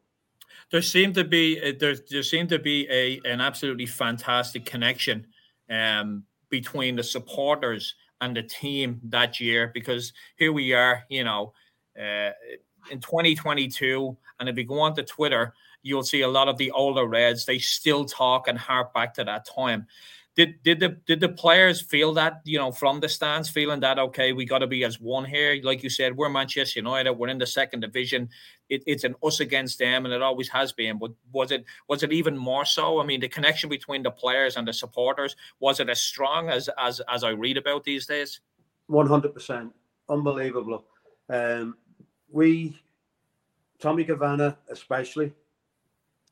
there 0.70 0.82
seemed 0.82 1.14
to 1.14 1.24
be 1.24 1.60
uh, 1.60 1.72
there 1.78 1.96
there 2.10 2.22
seemed 2.22 2.48
to 2.48 2.58
be 2.58 2.88
a 2.90 3.20
an 3.30 3.40
absolutely 3.40 3.86
fantastic 3.86 4.64
connection 4.64 5.26
um, 5.70 6.24
between 6.48 6.96
the 6.96 7.02
supporters 7.02 7.94
and 8.24 8.36
the 8.36 8.42
team 8.42 9.00
that 9.04 9.38
year 9.38 9.70
because 9.74 10.12
here 10.36 10.52
we 10.52 10.72
are, 10.72 11.04
you 11.08 11.24
know, 11.24 11.52
uh, 11.98 12.30
in 12.90 13.00
2022, 13.00 14.16
and 14.40 14.48
if 14.48 14.56
you 14.56 14.64
go 14.64 14.80
onto 14.80 15.02
Twitter, 15.02 15.54
you'll 15.82 16.02
see 16.02 16.22
a 16.22 16.28
lot 16.28 16.48
of 16.48 16.58
the 16.58 16.70
older 16.70 17.06
Reds. 17.06 17.44
They 17.44 17.58
still 17.58 18.04
talk 18.04 18.48
and 18.48 18.58
hark 18.58 18.92
back 18.92 19.14
to 19.14 19.24
that 19.24 19.46
time. 19.46 19.86
Did 20.36 20.60
did 20.64 20.80
the 20.80 20.88
did 21.06 21.20
the 21.20 21.28
players 21.28 21.80
feel 21.80 22.12
that 22.14 22.40
you 22.44 22.58
know 22.58 22.72
from 22.72 22.98
the 22.98 23.08
stands, 23.08 23.48
feeling 23.48 23.78
that 23.80 24.00
okay, 24.00 24.32
we 24.32 24.44
got 24.44 24.58
to 24.58 24.66
be 24.66 24.82
as 24.82 25.00
one 25.00 25.24
here? 25.24 25.60
Like 25.62 25.84
you 25.84 25.90
said, 25.90 26.16
we're 26.16 26.28
Manchester 26.28 26.80
United. 26.80 27.12
We're 27.12 27.28
in 27.28 27.38
the 27.38 27.46
second 27.46 27.80
division. 27.80 28.28
It, 28.68 28.82
it's 28.84 29.04
an 29.04 29.14
us 29.22 29.38
against 29.38 29.78
them, 29.78 30.04
and 30.04 30.12
it 30.12 30.22
always 30.22 30.48
has 30.48 30.72
been. 30.72 30.98
But 30.98 31.12
was 31.32 31.52
it 31.52 31.64
was 31.88 32.02
it 32.02 32.12
even 32.12 32.36
more 32.36 32.64
so? 32.64 33.00
I 33.00 33.04
mean, 33.04 33.20
the 33.20 33.28
connection 33.28 33.70
between 33.70 34.02
the 34.02 34.10
players 34.10 34.56
and 34.56 34.66
the 34.66 34.72
supporters 34.72 35.36
was 35.60 35.78
it 35.78 35.88
as 35.88 36.00
strong 36.00 36.48
as 36.48 36.68
as 36.78 37.00
as 37.08 37.22
I 37.22 37.30
read 37.30 37.56
about 37.56 37.84
these 37.84 38.04
days? 38.04 38.40
One 38.88 39.06
hundred 39.06 39.34
percent, 39.34 39.72
unbelievable. 40.08 40.84
Um, 41.28 41.76
we, 42.28 42.76
Tommy 43.78 44.02
Cavanagh 44.02 44.54
especially, 44.68 45.32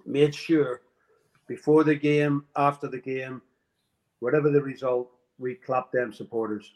made 0.04 0.34
sure 0.34 0.82
before 1.46 1.84
the 1.84 1.94
game, 1.94 2.44
after 2.56 2.88
the 2.88 2.98
game, 2.98 3.40
whatever 4.22 4.50
the 4.50 4.62
result, 4.62 5.11
we 5.38 5.56
clapped 5.56 5.92
them 5.92 6.12
supporters, 6.12 6.70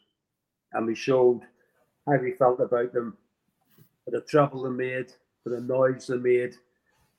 and 0.72 0.84
we 0.84 0.96
showed 0.96 1.42
how 2.06 2.16
we 2.16 2.32
felt 2.32 2.60
about 2.60 2.92
them, 2.92 3.16
for 4.04 4.10
the 4.10 4.20
trouble 4.22 4.64
they 4.64 4.70
made, 4.70 5.12
for 5.44 5.50
the 5.50 5.60
noise 5.60 6.08
they 6.08 6.16
made, 6.16 6.54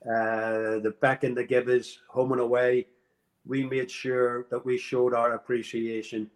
uh, 0.06 0.84
the 0.84 0.94
backing 1.00 1.34
they 1.34 1.46
give 1.46 1.70
us 1.70 2.00
home 2.10 2.34
and 2.34 2.42
away. 2.42 2.88
We 3.46 3.64
made 3.64 3.90
sure 3.90 4.48
that 4.52 4.66
we 4.66 4.78
showed 4.78 5.14
our 5.14 5.32
appreciation 5.34 6.30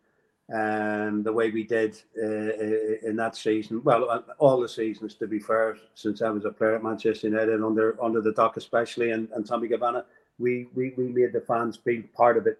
um, 0.54 1.23
the 1.23 1.34
way 1.34 1.51
we 1.51 1.63
did 1.63 2.01
uh, 2.17 3.08
in 3.10 3.17
that 3.17 3.36
season. 3.36 3.84
Well, 3.84 4.10
uh, 4.10 4.21
all 4.39 4.62
the 4.62 4.69
seasons, 4.69 5.15
to 5.15 5.27
be 5.27 5.39
fair, 5.39 5.77
since 5.96 6.21
I 6.21 6.29
was 6.29 6.46
a 6.46 6.52
player 6.52 6.75
at 6.75 6.83
Manchester 6.83 7.27
United 7.27 7.62
under 7.62 8.02
under 8.02 8.21
the 8.21 8.31
dock, 8.31 8.56
especially, 8.56 9.12
and, 9.12 9.27
and 9.35 9.46
Tommy 9.46 9.67
Cavanagh, 9.67 10.06
we, 10.39 10.67
we 10.75 10.94
we 10.98 11.10
made 11.10 11.33
the 11.33 11.42
fans 11.42 11.75
feel 11.75 12.04
part 12.15 12.37
of 12.37 12.48
it. 12.48 12.58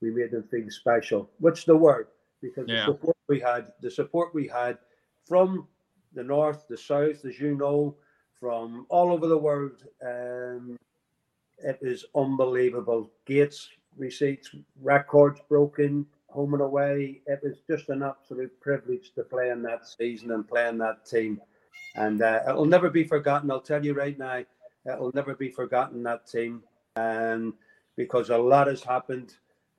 We 0.00 0.10
made 0.10 0.30
them 0.30 0.44
feel 0.50 0.70
special, 0.70 1.30
What's 1.38 1.64
the 1.64 1.76
word? 1.76 2.08
because 2.42 2.68
Yeah. 2.68 2.86
the 2.86 2.92
support 2.92 3.16
we 3.28 3.40
had, 3.40 3.72
the 3.80 3.90
support 3.90 4.34
we 4.34 4.46
had 4.46 4.78
from 5.24 5.66
the 6.12 6.22
north, 6.22 6.66
the 6.68 6.76
south, 6.76 7.24
as 7.24 7.40
you 7.40 7.56
know, 7.56 7.96
from 8.38 8.86
all 8.90 9.10
over 9.12 9.26
the 9.26 9.38
world. 9.38 9.82
Um, 10.02 10.76
it 11.58 11.78
was 11.80 12.04
unbelievable. 12.14 13.10
Gates 13.24 13.68
receipts, 13.96 14.54
records 14.82 15.40
broken, 15.48 16.06
home 16.28 16.52
and 16.52 16.62
away. 16.62 17.22
It 17.26 17.40
was 17.42 17.62
just 17.66 17.88
an 17.88 18.02
absolute 18.02 18.60
privilege 18.60 19.12
to 19.14 19.24
play 19.24 19.48
in 19.48 19.62
that 19.62 19.86
season 19.86 20.32
and 20.32 20.46
play 20.46 20.68
in 20.68 20.76
that 20.78 21.06
team. 21.06 21.40
And 21.96 22.20
uh, 22.20 22.42
it'll 22.46 22.66
never 22.66 22.90
be 22.90 23.04
forgotten. 23.04 23.50
I'll 23.50 23.60
tell 23.60 23.84
you 23.84 23.94
right 23.94 24.18
now, 24.18 24.44
it'll 24.84 25.12
never 25.14 25.34
be 25.34 25.50
forgotten. 25.50 26.02
That 26.02 26.26
team. 26.26 26.62
And 26.96 27.54
because 27.96 28.28
a 28.28 28.36
lot 28.36 28.66
has 28.66 28.82
happened. 28.82 29.34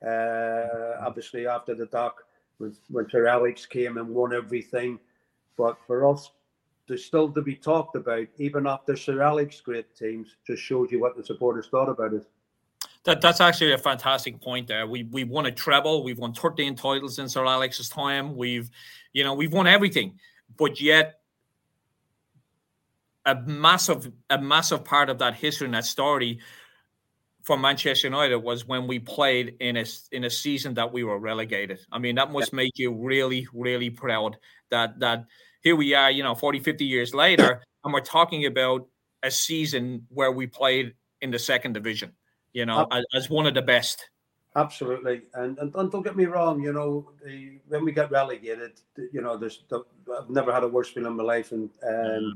Uh, 0.06 0.98
obviously, 1.00 1.48
after 1.48 1.76
the 1.76 1.88
doc, 1.88 2.24
when, 2.58 2.76
when 2.90 3.10
Sir 3.10 3.28
Alex 3.28 3.66
came 3.66 3.98
and 3.98 4.10
won 4.10 4.34
everything. 4.34 5.00
But 5.58 5.78
for 5.88 6.08
us, 6.12 6.32
there's 6.88 7.06
still 7.06 7.32
to 7.32 7.42
be 7.42 7.56
talked 7.56 7.96
about, 7.96 8.28
even 8.38 8.68
after 8.68 8.96
Sir 8.96 9.22
Alex's 9.22 9.62
great 9.62 9.96
teams, 9.96 10.36
just 10.46 10.62
shows 10.62 10.92
you 10.92 11.00
what 11.00 11.18
the 11.18 11.24
supporters 11.24 11.68
thought 11.70 11.90
about 11.90 12.14
it. 12.14 12.26
That, 13.04 13.22
that's 13.22 13.42
actually 13.42 13.74
a 13.74 13.78
fantastic 13.78 14.42
point 14.42 14.68
there. 14.68 14.86
We 14.86 15.04
we 15.04 15.24
won 15.24 15.46
a 15.46 15.52
treble. 15.52 16.04
We've 16.04 16.18
won 16.18 16.34
13 16.34 16.76
titles 16.76 17.20
in 17.20 17.30
Sir 17.30 17.46
Alex's 17.46 17.90
time. 17.90 18.36
We've, 18.36 18.70
you 19.14 19.24
know, 19.24 19.34
we've 19.34 19.54
won 19.54 19.66
everything. 19.66 20.20
But 20.58 20.82
yet 20.82 21.20
a 23.26 23.36
massive 23.36 24.12
a 24.30 24.38
massive 24.38 24.84
part 24.84 25.10
of 25.10 25.20
that 25.20 25.36
history 25.36 25.66
and 25.66 25.74
that 25.74 25.86
story 25.86 26.40
for 27.48 27.58
Manchester 27.58 28.08
United 28.08 28.36
was 28.36 28.68
when 28.68 28.88
we 28.88 29.00
played 29.00 29.56
in 29.62 29.78
a 29.78 29.86
in 30.12 30.26
a 30.26 30.30
season 30.30 30.74
that 30.74 30.92
we 30.92 31.06
were 31.06 31.18
relegated. 31.18 31.80
I 31.94 31.98
mean, 31.98 32.16
that 32.16 32.30
must 32.30 32.52
make 32.52 32.74
you 32.76 32.92
really, 32.92 33.48
really 33.54 33.90
proud 33.90 34.36
that 34.70 35.00
that 35.00 35.26
here 35.62 35.78
we 35.78 35.94
are, 35.94 36.12
you 36.12 36.24
know, 36.24 36.36
40, 36.36 36.60
50 36.60 36.84
years 36.84 37.14
later, 37.16 37.64
and 37.86 37.94
we're 37.94 38.02
talking 38.02 38.46
about 38.46 38.86
a 39.24 39.32
season 39.32 40.06
where 40.10 40.34
we 40.34 40.46
played 40.46 40.94
in 41.22 41.32
the 41.32 41.40
second 41.40 41.72
division, 41.72 42.12
you 42.52 42.66
know, 42.66 42.86
as, 42.92 43.06
as 43.16 43.30
one 43.30 43.48
of 43.48 43.54
the 43.54 43.62
best. 43.62 44.10
Absolutely, 44.58 45.22
and, 45.36 45.58
and, 45.60 45.74
and 45.74 45.90
don't 45.90 46.04
get 46.04 46.18
me 46.18 46.26
wrong. 46.26 46.62
You 46.62 46.74
know, 46.74 47.14
the, 47.24 47.60
when 47.70 47.86
we 47.86 47.94
get 47.94 48.12
relegated, 48.12 48.74
you 49.14 49.22
know, 49.22 49.38
there's 49.38 49.64
the, 49.70 49.86
I've 50.20 50.30
never 50.30 50.52
had 50.52 50.64
a 50.64 50.68
worse 50.68 50.90
feeling 50.90 51.12
in 51.12 51.18
my 51.18 51.24
life, 51.24 51.54
and 51.54 51.70
um, 51.88 51.94
mm. 51.94 52.32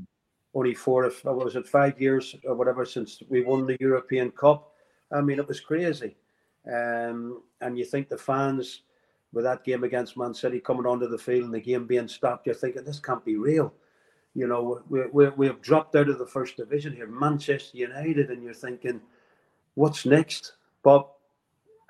only 0.53 0.73
four, 0.73 1.03
if 1.03 1.25
what 1.25 1.35
was 1.35 1.57
it, 1.57 1.67
five 1.67 1.99
years 1.99 2.33
or 2.45 2.55
whatever 2.55 2.85
since 2.85 3.21
we 3.27 3.43
won 3.43 3.65
the 3.65 3.75
European 3.81 4.31
Cup. 4.31 4.70
I 5.11 5.21
mean, 5.21 5.39
it 5.39 5.47
was 5.47 5.59
crazy, 5.59 6.15
um, 6.71 7.41
and 7.61 7.77
you 7.77 7.85
think 7.85 8.09
the 8.09 8.17
fans 8.17 8.83
with 9.33 9.45
that 9.45 9.63
game 9.63 9.83
against 9.83 10.17
Man 10.17 10.33
City 10.33 10.59
coming 10.59 10.85
onto 10.85 11.07
the 11.07 11.17
field 11.17 11.45
and 11.45 11.53
the 11.53 11.59
game 11.61 11.87
being 11.87 12.07
stopped, 12.07 12.45
you're 12.45 12.55
thinking 12.55 12.83
this 12.83 12.99
can't 12.99 13.23
be 13.23 13.37
real. 13.37 13.73
You 14.33 14.47
know, 14.47 14.81
we 14.89 15.01
we 15.11 15.29
we 15.29 15.47
have 15.47 15.61
dropped 15.61 15.95
out 15.95 16.09
of 16.09 16.19
the 16.19 16.25
first 16.25 16.57
division 16.57 16.93
here, 16.93 17.07
Manchester 17.07 17.77
United, 17.77 18.29
and 18.29 18.43
you're 18.43 18.53
thinking, 18.53 19.01
what's 19.75 20.05
next? 20.05 20.53
But 20.83 21.09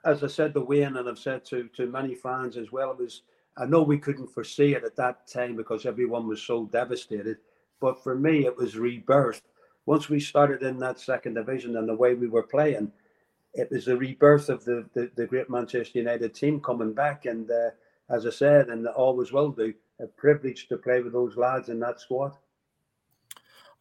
as 0.05 0.24
I 0.24 0.28
said 0.28 0.53
to 0.53 0.61
Wayne, 0.61 0.97
and 0.97 1.07
I've 1.07 1.19
said 1.19 1.45
to 1.45 1.69
to 1.76 1.86
many 1.86 2.15
fans 2.15 2.57
as 2.57 2.72
well, 2.72 2.91
it 2.91 2.97
was 2.97 3.22
I 3.57 3.65
know 3.65 3.84
we 3.84 3.97
couldn't 3.97 4.34
foresee 4.34 4.74
it 4.74 4.84
at 4.84 4.95
that 4.95 5.28
time 5.28 5.55
because 5.55 5.86
everyone 5.86 6.28
was 6.28 6.41
so 6.41 6.65
devastated. 6.65 7.38
But 7.80 8.01
for 8.03 8.15
me, 8.15 8.45
it 8.45 8.55
was 8.55 8.78
rebirth. 8.78 9.41
Once 9.86 10.09
we 10.09 10.19
started 10.19 10.61
in 10.63 10.78
that 10.80 10.99
second 10.99 11.34
division 11.34 11.78
and 11.78 11.89
the 11.89 11.95
way 11.95 12.13
we 12.13 12.28
were 12.28 12.43
playing, 12.43 12.91
it 13.54 13.70
was 13.72 13.86
the 13.86 13.97
rebirth 13.97 14.49
of 14.49 14.64
the, 14.66 14.86
the, 14.93 15.12
the 15.16 15.28
great 15.28 15.49
Manchester 15.49 15.99
United 15.99 16.34
team 16.34 16.60
coming 16.60 16.93
back. 16.93 17.26
And 17.26 17.49
uh, 17.49 17.72
as 18.10 18.26
I 18.26 18.30
said, 18.30 18.70
and 18.70 18.88
always 18.88 19.32
will 19.32 19.52
do, 19.52 19.74
a 19.99 20.08
privilege 20.08 20.68
to 20.68 20.78
play 20.78 21.02
with 21.02 21.14
those 21.14 21.38
lads 21.38 21.70
in 21.70 21.80
that 21.80 21.99
squad. 21.99 22.34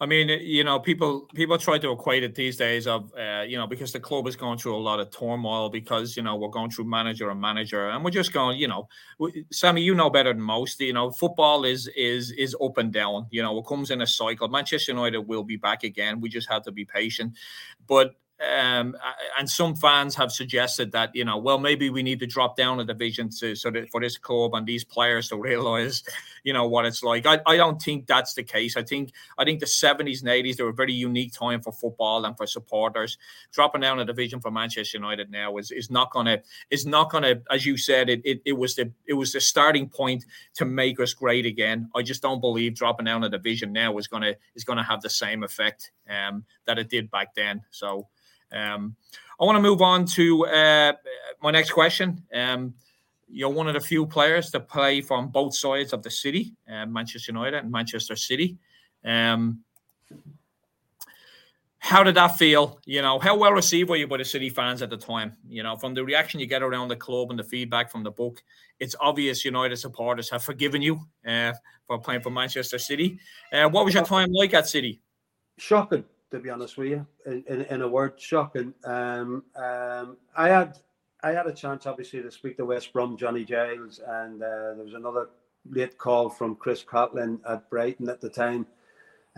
I 0.03 0.07
mean, 0.07 0.31
you 0.31 0.64
know, 0.64 0.81
people 0.81 1.29
people 1.35 1.59
try 1.59 1.77
to 1.77 1.93
equate 1.93 2.23
it 2.23 2.35
these 2.35 2.57
days 2.57 2.87
of, 2.87 3.12
uh, 3.18 3.43
you 3.47 3.59
know, 3.59 3.66
because 3.66 3.93
the 3.93 4.01
club 4.01 4.27
is 4.27 4.35
going 4.35 4.57
through 4.57 4.75
a 4.75 4.81
lot 4.81 4.99
of 4.99 5.11
turmoil 5.11 5.68
because 5.68 6.16
you 6.16 6.23
know 6.23 6.37
we're 6.37 6.49
going 6.49 6.71
through 6.71 6.87
manager 6.87 7.29
and 7.29 7.39
manager, 7.39 7.91
and 7.91 8.03
we're 8.03 8.11
just 8.11 8.33
going, 8.33 8.59
you 8.59 8.66
know, 8.66 8.89
Sammy, 9.53 9.83
you 9.83 9.95
know 9.95 10.09
better 10.09 10.33
than 10.33 10.41
most. 10.41 10.81
You 10.81 10.95
know, 10.95 11.11
football 11.11 11.64
is 11.64 11.87
is 11.89 12.31
is 12.33 12.57
up 12.62 12.79
and 12.79 12.91
down. 12.91 13.27
You 13.31 13.43
know, 13.43 13.59
it 13.59 13.66
comes 13.66 13.91
in 13.91 14.01
a 14.01 14.07
cycle. 14.07 14.49
Manchester 14.49 14.93
United 14.93 15.21
will 15.21 15.45
be 15.45 15.57
back 15.57 15.85
again. 15.85 16.23
We 16.23 16.31
just 16.31 16.49
have 16.49 16.62
to 16.62 16.73
be 16.73 16.87
patient. 16.87 17.35
But 17.87 18.14
um, 18.41 18.97
and 19.38 19.51
some 19.51 19.76
fans 19.76 20.14
have 20.14 20.32
suggested 20.32 20.93
that 20.93 21.11
you 21.14 21.24
know, 21.24 21.36
well, 21.36 21.59
maybe 21.59 21.91
we 21.91 22.03
need 22.03 22.20
to 22.20 22.26
drop 22.26 22.57
down 22.57 22.80
a 22.80 22.84
division 22.84 23.28
to 23.41 23.55
so 23.55 23.70
that 23.70 23.91
for 23.91 24.01
this 24.01 24.16
club 24.16 24.55
and 24.55 24.66
these 24.66 24.82
players 24.82 25.28
to 25.28 25.36
realize, 25.36 26.03
you 26.43 26.55
know, 26.55 26.66
what 26.66 26.86
it's 26.86 27.03
like. 27.03 27.26
I, 27.26 27.41
I 27.47 27.57
don't 27.59 27.80
think 27.80 28.07
that's 28.07 28.32
the 28.32 28.43
case. 28.43 28.76
I 28.78 28.82
think 28.82 29.12
I 29.36 29.45
think 29.45 29.61
the 29.61 29.66
seventies 29.66 30.22
and 30.22 30.30
eighties 30.30 30.57
they 30.57 30.62
were 30.62 30.70
a 30.70 30.74
very 30.74 30.95
unique 30.95 31.32
time 31.32 31.61
for 31.61 31.72
football 31.72 32.24
and 32.24 32.34
for 32.36 32.47
supporters. 32.47 33.18
Dropping 33.53 33.82
down 33.82 34.01
a 34.01 34.07
division 34.07 34.41
for 34.41 34.51
Manchester 34.51 34.97
United 34.97 35.30
now 35.30 35.59
is, 35.59 35.70
is 35.70 35.91
not 35.91 36.11
gonna 36.11 36.38
is 36.70 36.86
not 36.86 37.11
gonna, 37.11 37.43
as 37.51 37.66
you 37.66 37.76
said, 37.76 38.09
it, 38.09 38.22
it 38.24 38.41
it 38.47 38.53
was 38.55 38.74
the 38.74 38.91
it 39.07 39.14
was 39.14 39.32
the 39.32 39.41
starting 39.41 39.86
point 39.86 40.24
to 40.55 40.64
make 40.64 40.99
us 40.99 41.12
great 41.12 41.45
again. 41.45 41.91
I 41.95 42.03
just 42.03 42.22
don't 42.22 42.41
believe 42.41 42.74
dropping 42.74 43.05
down 43.05 43.22
a 43.22 43.28
division 43.28 43.72
now 43.72 43.99
is 43.99 44.07
gonna 44.07 44.34
is 44.55 44.64
gonna 44.64 44.84
have 44.84 45.03
the 45.03 45.11
same 45.11 45.43
effect 45.43 45.91
um, 46.09 46.45
that 46.64 46.78
it 46.78 46.88
did 46.88 47.11
back 47.11 47.34
then. 47.34 47.62
So. 47.70 48.09
Um, 48.53 48.96
I 49.40 49.44
want 49.44 49.57
to 49.57 49.62
move 49.62 49.80
on 49.80 50.05
to 50.07 50.46
uh, 50.46 50.92
my 51.42 51.51
next 51.51 51.70
question. 51.70 52.22
Um, 52.32 52.74
you're 53.28 53.48
one 53.48 53.68
of 53.68 53.74
the 53.74 53.80
few 53.80 54.07
players 54.07 54.51
to 54.51 54.61
play 54.61 55.01
from 55.01 55.28
both 55.28 55.55
sides 55.55 55.92
of 55.92 56.03
the 56.03 56.11
city, 56.11 56.55
uh, 56.70 56.86
Manchester 56.86 57.32
United 57.32 57.59
and 57.59 57.70
Manchester 57.70 58.16
City. 58.16 58.59
Um, 59.05 59.61
how 61.78 62.03
did 62.03 62.16
that 62.16 62.36
feel? 62.36 62.78
You 62.84 63.01
know, 63.01 63.18
how 63.18 63.36
well 63.36 63.53
received 63.53 63.88
were 63.88 63.96
you 63.96 64.07
by 64.07 64.18
the 64.18 64.24
City 64.24 64.51
fans 64.51 64.82
at 64.82 64.90
the 64.90 64.98
time? 64.98 65.36
You 65.48 65.62
know, 65.62 65.76
from 65.76 65.94
the 65.94 66.05
reaction 66.05 66.38
you 66.38 66.46
get 66.46 66.62
around 66.62 66.88
the 66.88 66.96
club 66.96 67.30
and 67.30 67.38
the 67.38 67.44
feedback 67.44 67.90
from 67.90 68.03
the 68.03 68.11
book, 68.11 68.42
it's 68.78 68.94
obvious 69.01 69.44
United 69.44 69.76
supporters 69.76 70.28
have 70.28 70.42
forgiven 70.42 70.82
you 70.82 71.01
uh, 71.26 71.53
for 71.86 71.98
playing 71.98 72.20
for 72.20 72.30
Manchester 72.30 72.78
City. 72.78 73.18
Uh, 73.51 73.68
what 73.70 73.86
was 73.86 73.94
your 73.94 74.05
time 74.05 74.30
like 74.32 74.53
at 74.53 74.68
City? 74.68 75.01
Shocking 75.57 76.05
to 76.31 76.39
be 76.39 76.51
honest 76.51 76.76
with 76.76 76.89
you, 76.89 77.07
in, 77.26 77.45
in, 77.49 77.62
in 77.62 77.83
a 77.83 77.89
word, 77.89 78.14
shocking. 78.20 78.72
Um, 78.85 79.45
um, 79.57 80.16
I 80.37 80.49
had 80.49 80.78
I 81.22 81.33
had 81.33 81.47
a 81.47 81.53
chance, 81.53 81.87
obviously, 81.87 82.22
to 82.22 82.31
speak 82.31 82.57
to 82.57 82.64
West 82.64 82.93
Brom, 82.93 83.16
Johnny 83.16 83.45
Giles, 83.45 84.01
and 84.07 84.43
uh, 84.43 84.74
there 84.74 84.85
was 84.85 84.95
another 84.95 85.28
late 85.68 85.99
call 85.99 86.31
from 86.31 86.57
Chris 86.57 86.83
Cattlin 86.83 87.41
at 87.49 87.68
Brighton 87.68 88.09
at 88.09 88.20
the 88.20 88.31
time. 88.31 88.66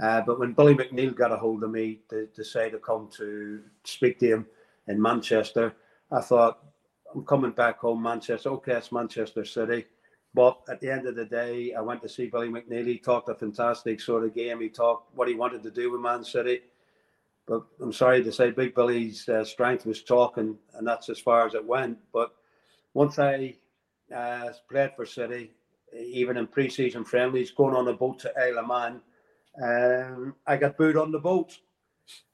Uh, 0.00 0.20
but 0.22 0.38
when 0.38 0.52
Billy 0.52 0.74
McNeill 0.74 1.14
got 1.14 1.32
a 1.32 1.36
hold 1.36 1.64
of 1.64 1.70
me 1.70 2.00
to, 2.08 2.26
to 2.34 2.44
say 2.44 2.70
to 2.70 2.78
come 2.78 3.08
to 3.16 3.60
speak 3.84 4.18
to 4.20 4.26
him 4.26 4.46
in 4.88 5.00
Manchester, 5.00 5.74
I 6.10 6.20
thought, 6.20 6.60
I'm 7.14 7.24
coming 7.24 7.50
back 7.50 7.78
home, 7.80 8.02
Manchester. 8.02 8.50
Okay, 8.50 8.72
it's 8.72 8.92
Manchester 8.92 9.44
City. 9.44 9.84
But 10.34 10.60
at 10.70 10.80
the 10.80 10.90
end 10.90 11.06
of 11.06 11.14
the 11.14 11.26
day, 11.26 11.74
I 11.74 11.82
went 11.82 12.00
to 12.02 12.08
see 12.08 12.26
Billy 12.26 12.48
McNeill. 12.48 12.86
He 12.86 12.98
talked 12.98 13.28
a 13.28 13.34
fantastic 13.34 14.00
sort 14.00 14.24
of 14.24 14.34
game. 14.34 14.60
He 14.60 14.70
talked 14.70 15.14
what 15.14 15.28
he 15.28 15.34
wanted 15.34 15.62
to 15.64 15.70
do 15.70 15.90
with 15.90 16.00
Man 16.00 16.24
City. 16.24 16.60
But 17.46 17.62
I'm 17.80 17.92
sorry 17.92 18.22
to 18.22 18.32
say, 18.32 18.50
Big 18.50 18.74
Billy's 18.74 19.28
uh, 19.28 19.44
strength 19.44 19.84
was 19.84 20.02
talking, 20.02 20.56
and 20.74 20.86
that's 20.86 21.08
as 21.08 21.18
far 21.18 21.46
as 21.46 21.54
it 21.54 21.64
went. 21.64 21.98
But 22.12 22.34
once 22.94 23.18
I 23.18 23.56
uh, 24.14 24.50
played 24.70 24.92
for 24.94 25.06
City, 25.06 25.52
even 25.96 26.36
in 26.36 26.46
pre-season 26.46 27.04
friendlies, 27.04 27.50
going 27.50 27.74
on 27.74 27.88
a 27.88 27.92
boat 27.92 28.20
to 28.20 28.32
Isle 28.38 28.60
of 28.60 28.68
Man, 28.68 29.00
um, 29.62 30.34
I 30.46 30.56
got 30.56 30.76
booed 30.76 30.96
on 30.96 31.10
the 31.10 31.18
boat, 31.18 31.58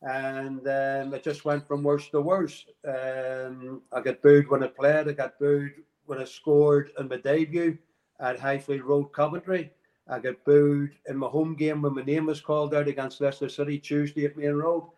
and 0.02 0.60
um, 0.60 1.14
it 1.14 1.24
just 1.24 1.44
went 1.44 1.66
from 1.66 1.82
worse 1.82 2.08
to 2.10 2.20
worse. 2.20 2.66
Um, 2.86 3.82
I 3.92 4.00
got 4.00 4.22
booed 4.22 4.48
when 4.48 4.62
I 4.62 4.68
played. 4.68 5.08
I 5.08 5.12
got 5.12 5.38
booed 5.38 5.72
when 6.06 6.20
I 6.20 6.24
scored 6.24 6.90
in 6.98 7.08
my 7.08 7.16
debut 7.16 7.78
at 8.20 8.38
Highfield 8.38 8.82
Road, 8.82 9.12
Coventry. 9.12 9.72
I 10.10 10.18
got 10.18 10.42
booed 10.44 10.92
in 11.08 11.16
my 11.16 11.28
home 11.28 11.54
game 11.54 11.82
when 11.82 11.94
my 11.94 12.02
name 12.02 12.26
was 12.26 12.40
called 12.40 12.74
out 12.74 12.88
against 12.88 13.20
Leicester 13.20 13.48
City 13.48 13.78
Tuesday 13.78 14.24
at 14.24 14.36
Maine 14.36 14.54
Road. 14.54 14.88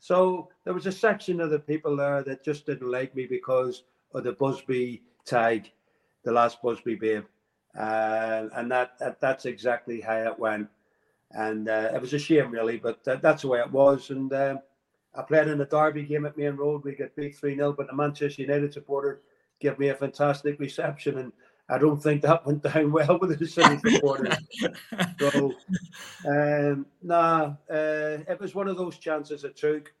So 0.00 0.48
there 0.64 0.72
was 0.72 0.86
a 0.86 0.92
section 0.92 1.40
of 1.40 1.50
the 1.50 1.58
people 1.58 1.94
there 1.94 2.22
that 2.22 2.42
just 2.42 2.64
didn't 2.64 2.90
like 2.90 3.14
me 3.14 3.26
because 3.26 3.84
of 4.14 4.24
the 4.24 4.32
Busby 4.32 5.02
tag, 5.26 5.70
the 6.24 6.32
last 6.32 6.62
Busby 6.62 6.94
babe. 6.94 7.24
Uh, 7.78 8.48
and 8.56 8.70
that, 8.72 8.98
that, 8.98 9.20
that's 9.20 9.44
exactly 9.44 10.00
how 10.00 10.16
it 10.16 10.38
went. 10.38 10.68
And 11.32 11.68
uh, 11.68 11.90
it 11.94 12.00
was 12.00 12.14
a 12.14 12.18
shame, 12.18 12.50
really, 12.50 12.78
but 12.78 13.04
that, 13.04 13.22
that's 13.22 13.42
the 13.42 13.48
way 13.48 13.60
it 13.60 13.70
was. 13.70 14.10
And 14.10 14.32
uh, 14.32 14.56
I 15.14 15.22
played 15.22 15.48
in 15.48 15.58
the 15.58 15.66
Derby 15.66 16.04
game 16.04 16.24
at 16.24 16.36
Maine 16.36 16.56
Road. 16.56 16.82
We 16.82 16.96
got 16.96 17.14
beat 17.14 17.36
3 17.36 17.54
0, 17.56 17.74
but 17.74 17.86
the 17.86 17.94
Manchester 17.94 18.42
United 18.42 18.72
supporter 18.72 19.20
gave 19.60 19.78
me 19.78 19.88
a 19.88 19.94
fantastic 19.94 20.58
reception. 20.58 21.18
And 21.18 21.32
I 21.70 21.78
don't 21.78 22.02
think 22.02 22.22
that 22.22 22.44
went 22.46 22.62
down 22.62 22.92
well 22.92 23.18
with 23.20 23.38
the 23.38 23.46
City 23.46 23.78
supporters. 23.94 24.36
so, 25.18 25.54
um, 26.26 26.86
nah, 27.02 27.54
uh, 27.70 28.18
it 28.28 28.38
was 28.40 28.54
one 28.54 28.68
of 28.68 28.76
those 28.76 28.98
chances 28.98 29.44
I 29.44 29.50
took, 29.50 29.92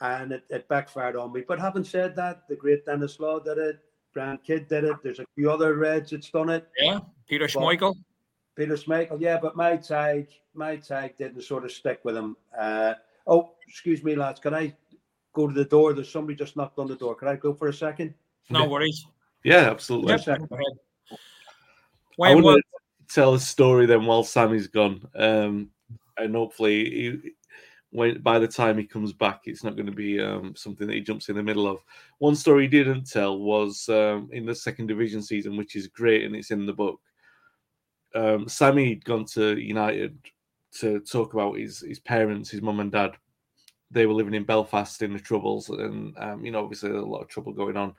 and 0.00 0.32
it, 0.32 0.44
it, 0.48 0.68
backfired 0.68 1.16
on 1.16 1.32
me. 1.32 1.42
But 1.46 1.60
having 1.60 1.84
said 1.84 2.16
that, 2.16 2.48
the 2.48 2.56
great 2.56 2.86
Denis 2.86 3.20
Law 3.20 3.38
did 3.38 3.58
it. 3.58 3.78
Brian 4.12 4.38
Kidd 4.38 4.68
did 4.68 4.84
it. 4.84 4.96
There's 5.02 5.18
a 5.18 5.26
few 5.34 5.50
other 5.50 5.74
Reds 5.74 6.12
that's 6.12 6.30
done 6.30 6.48
it. 6.48 6.68
Yeah, 6.78 7.00
Peter 7.28 7.46
Schmeichel. 7.46 7.94
Peter 8.56 8.76
Schmeichel, 8.76 9.20
yeah, 9.20 9.38
but 9.40 9.56
my 9.56 9.76
tag, 9.76 10.28
my 10.54 10.76
tag 10.76 11.18
didn't 11.18 11.42
sort 11.42 11.64
of 11.64 11.72
stick 11.72 12.00
with 12.04 12.16
him. 12.16 12.36
Uh, 12.56 12.94
oh, 13.26 13.50
excuse 13.66 14.04
me, 14.04 14.14
lads, 14.14 14.38
can 14.38 14.54
I 14.54 14.72
go 15.32 15.48
to 15.48 15.52
the 15.52 15.64
door? 15.64 15.92
There's 15.92 16.10
somebody 16.10 16.36
just 16.36 16.56
knocked 16.56 16.78
on 16.78 16.86
the 16.86 16.94
door. 16.94 17.16
Can 17.16 17.26
I 17.26 17.34
go 17.34 17.52
for 17.52 17.68
a 17.68 17.74
second? 17.74 18.14
No 18.50 18.68
worries. 18.68 19.04
Yeah, 19.42 19.70
absolutely. 19.70 20.12
Yep. 20.12 20.40
I 22.22 22.34
want 22.34 22.62
to 22.62 23.14
tell 23.14 23.34
a 23.34 23.40
story 23.40 23.86
then 23.86 24.06
while 24.06 24.24
Sammy's 24.24 24.68
gone, 24.68 25.06
um, 25.14 25.70
and 26.16 26.34
hopefully 26.34 26.84
he, 26.90 27.30
when 27.90 28.20
by 28.22 28.38
the 28.38 28.48
time 28.48 28.76
he 28.76 28.84
comes 28.84 29.12
back, 29.12 29.42
it's 29.44 29.62
not 29.62 29.76
going 29.76 29.86
to 29.86 29.92
be 29.92 30.20
um, 30.20 30.54
something 30.56 30.86
that 30.86 30.94
he 30.94 31.00
jumps 31.00 31.28
in 31.28 31.36
the 31.36 31.42
middle 31.42 31.66
of. 31.66 31.78
One 32.18 32.34
story 32.34 32.62
he 32.64 32.68
didn't 32.68 33.08
tell 33.08 33.38
was 33.38 33.88
um, 33.88 34.28
in 34.32 34.46
the 34.46 34.54
second 34.54 34.88
division 34.88 35.22
season, 35.22 35.56
which 35.56 35.76
is 35.76 35.86
great 35.86 36.24
and 36.24 36.34
it's 36.34 36.50
in 36.50 36.66
the 36.66 36.72
book. 36.72 37.00
Um, 38.14 38.48
Sammy 38.48 38.90
had 38.90 39.04
gone 39.04 39.24
to 39.26 39.56
United 39.58 40.18
to 40.80 41.00
talk 41.00 41.34
about 41.34 41.58
his 41.58 41.80
his 41.80 42.00
parents, 42.00 42.50
his 42.50 42.62
mum 42.62 42.80
and 42.80 42.90
dad. 42.90 43.12
They 43.90 44.06
were 44.06 44.14
living 44.14 44.34
in 44.34 44.44
Belfast 44.44 45.02
in 45.02 45.12
the 45.12 45.20
troubles, 45.20 45.68
and 45.68 46.16
um, 46.18 46.44
you 46.44 46.50
know, 46.50 46.64
obviously, 46.64 46.90
a 46.90 47.00
lot 47.00 47.22
of 47.22 47.28
trouble 47.28 47.52
going 47.52 47.76
on. 47.76 47.94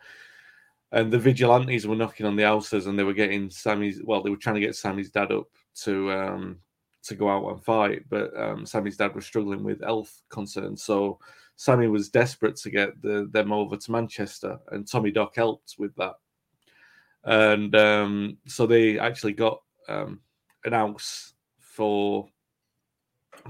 And 0.95 1.11
the 1.11 1.19
vigilantes 1.19 1.85
were 1.85 1.95
knocking 1.95 2.25
on 2.25 2.37
the 2.37 2.43
houses, 2.43 2.87
and 2.87 2.97
they 2.97 3.03
were 3.03 3.13
getting 3.13 3.49
Sammy's. 3.49 4.01
Well, 4.01 4.23
they 4.23 4.29
were 4.29 4.37
trying 4.37 4.55
to 4.55 4.61
get 4.61 4.75
Sammy's 4.75 5.11
dad 5.11 5.31
up 5.31 5.47
to 5.83 6.11
um, 6.11 6.57
to 7.03 7.15
go 7.15 7.29
out 7.29 7.47
and 7.51 7.63
fight, 7.63 8.03
but 8.09 8.35
um, 8.39 8.65
Sammy's 8.65 8.97
dad 8.97 9.13
was 9.13 9.25
struggling 9.25 9.61
with 9.61 9.83
health 9.83 10.21
concerns. 10.29 10.83
So 10.83 11.19
Sammy 11.57 11.87
was 11.87 12.09
desperate 12.09 12.55
to 12.57 12.69
get 12.69 13.01
the, 13.01 13.29
them 13.31 13.51
over 13.51 13.77
to 13.77 13.91
Manchester, 13.91 14.57
and 14.71 14.87
Tommy 14.87 15.11
Dock 15.11 15.35
helped 15.35 15.75
with 15.77 15.93
that. 15.97 16.15
And 17.25 17.75
um, 17.75 18.37
so 18.47 18.65
they 18.65 18.97
actually 18.97 19.33
got 19.33 19.61
um, 19.89 20.21
an 20.63 20.73
house 20.73 21.33
for, 21.59 22.29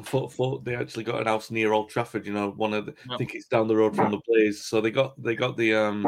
for, 0.03 0.29
for 0.29 0.61
they 0.63 0.75
actually 0.75 1.03
got 1.03 1.21
an 1.21 1.27
house 1.27 1.51
near 1.51 1.73
Old 1.73 1.89
Trafford. 1.89 2.25
You 2.25 2.33
know, 2.33 2.51
one 2.51 2.73
of 2.73 2.87
the, 2.87 2.95
I 3.09 3.17
think 3.17 3.35
it's 3.35 3.47
down 3.47 3.67
the 3.67 3.75
road 3.75 3.95
from 3.95 4.11
the 4.11 4.21
Blaze. 4.27 4.63
So 4.63 4.81
they 4.81 4.91
got 4.91 5.21
they 5.21 5.35
got 5.35 5.57
the 5.57 5.75
um 5.75 6.07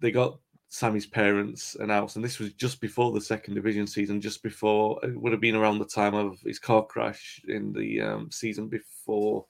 they 0.00 0.10
got 0.10 0.38
Sammy's 0.68 1.06
parents 1.06 1.76
announced, 1.80 2.16
and 2.16 2.24
this 2.24 2.38
was 2.38 2.52
just 2.52 2.80
before 2.80 3.12
the 3.12 3.20
second 3.20 3.54
division 3.54 3.86
season, 3.86 4.20
just 4.20 4.42
before 4.42 5.00
it 5.02 5.20
would 5.20 5.32
have 5.32 5.40
been 5.40 5.56
around 5.56 5.78
the 5.78 5.84
time 5.84 6.14
of 6.14 6.38
his 6.40 6.58
car 6.58 6.84
crash 6.86 7.40
in 7.48 7.72
the 7.72 8.00
um, 8.00 8.30
season 8.30 8.68
before 8.68 9.44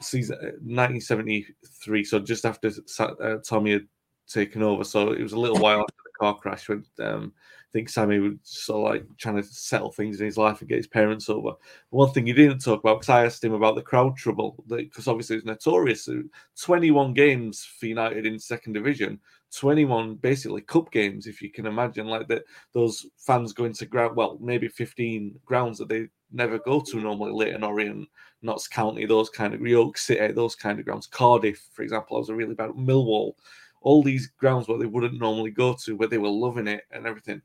season 0.00 0.36
1973. 0.62 2.00
Uh, 2.00 2.04
so 2.04 2.18
just 2.20 2.46
after 2.46 2.70
uh, 3.00 3.36
Tommy 3.44 3.72
had 3.72 3.86
taken 4.28 4.62
over, 4.62 4.84
so 4.84 5.12
it 5.12 5.22
was 5.22 5.32
a 5.32 5.38
little 5.38 5.58
while 5.58 5.80
after 5.80 6.02
the 6.04 6.18
car 6.18 6.36
crash 6.36 6.68
when 6.68 6.84
um, 7.00 7.32
think 7.72 7.88
Sammy 7.88 8.18
was 8.18 8.34
sort 8.42 8.78
of 8.78 8.92
like 8.92 9.16
trying 9.18 9.36
to 9.36 9.42
settle 9.42 9.90
things 9.92 10.20
in 10.20 10.26
his 10.26 10.36
life 10.36 10.60
and 10.60 10.68
get 10.68 10.76
his 10.76 10.86
parents 10.86 11.28
over. 11.28 11.52
One 11.90 12.10
thing 12.12 12.26
he 12.26 12.32
didn't 12.32 12.58
talk 12.58 12.80
about 12.80 13.00
because 13.00 13.08
I 13.08 13.24
asked 13.24 13.42
him 13.42 13.54
about 13.54 13.76
the 13.76 13.82
crowd 13.82 14.16
trouble 14.16 14.62
because 14.68 15.08
obviously 15.08 15.36
it's 15.36 15.46
notorious. 15.46 16.08
Uh, 16.08 16.22
21 16.60 17.14
games 17.14 17.64
for 17.64 17.86
United 17.86 18.26
in 18.26 18.38
second 18.38 18.74
division 18.74 19.18
21 19.52 20.16
basically 20.16 20.62
cup 20.62 20.90
games, 20.90 21.26
if 21.26 21.42
you 21.42 21.50
can 21.50 21.66
imagine, 21.66 22.06
like 22.06 22.26
that 22.28 22.44
those 22.72 23.06
fans 23.18 23.52
going 23.52 23.72
to 23.74 23.86
ground, 23.86 24.16
well, 24.16 24.38
maybe 24.40 24.68
15 24.68 25.38
grounds 25.44 25.78
that 25.78 25.88
they 25.88 26.08
never 26.32 26.58
go 26.58 26.80
to 26.80 27.00
normally, 27.00 27.32
Leyton 27.32 27.62
Orient, 27.62 28.08
Notts 28.40 28.66
County, 28.66 29.04
those 29.04 29.28
kind 29.28 29.52
of 29.54 29.60
York 29.60 29.98
City, 29.98 30.32
those 30.32 30.54
kind 30.54 30.78
of 30.78 30.86
grounds. 30.86 31.06
Cardiff, 31.06 31.68
for 31.72 31.82
example, 31.82 32.16
I 32.16 32.20
was 32.20 32.30
a 32.30 32.34
really 32.34 32.54
bad 32.54 32.70
Millwall, 32.70 33.34
all 33.82 34.02
these 34.02 34.28
grounds 34.38 34.68
where 34.68 34.78
they 34.78 34.86
wouldn't 34.86 35.20
normally 35.20 35.50
go 35.50 35.76
to, 35.84 35.96
where 35.96 36.08
they 36.08 36.18
were 36.18 36.28
loving 36.28 36.66
it 36.66 36.84
and 36.90 37.06
everything. 37.06 37.42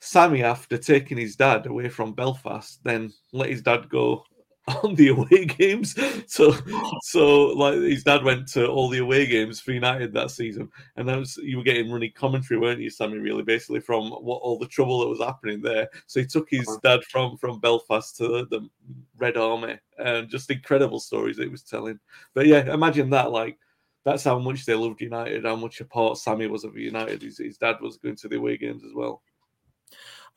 Sammy, 0.00 0.42
after 0.42 0.78
taking 0.78 1.18
his 1.18 1.36
dad 1.36 1.66
away 1.66 1.88
from 1.88 2.12
Belfast, 2.12 2.80
then 2.84 3.12
let 3.32 3.50
his 3.50 3.62
dad 3.62 3.88
go 3.88 4.24
on 4.82 4.94
the 4.94 5.08
away 5.08 5.44
games. 5.58 5.96
So, 6.26 6.54
so 7.02 7.46
like 7.48 7.74
his 7.74 8.04
dad 8.04 8.22
went 8.22 8.48
to 8.48 8.66
all 8.66 8.88
the 8.88 8.98
away 8.98 9.26
games 9.26 9.60
for 9.60 9.72
United 9.72 10.12
that 10.12 10.30
season, 10.30 10.68
and 10.96 11.08
that 11.08 11.18
was 11.18 11.36
you 11.38 11.58
were 11.58 11.62
getting 11.62 11.90
running 11.90 12.12
commentary, 12.14 12.60
weren't 12.60 12.80
you, 12.80 12.90
Sammy? 12.90 13.18
Really, 13.18 13.42
basically 13.42 13.80
from 13.80 14.10
what 14.10 14.42
all 14.42 14.58
the 14.58 14.66
trouble 14.66 15.00
that 15.00 15.08
was 15.08 15.20
happening 15.20 15.62
there. 15.62 15.88
So 16.06 16.20
he 16.20 16.26
took 16.26 16.48
his 16.50 16.68
uh-huh. 16.68 16.78
dad 16.82 17.04
from 17.04 17.36
from 17.38 17.60
Belfast 17.60 18.16
to 18.18 18.46
the 18.50 18.68
Red 19.16 19.36
Army, 19.36 19.78
and 19.98 20.28
just 20.28 20.50
incredible 20.50 21.00
stories 21.00 21.38
he 21.38 21.48
was 21.48 21.62
telling. 21.62 21.98
But 22.34 22.46
yeah, 22.46 22.72
imagine 22.72 23.10
that 23.10 23.30
like. 23.30 23.58
That's 24.04 24.24
how 24.24 24.38
much 24.38 24.64
they 24.64 24.74
loved 24.74 25.02
United, 25.02 25.44
how 25.44 25.56
much 25.56 25.82
a 25.82 25.84
part 25.84 26.16
Sammy 26.16 26.46
was 26.46 26.64
of 26.64 26.78
United. 26.78 27.20
His, 27.20 27.36
his 27.36 27.58
dad 27.58 27.76
was 27.82 27.98
going 27.98 28.16
to 28.16 28.28
the 28.28 28.38
away 28.38 28.56
games 28.56 28.82
as 28.82 28.94
well. 28.94 29.22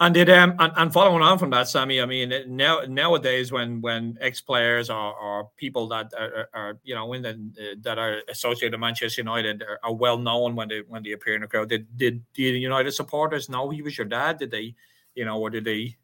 And 0.02 0.16
did 0.16 0.32
um 0.32 0.56
and, 0.58 0.74
and, 0.78 0.92
following 0.92 1.22
on 1.22 1.38
from 1.38 1.52
that, 1.52 1.68
Sammy, 1.68 2.02
I 2.02 2.08
mean 2.08 2.34
now 2.48 2.82
nowadays 2.88 3.52
when 3.52 3.82
when 3.82 4.18
ex 4.20 4.42
players 4.42 4.90
or, 4.90 5.14
or 5.14 5.52
people 5.58 5.88
that 5.90 6.12
are, 6.18 6.50
are, 6.56 6.80
you 6.84 6.96
know 6.96 7.14
in 7.14 7.22
the, 7.22 7.30
uh, 7.30 7.76
that 7.82 8.00
are 8.00 8.22
associated 8.28 8.74
with 8.74 8.82
Manchester 8.82 9.22
United 9.22 9.62
are, 9.62 9.80
are, 9.84 9.94
well 9.94 10.18
known 10.18 10.56
when 10.56 10.70
they 10.70 10.82
when 10.88 11.04
they 11.04 11.12
appear 11.12 11.36
in 11.36 11.42
the 11.42 11.48
crowd. 11.48 11.70
Did 11.70 11.86
did 11.96 12.24
the 12.34 12.42
United 12.42 12.94
supporters 12.94 13.48
know 13.48 13.70
he 13.70 13.84
was 13.84 13.96
your 13.96 14.08
dad? 14.08 14.40
Did 14.40 14.50
they, 14.50 14.74
you 15.14 15.24
know, 15.24 15.40
or 15.40 15.52
did 15.52 15.66
they? 15.66 15.96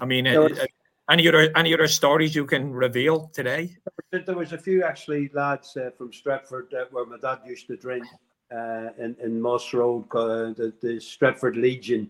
I 0.00 0.04
mean, 0.04 0.28
uh, 0.28 0.40
was, 0.42 0.56
uh, 0.56 0.66
any 1.10 1.26
other 1.26 1.50
any 1.56 1.74
other 1.74 1.88
stories 1.88 2.36
you 2.36 2.46
can 2.46 2.72
reveal 2.72 3.32
today? 3.34 3.76
There 4.12 4.36
was 4.36 4.52
a 4.52 4.58
few 4.58 4.84
actually 4.84 5.28
lads 5.34 5.76
uh, 5.76 5.90
from 5.98 6.12
Stretford 6.12 6.72
uh, 6.72 6.84
where 6.92 7.04
my 7.04 7.16
dad 7.20 7.40
used 7.44 7.66
to 7.66 7.76
drink 7.76 8.04
uh, 8.52 8.90
in 8.96 9.16
in 9.20 9.40
Moss 9.40 9.74
Road, 9.74 10.08
the, 10.12 10.72
the 10.80 11.00
Stretford 11.00 11.56
Legion 11.60 12.08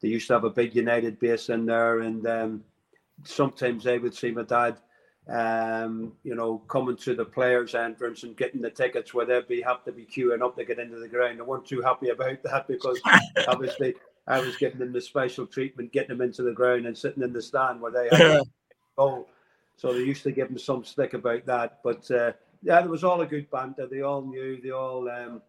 they 0.00 0.08
used 0.08 0.26
to 0.28 0.34
have 0.34 0.44
a 0.44 0.50
big 0.50 0.74
United 0.74 1.18
base 1.18 1.48
in 1.48 1.66
there, 1.66 2.00
and 2.00 2.26
um, 2.26 2.64
sometimes 3.24 3.84
they 3.84 3.98
would 3.98 4.14
see 4.14 4.30
my 4.30 4.42
dad, 4.42 4.78
um, 5.28 6.12
you 6.22 6.34
know, 6.34 6.58
coming 6.68 6.96
to 6.96 7.14
the 7.14 7.24
players' 7.24 7.74
entrance 7.74 8.22
and 8.22 8.36
getting 8.36 8.60
the 8.60 8.70
tickets 8.70 9.12
where 9.12 9.26
they'd 9.26 9.48
be 9.48 9.60
have 9.60 9.84
to 9.84 9.92
be 9.92 10.06
queuing 10.06 10.42
up 10.42 10.56
to 10.56 10.64
get 10.64 10.78
into 10.78 10.98
the 10.98 11.08
ground. 11.08 11.40
I 11.40 11.44
weren't 11.44 11.66
too 11.66 11.80
happy 11.80 12.10
about 12.10 12.42
that 12.44 12.68
because 12.68 13.00
obviously 13.48 13.94
I 14.26 14.40
was 14.40 14.56
giving 14.56 14.78
them 14.78 14.92
the 14.92 15.00
special 15.00 15.46
treatment, 15.46 15.92
getting 15.92 16.16
them 16.16 16.26
into 16.26 16.42
the 16.42 16.52
ground 16.52 16.86
and 16.86 16.96
sitting 16.96 17.22
in 17.22 17.32
the 17.32 17.42
stand 17.42 17.80
where 17.80 17.92
they 17.92 18.08
had 18.16 18.42
goal. 18.96 19.28
So 19.76 19.92
they 19.92 20.00
used 20.00 20.24
to 20.24 20.32
give 20.32 20.48
them 20.48 20.58
some 20.58 20.84
stick 20.84 21.14
about 21.14 21.46
that. 21.46 21.78
But 21.82 22.10
uh, 22.10 22.32
yeah, 22.62 22.82
it 22.82 22.90
was 22.90 23.04
all 23.04 23.20
a 23.20 23.26
good 23.26 23.50
banter. 23.50 23.86
They 23.86 24.02
all 24.02 24.22
knew. 24.22 24.60
They 24.60 24.70
all. 24.70 25.08
Um, 25.08 25.40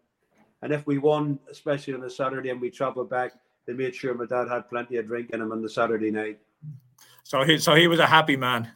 and 0.62 0.72
if 0.72 0.86
we 0.86 0.98
won, 0.98 1.38
especially 1.50 1.94
on 1.94 2.04
a 2.04 2.10
Saturday, 2.10 2.50
and 2.50 2.60
we 2.60 2.70
travelled 2.70 3.10
back, 3.10 3.32
they 3.70 3.84
made 3.84 3.94
sure 3.94 4.14
my 4.14 4.26
dad 4.26 4.48
had 4.48 4.68
plenty 4.68 4.96
of 4.96 5.06
drink 5.06 5.30
in 5.30 5.40
him 5.40 5.52
on 5.52 5.62
the 5.62 5.68
Saturday 5.68 6.10
night. 6.10 6.40
So 7.22 7.44
he, 7.44 7.56
so 7.58 7.76
he 7.76 7.86
was 7.86 8.00
a 8.00 8.06
happy 8.06 8.36
man. 8.36 8.68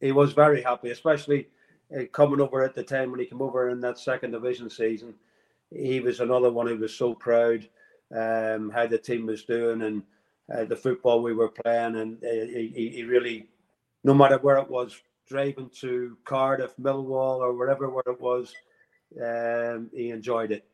He 0.00 0.10
was 0.10 0.32
very 0.32 0.60
happy, 0.60 0.90
especially 0.90 1.46
uh, 1.96 2.06
coming 2.10 2.40
over 2.40 2.64
at 2.64 2.74
the 2.74 2.82
time 2.82 3.12
when 3.12 3.20
he 3.20 3.26
came 3.26 3.40
over 3.40 3.68
in 3.68 3.80
that 3.82 4.00
second 4.00 4.32
division 4.32 4.68
season. 4.68 5.14
He 5.70 6.00
was 6.00 6.18
another 6.18 6.50
one 6.50 6.66
who 6.66 6.76
was 6.76 6.92
so 6.92 7.14
proud 7.14 7.68
um, 8.14 8.68
how 8.70 8.86
the 8.88 8.98
team 8.98 9.26
was 9.26 9.44
doing 9.44 9.82
and 9.82 10.02
uh, 10.52 10.64
the 10.64 10.76
football 10.76 11.22
we 11.22 11.32
were 11.32 11.48
playing, 11.48 11.96
and 11.96 12.22
uh, 12.24 12.46
he, 12.46 12.92
he 12.94 13.04
really, 13.04 13.46
no 14.02 14.12
matter 14.12 14.38
where 14.38 14.58
it 14.58 14.68
was, 14.68 15.00
driving 15.28 15.70
to 15.80 16.18
Cardiff, 16.24 16.76
Millwall, 16.78 17.38
or 17.38 17.54
wherever 17.54 17.88
where 17.88 18.02
it 18.08 18.20
was, 18.20 18.52
um, 19.24 19.88
he 19.94 20.10
enjoyed 20.10 20.50
it. 20.50 20.66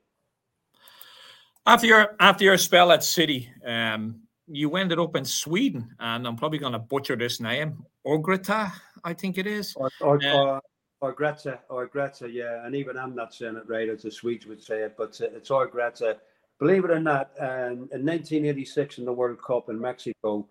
After 1.69 1.87
your 1.87 2.17
after 2.19 2.45
your 2.45 2.57
spell 2.57 2.91
at 2.93 3.05
City, 3.05 3.51
um, 3.63 4.23
you 4.47 4.75
ended 4.77 4.99
up 4.99 5.15
in 5.17 5.27
Sweden, 5.27 5.95
and 6.01 6.27
I'm 6.27 6.35
probably 6.35 6.59
going 6.59 6.73
to 6.73 6.79
butcher 6.79 7.15
this 7.15 7.41
name, 7.41 7.85
Örgryte, 8.07 8.73
I 9.05 9.13
think 9.13 9.37
it 9.37 9.47
is. 9.47 9.75
Or, 9.77 9.91
or, 10.01 10.19
uh, 10.25 10.33
or, 10.33 10.63
or 11.03 11.13
Greta, 11.13 11.61
or 11.69 11.87
Greta, 11.87 12.27
yeah. 12.27 12.65
And 12.65 12.75
even 12.75 12.97
I'm 12.97 13.15
not 13.15 13.35
saying 13.35 13.57
it 13.57 13.69
right 13.69 13.87
as 13.91 14.03
the 14.03 14.11
Swedes 14.11 14.47
would 14.47 14.63
say 14.63 14.81
it, 14.81 14.95
but 14.97 15.21
it's 15.21 15.51
Greta. 15.51 16.17
Believe 16.59 16.87
it 16.87 16.91
or 16.91 17.01
not, 17.01 17.33
um, 17.39 17.91
in 17.93 18.05
1986 18.05 18.99
in 18.99 19.05
the 19.05 19.13
World 19.13 19.43
Cup 19.43 19.69
in 19.69 19.79
Mexico, 19.79 20.49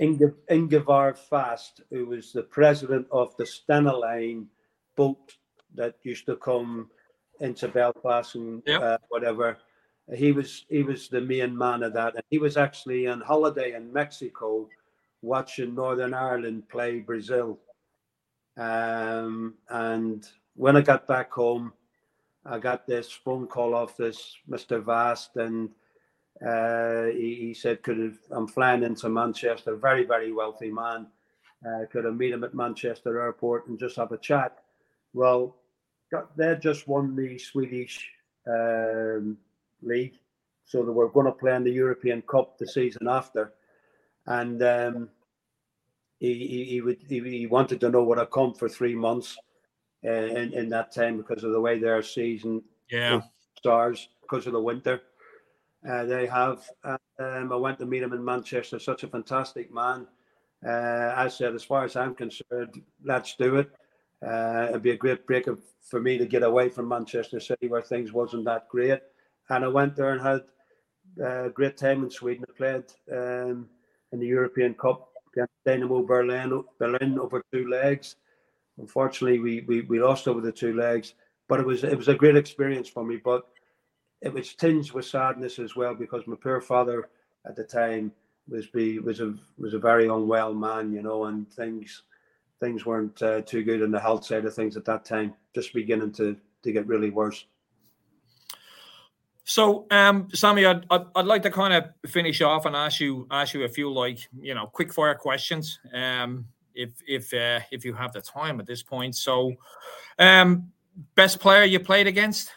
Inge, 0.00 0.32
Ingvar 0.50 1.16
Fast, 1.16 1.82
who 1.90 2.06
was 2.06 2.32
the 2.32 2.42
president 2.42 3.06
of 3.12 3.36
the 3.36 3.44
Stena 3.44 4.46
boat 4.96 5.36
that 5.74 5.96
used 6.02 6.24
to 6.24 6.36
come 6.36 6.90
into 7.40 7.68
Belfast 7.68 8.34
and 8.34 8.62
yep. 8.66 8.82
uh, 8.82 8.98
whatever, 9.10 9.58
he 10.14 10.32
was 10.32 10.64
he 10.68 10.82
was 10.82 11.08
the 11.08 11.20
main 11.20 11.56
man 11.56 11.82
of 11.82 11.92
that, 11.94 12.14
and 12.14 12.24
he 12.30 12.38
was 12.38 12.56
actually 12.56 13.06
on 13.06 13.20
holiday 13.20 13.74
in 13.74 13.92
Mexico, 13.92 14.68
watching 15.22 15.74
Northern 15.74 16.14
Ireland 16.14 16.68
play 16.68 17.00
Brazil. 17.00 17.58
Um, 18.56 19.54
and 19.68 20.26
when 20.54 20.76
I 20.76 20.80
got 20.80 21.06
back 21.06 21.30
home, 21.32 21.72
I 22.44 22.58
got 22.58 22.86
this 22.86 23.12
phone 23.12 23.46
call 23.46 23.74
off 23.74 23.96
this 23.96 24.36
Mr. 24.48 24.82
Vast, 24.82 25.36
and 25.36 25.70
uh, 26.44 27.04
he, 27.06 27.34
he, 27.34 27.54
said, 27.54 27.82
"Could 27.82 28.16
I'm 28.30 28.48
flying 28.48 28.82
into 28.82 29.08
Manchester, 29.08 29.76
very 29.76 30.04
very 30.04 30.32
wealthy 30.32 30.70
man. 30.70 31.06
Uh, 31.66 31.84
could 31.90 32.06
I 32.06 32.10
meet 32.10 32.32
him 32.32 32.44
at 32.44 32.54
Manchester 32.54 33.20
Airport 33.20 33.68
and 33.68 33.78
just 33.78 33.96
have 33.96 34.12
a 34.12 34.18
chat?" 34.18 34.58
Well, 35.12 35.56
got, 36.10 36.34
they 36.36 36.56
just 36.56 36.88
won 36.88 37.14
the 37.14 37.38
Swedish 37.38 38.10
um, 38.46 39.36
league. 39.82 40.14
So 40.64 40.82
they 40.82 40.90
were 40.90 41.08
going 41.08 41.26
to 41.26 41.32
play 41.32 41.54
in 41.54 41.64
the 41.64 41.70
European 41.70 42.22
Cup 42.22 42.58
the 42.58 42.66
season 42.66 43.08
after, 43.08 43.54
and 44.26 44.62
um, 44.62 45.08
he, 46.18 46.34
he, 46.34 46.64
he 46.64 46.80
would 46.80 46.98
he, 47.08 47.20
he, 47.20 47.46
wanted 47.46 47.80
to 47.80 47.90
know 47.90 48.02
what 48.02 48.18
I 48.18 48.26
come 48.26 48.52
for 48.52 48.68
three 48.68 48.94
months 48.94 49.36
uh, 50.04 50.10
in 50.10 50.52
in 50.52 50.68
that 50.68 50.92
time 50.92 51.16
because 51.16 51.42
of 51.42 51.52
the 51.52 51.60
way 51.60 51.78
their 51.78 52.02
season 52.02 52.62
yeah 52.90 53.22
stars 53.56 54.08
because 54.22 54.46
of 54.46 54.52
the 54.52 54.60
winter. 54.60 55.00
Uh, 55.88 56.04
they 56.04 56.26
have. 56.26 56.68
Um, 56.84 56.98
I 57.18 57.56
went 57.56 57.78
to 57.78 57.86
meet 57.86 58.02
him 58.02 58.12
in 58.12 58.24
Manchester. 58.24 58.78
Such 58.78 59.04
a 59.04 59.08
fantastic 59.08 59.72
man. 59.72 60.06
Uh, 60.66 61.12
I 61.16 61.28
said, 61.28 61.54
as 61.54 61.62
far 61.62 61.84
as 61.84 61.94
I'm 61.96 62.14
concerned, 62.14 62.82
let's 63.04 63.36
do 63.36 63.56
it. 63.56 63.70
Uh, 64.26 64.66
it'd 64.70 64.82
be 64.82 64.90
a 64.90 64.96
great 64.96 65.24
break 65.26 65.48
for 65.82 66.00
me 66.00 66.18
to 66.18 66.26
get 66.26 66.42
away 66.42 66.68
from 66.68 66.88
Manchester 66.88 67.38
City 67.38 67.68
where 67.68 67.82
things 67.82 68.12
wasn't 68.12 68.44
that 68.46 68.68
great. 68.68 69.00
And 69.50 69.64
I 69.64 69.68
went 69.68 69.96
there 69.96 70.10
and 70.10 70.20
had 70.20 70.42
a 71.20 71.46
uh, 71.46 71.48
great 71.48 71.76
time 71.76 72.02
in 72.02 72.10
Sweden. 72.10 72.44
I 72.48 72.52
played 72.56 72.84
um, 73.12 73.68
in 74.12 74.20
the 74.20 74.26
European 74.26 74.74
Cup 74.74 75.08
against 75.32 75.52
Dynamo 75.64 76.02
Berlin, 76.02 76.62
Berlin 76.78 77.18
over 77.18 77.42
two 77.52 77.68
legs. 77.68 78.16
Unfortunately, 78.78 79.38
we, 79.38 79.64
we, 79.66 79.80
we 79.82 80.00
lost 80.00 80.28
over 80.28 80.40
the 80.40 80.52
two 80.52 80.76
legs, 80.76 81.14
but 81.48 81.60
it 81.60 81.66
was 81.66 81.82
it 81.82 81.96
was 81.96 82.08
a 82.08 82.14
great 82.14 82.36
experience 82.36 82.88
for 82.88 83.04
me. 83.04 83.16
But 83.16 83.46
it 84.20 84.32
was 84.32 84.54
tinged 84.54 84.92
with 84.92 85.06
sadness 85.06 85.58
as 85.58 85.76
well 85.76 85.94
because 85.94 86.26
my 86.26 86.36
poor 86.40 86.60
father 86.60 87.08
at 87.46 87.56
the 87.56 87.64
time 87.64 88.12
was 88.48 88.66
be 88.68 88.98
was 88.98 89.20
a 89.20 89.34
was 89.58 89.74
a 89.74 89.78
very 89.78 90.08
unwell 90.08 90.54
man, 90.54 90.92
you 90.92 91.02
know, 91.02 91.24
and 91.24 91.50
things 91.52 92.02
things 92.60 92.84
weren't 92.84 93.20
uh, 93.22 93.40
too 93.42 93.62
good 93.62 93.82
on 93.82 93.90
the 93.90 94.00
health 94.00 94.24
side 94.24 94.44
of 94.44 94.54
things 94.54 94.76
at 94.76 94.84
that 94.84 95.04
time, 95.04 95.34
just 95.54 95.72
beginning 95.72 96.12
to 96.12 96.36
to 96.62 96.72
get 96.72 96.86
really 96.86 97.10
worse. 97.10 97.46
So, 99.48 99.86
um, 99.90 100.28
Sammy, 100.34 100.66
I'd, 100.66 100.84
I'd, 100.90 101.24
like 101.24 101.42
to 101.44 101.50
kind 101.50 101.72
of 101.72 101.86
finish 102.10 102.42
off 102.42 102.66
and 102.66 102.76
ask 102.76 103.00
you 103.00 103.26
ask 103.30 103.54
you 103.54 103.64
a 103.64 103.68
few 103.68 103.90
like 103.90 104.18
you 104.38 104.54
know 104.54 104.66
quick 104.66 104.92
fire 104.92 105.14
questions, 105.14 105.80
um, 105.94 106.44
if 106.74 106.90
if 107.08 107.32
uh, 107.32 107.60
if 107.72 107.82
you 107.82 107.94
have 107.94 108.12
the 108.12 108.20
time 108.20 108.60
at 108.60 108.66
this 108.66 108.82
point. 108.82 109.16
So, 109.16 109.54
um, 110.18 110.70
best 111.14 111.40
player 111.40 111.64
you 111.64 111.80
played 111.80 112.06
against? 112.06 112.50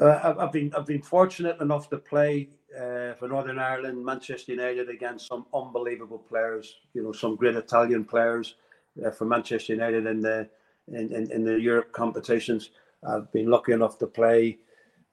Uh, 0.00 0.36
I've 0.38 0.52
been 0.52 0.72
I've 0.74 0.86
been 0.86 1.02
fortunate 1.02 1.60
enough 1.60 1.90
to 1.90 1.98
play 1.98 2.48
uh, 2.74 3.12
for 3.18 3.28
Northern 3.28 3.58
Ireland, 3.58 4.02
Manchester 4.02 4.52
United 4.52 4.88
against 4.88 5.28
some 5.28 5.44
unbelievable 5.52 6.20
players. 6.20 6.76
You 6.94 7.02
know, 7.02 7.12
some 7.12 7.36
great 7.36 7.54
Italian 7.54 8.06
players 8.06 8.54
uh, 9.04 9.10
for 9.10 9.26
Manchester 9.26 9.74
United 9.74 10.06
in 10.06 10.22
the 10.22 10.48
in, 10.92 11.12
in, 11.12 11.30
in, 11.30 11.44
the 11.44 11.60
Europe 11.60 11.92
competitions. 11.92 12.70
I've 13.06 13.30
been 13.32 13.50
lucky 13.50 13.72
enough 13.72 13.98
to 13.98 14.06
play 14.06 14.58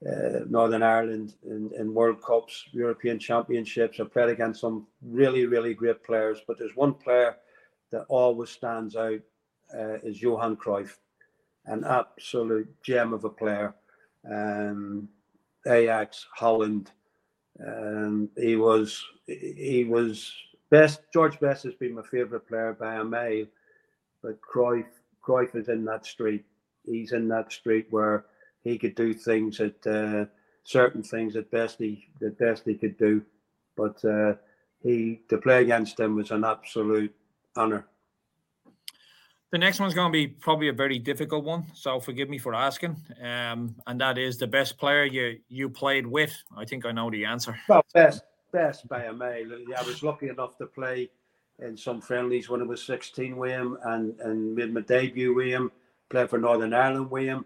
uh, 0.05 0.39
Northern 0.47 0.83
Ireland 0.83 1.35
in, 1.43 1.71
in 1.77 1.93
World 1.93 2.21
Cups, 2.21 2.65
European 2.71 3.19
Championships. 3.19 3.99
I've 3.99 4.13
played 4.13 4.29
against 4.29 4.61
some 4.61 4.87
really 5.01 5.45
really 5.45 5.73
great 5.73 6.03
players, 6.03 6.39
but 6.47 6.57
there's 6.57 6.75
one 6.75 6.93
player 6.93 7.37
that 7.91 8.05
always 8.09 8.49
stands 8.49 8.95
out 8.95 9.19
uh, 9.73 9.97
is 10.03 10.21
Johan 10.21 10.57
Cruyff, 10.57 10.97
an 11.65 11.83
absolute 11.83 12.69
gem 12.83 13.13
of 13.13 13.23
a 13.23 13.29
player 13.29 13.73
um, 14.29 15.07
Ajax, 15.67 16.25
Holland. 16.33 16.91
Um, 17.65 18.29
he 18.37 18.55
was 18.55 19.03
he 19.27 19.85
was 19.85 20.31
best. 20.69 21.01
George 21.13 21.39
Best 21.39 21.63
has 21.63 21.75
been 21.75 21.95
my 21.95 22.03
favourite 22.03 22.47
player 22.47 22.73
by 22.73 22.95
a 22.95 23.03
mile, 23.03 23.45
but 24.21 24.39
Cruyff 24.41 24.85
Cruyff 25.25 25.55
is 25.55 25.69
in 25.69 25.85
that 25.85 26.05
street. 26.05 26.45
He's 26.85 27.11
in 27.11 27.27
that 27.29 27.51
street 27.51 27.87
where 27.89 28.25
he 28.63 28.77
could 28.77 28.95
do 28.95 29.13
things 29.13 29.57
that 29.57 29.87
uh, 29.87 30.25
certain 30.63 31.03
things 31.03 31.33
that 31.33 31.49
best 31.51 31.77
he 31.79 32.07
that 32.19 32.37
best 32.37 32.63
he 32.65 32.75
could 32.75 32.97
do, 32.97 33.23
but 33.75 34.03
uh, 34.05 34.33
he 34.81 35.21
to 35.29 35.37
play 35.37 35.61
against 35.61 35.99
him 35.99 36.15
was 36.15 36.31
an 36.31 36.43
absolute 36.43 37.13
honour. 37.57 37.85
The 39.51 39.59
next 39.59 39.79
one's 39.79 39.93
going 39.93 40.11
to 40.11 40.11
be 40.11 40.27
probably 40.27 40.67
a 40.67 40.73
very 40.73 40.99
difficult 40.99 41.45
one, 41.45 41.65
so 41.73 41.99
forgive 41.99 42.29
me 42.29 42.37
for 42.37 42.53
asking. 42.53 42.97
Um, 43.21 43.75
and 43.87 44.01
that 44.01 44.17
is 44.17 44.37
the 44.37 44.47
best 44.47 44.77
player 44.77 45.05
you 45.05 45.39
you 45.47 45.69
played 45.69 46.05
with. 46.05 46.35
I 46.57 46.65
think 46.65 46.85
I 46.85 46.91
know 46.91 47.09
the 47.09 47.25
answer. 47.25 47.57
Well, 47.69 47.85
best 47.93 48.23
best 48.51 48.87
by 48.87 49.03
a 49.03 49.13
mile. 49.13 49.51
I 49.77 49.83
was 49.83 50.03
lucky 50.03 50.29
enough 50.29 50.57
to 50.57 50.65
play 50.65 51.09
in 51.59 51.77
some 51.77 52.01
friendlies 52.01 52.49
when 52.49 52.61
I 52.61 52.65
was 52.65 52.83
16 52.83 53.37
with 53.37 53.51
him, 53.51 53.77
and 53.83 54.19
and 54.19 54.55
made 54.55 54.73
my 54.73 54.81
debut 54.81 55.33
with 55.33 55.47
him. 55.47 55.71
Played 56.09 56.29
for 56.29 56.37
Northern 56.37 56.73
Ireland 56.73 57.09
with 57.09 57.25
him. 57.25 57.45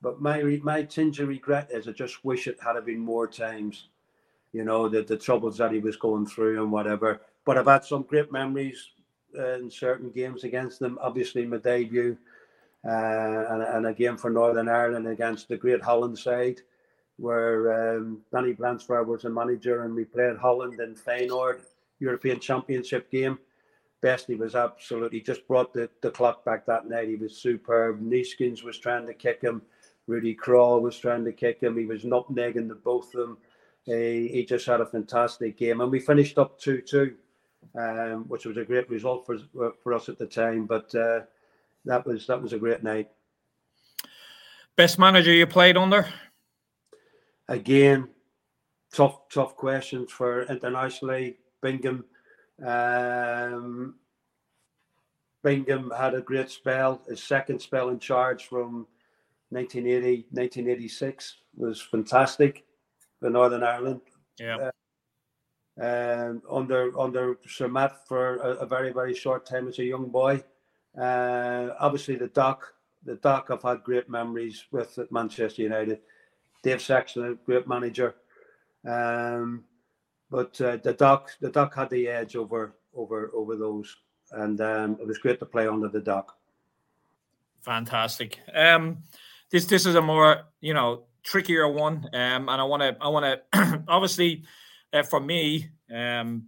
But 0.00 0.20
my 0.20 0.42
my 0.62 0.82
tinge 0.82 1.20
of 1.20 1.28
regret 1.28 1.68
is 1.70 1.88
I 1.88 1.92
just 1.92 2.24
wish 2.24 2.46
it 2.46 2.58
had 2.62 2.82
been 2.84 3.00
more 3.00 3.26
times. 3.26 3.88
You 4.52 4.64
know 4.64 4.88
the 4.88 5.02
the 5.02 5.16
troubles 5.16 5.58
that 5.58 5.72
he 5.72 5.78
was 5.78 5.96
going 5.96 6.26
through 6.26 6.62
and 6.62 6.72
whatever. 6.72 7.20
But 7.44 7.58
I've 7.58 7.66
had 7.66 7.84
some 7.84 8.02
great 8.02 8.32
memories 8.32 8.90
in 9.34 9.70
certain 9.70 10.10
games 10.10 10.44
against 10.44 10.78
them. 10.78 10.98
Obviously, 11.00 11.44
my 11.44 11.58
debut 11.58 12.16
uh, 12.86 13.44
and, 13.50 13.62
and 13.62 13.86
a 13.86 13.94
game 13.94 14.16
for 14.16 14.30
Northern 14.30 14.68
Ireland 14.68 15.06
against 15.06 15.48
the 15.48 15.56
great 15.56 15.82
Holland 15.82 16.18
side, 16.18 16.60
where 17.16 17.96
um, 17.96 18.22
Danny 18.32 18.52
Blanchflower 18.52 19.04
was 19.04 19.24
a 19.24 19.30
manager 19.30 19.84
and 19.84 19.94
we 19.94 20.04
played 20.04 20.36
Holland 20.36 20.80
in 20.80 20.94
Feyenoord 20.94 21.60
European 21.98 22.38
Championship 22.38 23.10
game. 23.10 23.38
Bestie 24.02 24.38
was 24.38 24.54
absolutely 24.54 25.20
just 25.20 25.46
brought 25.48 25.72
the, 25.72 25.90
the 26.02 26.10
clock 26.10 26.44
back 26.44 26.64
that 26.66 26.88
night. 26.88 27.08
He 27.08 27.16
was 27.16 27.36
superb. 27.36 28.00
Neeskens 28.00 28.62
was 28.62 28.78
trying 28.78 29.06
to 29.06 29.14
kick 29.14 29.42
him. 29.42 29.62
Rudy 30.06 30.34
Krol 30.34 30.80
was 30.80 30.98
trying 30.98 31.24
to 31.24 31.32
kick 31.32 31.60
him. 31.60 31.76
He 31.76 31.84
was 31.84 32.04
not 32.04 32.32
negging 32.32 32.68
the 32.68 32.74
both 32.74 33.14
of 33.14 33.20
them. 33.20 33.38
He, 33.84 34.28
he 34.28 34.44
just 34.44 34.66
had 34.66 34.80
a 34.80 34.86
fantastic 34.86 35.58
game. 35.58 35.80
And 35.80 35.90
we 35.90 35.98
finished 35.98 36.38
up 36.38 36.58
2 36.60 36.82
2 36.82 37.14
um, 37.74 38.24
which 38.28 38.44
was 38.44 38.56
a 38.56 38.64
great 38.64 38.88
result 38.90 39.26
for 39.26 39.38
for 39.82 39.94
us 39.94 40.08
at 40.08 40.18
the 40.18 40.26
time. 40.26 40.66
But 40.66 40.94
uh, 40.94 41.20
that 41.84 42.06
was 42.06 42.26
that 42.26 42.40
was 42.40 42.52
a 42.52 42.58
great 42.58 42.82
night. 42.82 43.08
Best 44.76 44.98
manager 44.98 45.32
you 45.32 45.46
played 45.46 45.76
under? 45.76 46.06
Again, 47.48 48.08
tough 48.92 49.28
tough 49.28 49.56
questions 49.56 50.12
for 50.12 50.42
internationally. 50.42 51.38
Bingham. 51.60 52.04
Um, 52.64 53.94
Bingham 55.42 55.92
had 55.96 56.14
a 56.14 56.20
great 56.20 56.50
spell. 56.50 57.02
His 57.08 57.22
second 57.22 57.60
spell 57.60 57.90
in 57.90 57.98
charge 57.98 58.46
from 58.46 58.86
1980, 59.50 60.26
1986 60.30 61.36
was 61.56 61.80
fantastic 61.80 62.64
for 63.20 63.30
Northern 63.30 63.62
Ireland. 63.62 64.00
Yeah. 64.38 64.56
Uh, 64.56 64.70
um, 65.80 66.42
under 66.50 66.98
under 66.98 67.38
Sir 67.46 67.68
Matt 67.68 68.06
for 68.08 68.36
a, 68.36 68.50
a, 68.56 68.66
very 68.66 68.92
very 68.92 69.14
short 69.14 69.46
time 69.46 69.68
as 69.68 69.78
a 69.78 69.84
young 69.84 70.08
boy. 70.08 70.42
Uh, 71.00 71.68
obviously, 71.78 72.16
the 72.16 72.26
Doc, 72.26 72.74
the 73.04 73.14
Doc, 73.16 73.46
I've 73.50 73.62
had 73.62 73.84
great 73.84 74.10
memories 74.10 74.64
with 74.72 74.98
at 74.98 75.12
Manchester 75.12 75.62
United. 75.62 76.00
Dave 76.64 76.82
Sexton, 76.82 77.24
a 77.24 77.34
great 77.34 77.68
manager, 77.68 78.16
um, 78.84 79.62
but 80.30 80.60
uh, 80.60 80.76
the 80.76 80.92
Doc, 80.92 81.32
the 81.40 81.50
Doc 81.50 81.74
had 81.74 81.90
the 81.90 82.08
edge 82.08 82.36
over 82.36 82.74
over 82.94 83.30
over 83.34 83.56
those, 83.56 83.96
and 84.32 84.60
um, 84.60 84.96
it 85.00 85.06
was 85.06 85.18
great 85.18 85.38
to 85.40 85.46
play 85.46 85.66
under 85.66 85.88
the 85.88 86.00
Doc. 86.00 86.36
Fantastic. 87.62 88.40
Um, 88.54 89.04
this 89.50 89.64
this 89.66 89.86
is 89.86 89.94
a 89.94 90.02
more 90.02 90.42
you 90.60 90.74
know 90.74 91.04
trickier 91.22 91.68
one, 91.68 92.08
um, 92.12 92.48
and 92.48 92.60
I 92.60 92.64
want 92.64 92.82
to 92.82 92.96
I 93.00 93.08
want 93.08 93.40
to 93.52 93.82
obviously 93.88 94.44
uh, 94.92 95.02
for 95.02 95.20
me, 95.20 95.68
um, 95.94 96.46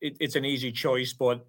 it, 0.00 0.16
it's 0.20 0.36
an 0.36 0.44
easy 0.44 0.72
choice. 0.72 1.12
But 1.12 1.46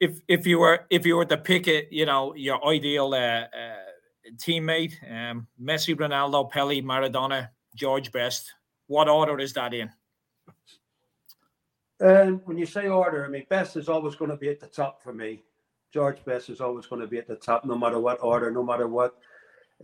if 0.00 0.20
if 0.28 0.46
you 0.46 0.58
were 0.58 0.86
if 0.90 1.06
you 1.06 1.16
were 1.16 1.24
to 1.26 1.36
pick 1.36 1.68
it, 1.68 1.88
you 1.90 2.06
know, 2.06 2.34
your 2.34 2.64
ideal 2.66 3.14
uh, 3.14 3.46
uh, 3.46 4.36
teammate, 4.36 4.94
um, 5.10 5.46
Messi, 5.60 5.94
Ronaldo, 5.94 6.50
Pele, 6.50 6.82
Maradona, 6.82 7.48
George 7.74 8.12
Best, 8.12 8.52
what 8.86 9.08
order 9.08 9.38
is 9.38 9.52
that 9.54 9.74
in? 9.74 9.90
Um, 12.00 12.40
when 12.44 12.58
you 12.58 12.66
say 12.66 12.88
order, 12.88 13.24
I 13.24 13.28
mean 13.28 13.46
Best 13.48 13.76
is 13.76 13.88
always 13.88 14.14
going 14.14 14.30
to 14.30 14.36
be 14.36 14.48
at 14.48 14.60
the 14.60 14.66
top 14.66 15.02
for 15.02 15.12
me. 15.12 15.42
George 15.92 16.24
Best 16.24 16.50
is 16.50 16.60
always 16.60 16.86
going 16.86 17.00
to 17.00 17.06
be 17.06 17.18
at 17.18 17.28
the 17.28 17.36
top, 17.36 17.64
no 17.64 17.78
matter 17.78 18.00
what 18.00 18.22
order, 18.22 18.50
no 18.50 18.64
matter 18.64 18.88
what 18.88 19.16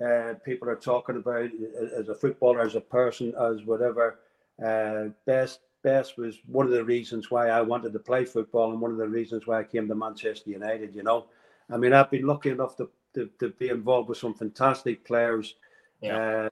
uh, 0.04 0.34
people 0.44 0.68
are 0.68 0.76
talking 0.76 1.16
about 1.16 1.50
as 1.96 2.08
a 2.08 2.14
footballer, 2.14 2.60
as 2.60 2.74
a 2.74 2.80
person, 2.80 3.32
as 3.40 3.62
whatever. 3.64 4.18
Uh, 4.64 5.10
Best 5.24 5.60
Best 5.82 6.18
was 6.18 6.38
one 6.46 6.66
of 6.66 6.72
the 6.72 6.84
reasons 6.84 7.30
why 7.30 7.48
I 7.48 7.62
wanted 7.62 7.92
to 7.92 7.98
play 7.98 8.24
football 8.24 8.72
and 8.72 8.80
one 8.80 8.90
of 8.90 8.98
the 8.98 9.08
reasons 9.08 9.46
why 9.46 9.60
I 9.60 9.64
came 9.64 9.88
to 9.88 9.94
Manchester 9.94 10.50
United. 10.50 10.94
You 10.94 11.02
know, 11.02 11.26
I 11.70 11.76
mean, 11.76 11.92
I've 11.92 12.10
been 12.10 12.26
lucky 12.26 12.50
enough 12.50 12.76
to 12.76 12.90
to, 13.14 13.28
to 13.40 13.50
be 13.50 13.68
involved 13.68 14.08
with 14.08 14.18
some 14.18 14.34
fantastic 14.34 15.04
players 15.04 15.56
yeah. 16.00 16.48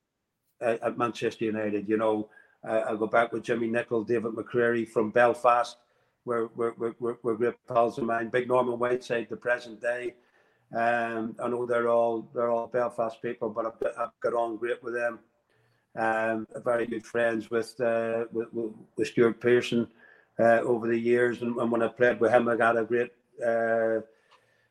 uh, 0.63 0.65
at, 0.65 0.83
at, 0.83 0.99
Manchester 0.99 1.45
United. 1.45 1.89
You 1.89 1.97
know, 1.97 2.29
uh, 2.67 2.83
I 2.89 2.97
go 2.97 3.07
back 3.07 3.33
with 3.33 3.45
Jimmy 3.45 3.69
Nicholl, 3.69 4.07
David 4.07 4.33
McCreery 4.33 4.89
from 4.89 5.11
Belfast. 5.11 5.77
We're, 6.25 6.49
we're, 6.55 6.95
we're, 6.99 7.17
we're 7.23 7.35
great 7.35 7.55
pals 7.67 7.99
of 7.99 8.05
mine. 8.05 8.29
Big 8.29 8.49
Norman 8.49 8.79
Whiteside, 8.79 9.29
the 9.31 9.37
present 9.37 9.81
day. 9.81 10.15
Um, 10.77 11.35
I 11.43 11.49
know 11.49 11.65
they're 11.65 11.89
all 11.89 12.29
they're 12.35 12.51
all 12.51 12.67
Belfast 12.67 13.23
people, 13.23 13.49
but 13.49 13.65
I've, 13.65 13.93
I've 13.99 14.21
got 14.21 14.35
on 14.35 14.57
great 14.57 14.83
with 14.83 14.95
them. 14.95 15.21
Um, 15.97 16.47
very 16.63 16.87
good 16.87 17.07
friends 17.07 17.51
with, 17.51 17.81
uh, 17.81 18.27
with, 18.31 18.49
with 18.53 19.09
Stuart 19.09 19.41
Pearson 19.41 19.89
uh, 20.39 20.61
over 20.61 20.87
the 20.87 20.99
years, 20.99 21.41
and, 21.43 21.57
and, 21.57 21.73
when 21.73 21.83
I 21.83 21.89
played 21.89 22.21
with 22.21 22.31
him, 22.31 22.49
I 22.49 22.57
got 22.57 22.77
a 22.77 22.85
great 22.85 23.11
uh, 23.45 24.01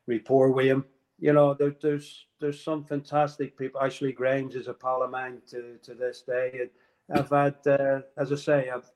rapport 0.06 0.52
with 0.52 0.66
him. 0.66 0.84
You 1.18 1.32
know, 1.32 1.52
there, 1.52 1.74
there's 1.82 2.26
there's 2.40 2.62
some 2.62 2.84
fantastic 2.84 3.58
people. 3.58 3.80
Ashley 3.80 4.12
Grimes 4.12 4.54
is 4.54 4.68
a 4.68 4.74
pal 4.74 5.02
of 5.02 5.10
mine 5.10 5.42
to, 5.50 5.76
to 5.82 5.94
this 5.94 6.22
day. 6.22 6.50
And 6.60 6.70
I've 7.14 7.30
had, 7.30 7.56
uh, 7.66 8.00
as 8.16 8.32
I 8.32 8.36
say, 8.36 8.70
I've 8.70 8.90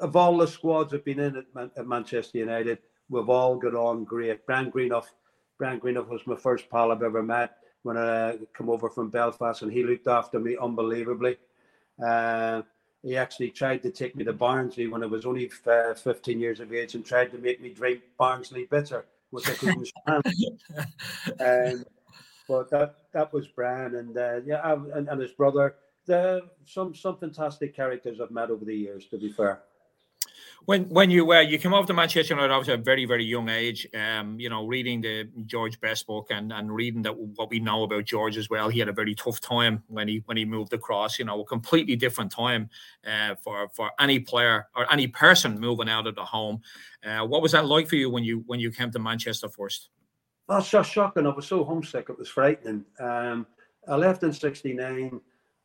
of 0.00 0.16
all 0.16 0.36
the 0.36 0.46
squads 0.46 0.94
I've 0.94 1.04
been 1.04 1.20
in 1.20 1.36
at, 1.36 1.54
Man- 1.54 1.70
at 1.76 1.86
Manchester 1.86 2.38
United, 2.38 2.78
we've 3.08 3.28
all 3.28 3.56
got 3.56 3.74
on 3.74 4.04
great. 4.04 4.46
Brian 4.46 4.70
Greenhoff, 4.70 5.06
Brian 5.58 5.80
Greenhoff 5.80 6.08
was 6.08 6.26
my 6.26 6.36
first 6.36 6.70
pal 6.70 6.92
I've 6.92 7.02
ever 7.02 7.22
met 7.22 7.56
when 7.82 7.96
I 7.96 8.38
come 8.54 8.70
over 8.70 8.88
from 8.88 9.10
Belfast, 9.10 9.62
and 9.62 9.72
he 9.72 9.82
looked 9.82 10.06
after 10.06 10.38
me 10.38 10.56
unbelievably. 10.60 11.36
Uh, 12.04 12.62
he 13.02 13.16
actually 13.16 13.50
tried 13.50 13.82
to 13.82 13.90
take 13.90 14.16
me 14.16 14.24
to 14.24 14.32
Barnsley 14.32 14.88
when 14.88 15.02
I 15.02 15.06
was 15.06 15.24
only 15.24 15.50
uh, 15.66 15.94
15 15.94 16.40
years 16.40 16.60
of 16.60 16.72
age 16.72 16.94
and 16.94 17.04
tried 17.04 17.30
to 17.32 17.38
make 17.38 17.60
me 17.60 17.70
drink 17.70 18.00
Barnsley 18.18 18.64
bitter, 18.64 19.06
which 19.30 19.48
I 19.48 19.54
couldn't 19.54 19.86
stand. 19.86 20.22
Um, 21.40 21.84
but 22.48 22.70
that 22.70 22.96
that 23.12 23.32
was 23.32 23.46
Brian, 23.48 23.96
and 23.96 24.16
uh, 24.16 24.40
yeah, 24.44 24.56
I, 24.56 24.72
and, 24.72 25.08
and 25.08 25.20
his 25.20 25.32
brother. 25.32 25.74
The, 26.08 26.40
some 26.64 26.94
some 26.94 27.18
fantastic 27.18 27.76
characters 27.76 28.18
I've 28.18 28.30
met 28.30 28.50
over 28.50 28.64
the 28.64 28.74
years. 28.74 29.06
To 29.08 29.18
be 29.18 29.30
fair. 29.30 29.62
When 30.64 30.84
when 30.88 31.10
you 31.10 31.30
uh, 31.30 31.40
you 31.40 31.58
came 31.58 31.74
over 31.74 31.86
to 31.86 31.92
Manchester 31.92 32.32
United 32.32 32.50
obviously 32.50 32.74
at 32.74 32.80
a 32.80 32.82
very 32.82 33.04
very 33.04 33.24
young 33.24 33.50
age, 33.50 33.86
um, 33.94 34.40
you 34.40 34.48
know, 34.48 34.66
reading 34.66 35.02
the 35.02 35.28
George 35.44 35.78
Best 35.80 36.06
book 36.06 36.28
and 36.30 36.50
and 36.50 36.74
reading 36.74 37.02
that 37.02 37.14
what 37.14 37.50
we 37.50 37.60
know 37.60 37.82
about 37.82 38.06
George 38.06 38.38
as 38.38 38.48
well, 38.48 38.70
he 38.70 38.78
had 38.78 38.88
a 38.88 38.92
very 38.92 39.14
tough 39.14 39.38
time 39.38 39.82
when 39.88 40.08
he 40.08 40.22
when 40.24 40.38
he 40.38 40.46
moved 40.46 40.72
across. 40.72 41.18
You 41.18 41.26
know, 41.26 41.42
a 41.42 41.44
completely 41.44 41.94
different 41.94 42.32
time 42.32 42.70
uh, 43.06 43.34
for 43.34 43.68
for 43.68 43.90
any 44.00 44.18
player 44.18 44.66
or 44.74 44.90
any 44.90 45.08
person 45.08 45.60
moving 45.60 45.90
out 45.90 46.06
of 46.06 46.14
the 46.14 46.24
home. 46.24 46.62
Uh, 47.04 47.26
what 47.26 47.42
was 47.42 47.52
that 47.52 47.66
like 47.66 47.86
for 47.86 47.96
you 47.96 48.08
when 48.08 48.24
you 48.24 48.44
when 48.46 48.60
you 48.60 48.70
came 48.70 48.90
to 48.92 48.98
Manchester 48.98 49.50
first? 49.50 49.90
That's 50.48 50.70
just 50.70 50.90
shocking. 50.90 51.26
I 51.26 51.30
was 51.30 51.46
so 51.46 51.64
homesick; 51.64 52.08
it 52.08 52.18
was 52.18 52.30
frightening. 52.30 52.86
Um, 52.98 53.46
I 53.86 53.96
left 53.96 54.22
in 54.22 54.32
'69. 54.32 55.20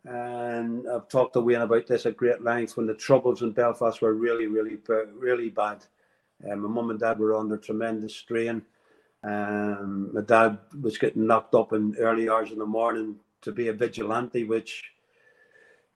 And 0.06 0.86
I've 0.90 1.08
talked 1.08 1.34
to 1.34 1.42
Wayne 1.42 1.62
about 1.62 1.88
this 1.88 2.06
at 2.06 2.18
great 2.18 2.42
length 2.42 2.76
when 2.76 2.88
the 2.88 2.94
troubles 2.94 3.42
in 3.42 3.52
Belfast 3.52 4.02
were 4.02 4.14
really, 4.14 4.48
really, 4.48 4.78
really 5.14 5.50
bad. 5.50 5.86
Um, 6.50 6.60
my 6.60 6.68
mum 6.68 6.90
and 6.90 7.00
dad 7.00 7.20
were 7.20 7.36
under 7.36 7.58
tremendous 7.58 8.16
strain. 8.16 8.64
Um, 9.24 10.14
my 10.14 10.22
dad 10.22 10.58
was 10.82 10.98
getting 10.98 11.26
knocked 11.26 11.56
up 11.56 11.72
in 11.72 11.96
early 11.98 12.30
hours 12.30 12.52
in 12.52 12.60
the 12.60 12.66
morning 12.66 13.16
to 13.42 13.54
be 13.54 13.70
a 13.70 13.74
vigilante, 13.74 14.44
which 14.44 14.84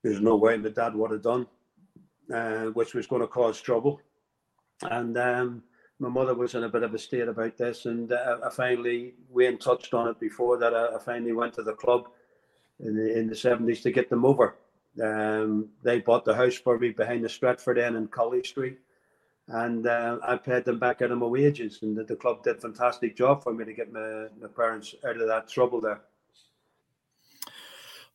there's 0.03 0.21
no 0.21 0.37
way 0.37 0.55
my 0.55 0.69
dad 0.69 0.95
would 0.95 1.11
have 1.11 1.23
done, 1.23 1.45
uh, 2.33 2.67
which 2.67 2.93
was 2.93 3.07
going 3.07 3.21
to 3.21 3.27
cause 3.27 3.59
trouble. 3.59 3.99
And 4.83 5.17
um, 5.17 5.63
my 5.99 6.07
mother 6.07 6.33
was 6.33 6.55
in 6.55 6.63
a 6.63 6.69
bit 6.69 6.83
of 6.83 6.93
a 6.93 6.99
state 6.99 7.27
about 7.27 7.57
this, 7.57 7.85
and 7.85 8.13
uh, 8.13 8.37
I 8.45 8.49
finally, 8.49 9.15
Wayne 9.29 9.57
touched 9.57 9.93
on 9.93 10.07
it 10.07 10.19
before 10.19 10.57
that. 10.59 10.73
I, 10.73 10.95
I 10.95 10.99
finally 10.99 11.33
went 11.33 11.53
to 11.55 11.63
the 11.63 11.73
club 11.73 12.07
in 12.79 12.95
the 12.95 13.17
in 13.17 13.27
the 13.27 13.35
seventies 13.35 13.81
to 13.81 13.91
get 13.91 14.09
them 14.09 14.25
over. 14.25 14.55
Um, 15.03 15.69
they 15.83 15.99
bought 15.99 16.25
the 16.25 16.35
house 16.35 16.55
for 16.55 16.77
me 16.79 16.89
behind 16.89 17.23
the 17.23 17.29
Stratford 17.29 17.77
Inn 17.77 17.95
in 17.95 18.07
Colley 18.07 18.43
Street, 18.43 18.79
and 19.47 19.85
uh, 19.85 20.17
I 20.23 20.37
paid 20.37 20.65
them 20.65 20.79
back 20.79 21.01
out 21.01 21.11
of 21.11 21.19
my 21.19 21.27
wages. 21.27 21.79
And 21.81 21.95
the, 21.95 22.03
the, 22.03 22.15
club 22.15 22.43
did 22.43 22.57
a 22.57 22.61
fantastic 22.61 23.15
job 23.15 23.43
for 23.43 23.53
me 23.53 23.65
to 23.65 23.73
get 23.73 23.93
my, 23.93 24.27
my 24.41 24.47
parents 24.47 24.95
out 25.05 25.21
of 25.21 25.27
that 25.27 25.49
trouble 25.49 25.81
there. 25.81 26.01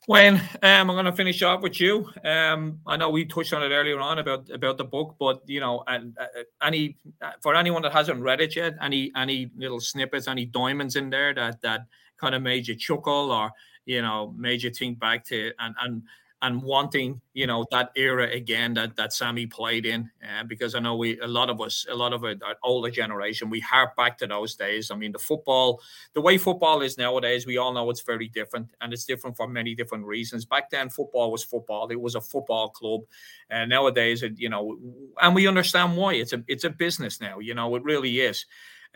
Wayne, 0.09 0.35
um, 0.35 0.43
I'm 0.63 0.87
going 0.89 1.05
to 1.05 1.13
finish 1.13 1.41
off 1.43 1.63
with 1.63 1.81
you. 1.81 2.11
Um, 2.25 2.81
I 2.89 2.97
know 2.97 3.11
we 3.11 3.25
touched 3.25 3.53
on 3.53 3.63
it 3.63 3.69
earlier 3.69 4.01
on 4.01 4.19
about 4.19 4.51
about 4.51 4.77
the 4.77 4.85
book, 4.85 5.15
but 5.21 5.43
you 5.47 5.61
know, 5.61 5.85
and 5.87 6.17
uh, 6.19 6.43
any 6.61 6.97
for 7.41 7.55
anyone 7.55 7.83
that 7.83 7.93
hasn't 7.93 8.21
read 8.21 8.41
it 8.41 8.57
yet, 8.57 8.75
any 8.81 9.13
any 9.15 9.53
little 9.57 9.79
snippets, 9.79 10.27
any 10.27 10.45
diamonds 10.47 10.97
in 10.97 11.09
there 11.09 11.33
that 11.35 11.63
that 11.63 11.83
kind 12.21 12.35
of 12.35 12.43
made 12.43 12.67
you 12.67 12.75
chuckle 12.75 13.31
or 13.31 13.53
you 13.85 14.03
know, 14.03 14.35
made 14.37 14.63
you 14.63 14.71
think 14.71 14.99
back 14.99 15.25
to 15.27 15.53
and 15.59 15.75
and 15.81 16.03
and 16.43 16.61
wanting 16.61 17.21
you 17.35 17.47
know 17.47 17.65
that 17.71 17.91
era 17.95 18.29
again 18.31 18.75
that 18.75 18.97
that 18.97 19.13
Sammy 19.13 19.47
played 19.47 19.87
in 19.87 20.11
uh, 20.23 20.43
because 20.43 20.75
I 20.75 20.81
know 20.81 20.97
we 20.97 21.19
a 21.21 21.27
lot 21.27 21.49
of 21.49 21.61
us 21.61 21.87
a 21.89 21.95
lot 21.95 22.13
of 22.13 22.25
our 22.25 22.35
older 22.65 22.91
generation 22.91 23.49
we 23.49 23.61
harp 23.61 23.97
back 23.97 24.19
to 24.19 24.27
those 24.27 24.57
days. 24.57 24.91
I 24.91 24.97
mean 24.97 25.13
the 25.13 25.21
football 25.21 25.81
the 26.15 26.21
way 26.21 26.39
football 26.39 26.83
is 26.83 26.99
nowadays 26.99 27.47
we 27.47 27.59
all 27.59 27.73
know 27.73 27.89
it's 27.91 28.03
very 28.03 28.29
different 28.29 28.69
and 28.81 28.93
it's 28.93 29.05
different 29.05 29.37
for 29.37 29.47
many 29.47 29.75
different 29.77 30.05
reasons. 30.05 30.45
Back 30.45 30.69
then 30.71 30.91
football 30.91 31.31
was 31.31 31.45
football. 31.45 31.89
It 31.91 32.01
was 32.01 32.17
a 32.17 32.21
football 32.21 32.71
club. 32.71 33.03
And 33.49 33.71
nowadays 33.71 34.25
it 34.25 34.33
you 34.37 34.49
know 34.49 34.77
and 35.23 35.35
we 35.37 35.47
understand 35.47 35.97
why. 35.97 36.15
It's 36.15 36.33
a 36.33 36.43
it's 36.49 36.65
a 36.65 36.71
business 36.71 37.21
now 37.21 37.39
you 37.39 37.55
know 37.55 37.75
it 37.77 37.85
really 37.85 38.21
is. 38.21 38.47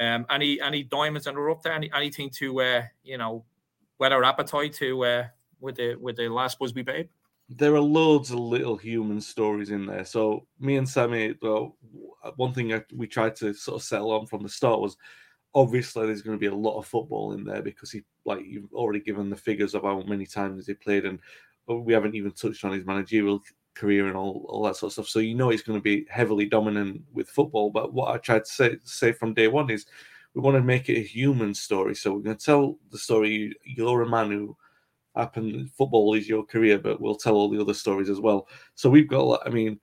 Um 0.00 0.26
any 0.30 0.60
any 0.60 0.82
diamonds 0.82 1.26
that 1.26 1.36
are 1.36 1.50
up 1.50 1.62
there? 1.62 1.74
Any, 1.74 1.92
anything 1.94 2.30
to 2.38 2.60
uh 2.60 2.82
you 3.04 3.18
know 3.18 3.44
whet 3.98 4.12
our 4.12 4.24
appetite 4.24 4.72
to 4.74 5.04
uh, 5.04 5.24
with 5.60 5.76
the 5.76 5.96
with 5.96 6.16
the 6.16 6.28
last 6.28 6.58
Busby 6.58 6.82
Babe? 6.82 7.08
There 7.48 7.74
are 7.74 7.80
loads 7.80 8.30
of 8.30 8.40
little 8.40 8.76
human 8.76 9.20
stories 9.20 9.70
in 9.70 9.86
there. 9.86 10.04
So 10.04 10.46
me 10.58 10.76
and 10.76 10.88
Sammy, 10.88 11.36
well, 11.40 11.76
one 12.34 12.52
thing 12.52 12.74
I, 12.74 12.82
we 12.92 13.06
tried 13.06 13.36
to 13.36 13.54
sort 13.54 13.80
of 13.80 13.86
settle 13.86 14.10
on 14.10 14.26
from 14.26 14.42
the 14.42 14.48
start 14.48 14.80
was 14.80 14.96
obviously 15.54 16.06
there's 16.06 16.22
going 16.22 16.36
to 16.36 16.40
be 16.40 16.46
a 16.46 16.54
lot 16.54 16.78
of 16.78 16.86
football 16.86 17.32
in 17.32 17.44
there 17.44 17.62
because 17.62 17.90
he 17.90 18.02
like 18.24 18.44
you've 18.44 18.72
already 18.74 19.00
given 19.00 19.30
the 19.30 19.36
figures 19.36 19.74
of 19.74 19.82
how 19.82 20.02
many 20.02 20.26
times 20.26 20.66
he 20.66 20.74
played 20.74 21.04
and 21.04 21.20
we 21.68 21.92
haven't 21.92 22.14
even 22.14 22.30
touched 22.30 22.64
on 22.64 22.72
his 22.72 22.84
managerial 22.84 23.42
career 23.74 24.06
and 24.06 24.16
all, 24.16 24.44
all 24.48 24.62
that 24.64 24.76
sort 24.76 24.90
of 24.90 24.92
stuff. 24.94 25.08
So 25.08 25.18
you 25.18 25.34
know 25.34 25.50
he's 25.50 25.62
going 25.62 25.78
to 25.78 25.82
be 25.82 26.06
heavily 26.08 26.46
dominant 26.46 27.02
with 27.12 27.28
football. 27.28 27.70
But 27.70 27.92
what 27.92 28.14
I 28.14 28.18
tried 28.18 28.44
to 28.44 28.50
say 28.50 28.76
say 28.82 29.12
from 29.12 29.34
day 29.34 29.48
one 29.48 29.70
is 29.70 29.86
we 30.36 30.42
want 30.42 30.54
to 30.54 30.62
make 30.62 30.90
it 30.90 30.98
a 30.98 31.02
human 31.02 31.54
story. 31.54 31.94
So 31.94 32.12
we're 32.12 32.20
going 32.20 32.36
to 32.36 32.44
tell 32.44 32.78
the 32.90 32.98
story. 32.98 33.56
You're 33.64 34.02
a 34.02 34.08
man 34.08 34.30
who 34.30 34.54
happened. 35.16 35.70
Football 35.72 36.12
is 36.12 36.28
your 36.28 36.44
career, 36.44 36.78
but 36.78 37.00
we'll 37.00 37.16
tell 37.16 37.36
all 37.36 37.48
the 37.48 37.58
other 37.58 37.72
stories 37.72 38.10
as 38.10 38.20
well. 38.20 38.46
So 38.74 38.90
we've 38.90 39.08
got. 39.08 39.40
I 39.46 39.48
mean, 39.48 39.80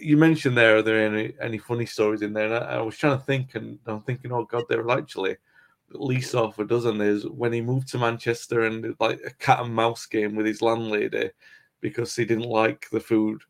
you 0.00 0.16
mentioned 0.16 0.56
there. 0.56 0.78
Are 0.78 0.82
there 0.82 1.06
any 1.06 1.34
any 1.38 1.58
funny 1.58 1.84
stories 1.84 2.22
in 2.22 2.32
there? 2.32 2.46
And 2.46 2.54
I, 2.54 2.76
I 2.76 2.80
was 2.80 2.96
trying 2.96 3.18
to 3.18 3.24
think, 3.26 3.56
and 3.56 3.78
I'm 3.84 4.00
thinking, 4.00 4.32
oh 4.32 4.44
God, 4.44 4.64
there 4.70 4.80
are 4.80 4.98
actually 4.98 5.32
at 5.32 6.00
least 6.00 6.32
half 6.32 6.58
a 6.58 6.64
dozen. 6.64 6.96
There's 6.96 7.26
when 7.26 7.52
he 7.52 7.60
moved 7.60 7.88
to 7.88 7.98
Manchester 7.98 8.62
and 8.62 8.96
like 9.00 9.20
a 9.26 9.34
cat 9.34 9.60
and 9.60 9.74
mouse 9.74 10.06
game 10.06 10.34
with 10.34 10.46
his 10.46 10.62
landlady 10.62 11.28
because 11.82 12.16
he 12.16 12.24
didn't 12.24 12.48
like 12.48 12.88
the 12.90 13.00
food. 13.00 13.42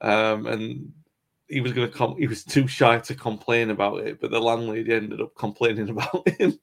Um, 0.00 0.46
and 0.46 0.92
he 1.54 1.60
was 1.60 1.72
going 1.72 1.88
to 1.88 1.96
come. 1.96 2.16
He 2.18 2.26
was 2.26 2.42
too 2.42 2.66
shy 2.66 2.98
to 2.98 3.14
complain 3.14 3.70
about 3.70 4.00
it, 4.00 4.20
but 4.20 4.32
the 4.32 4.40
landlady 4.40 4.92
ended 4.92 5.20
up 5.20 5.36
complaining 5.36 5.88
about 5.90 6.28
him, 6.28 6.58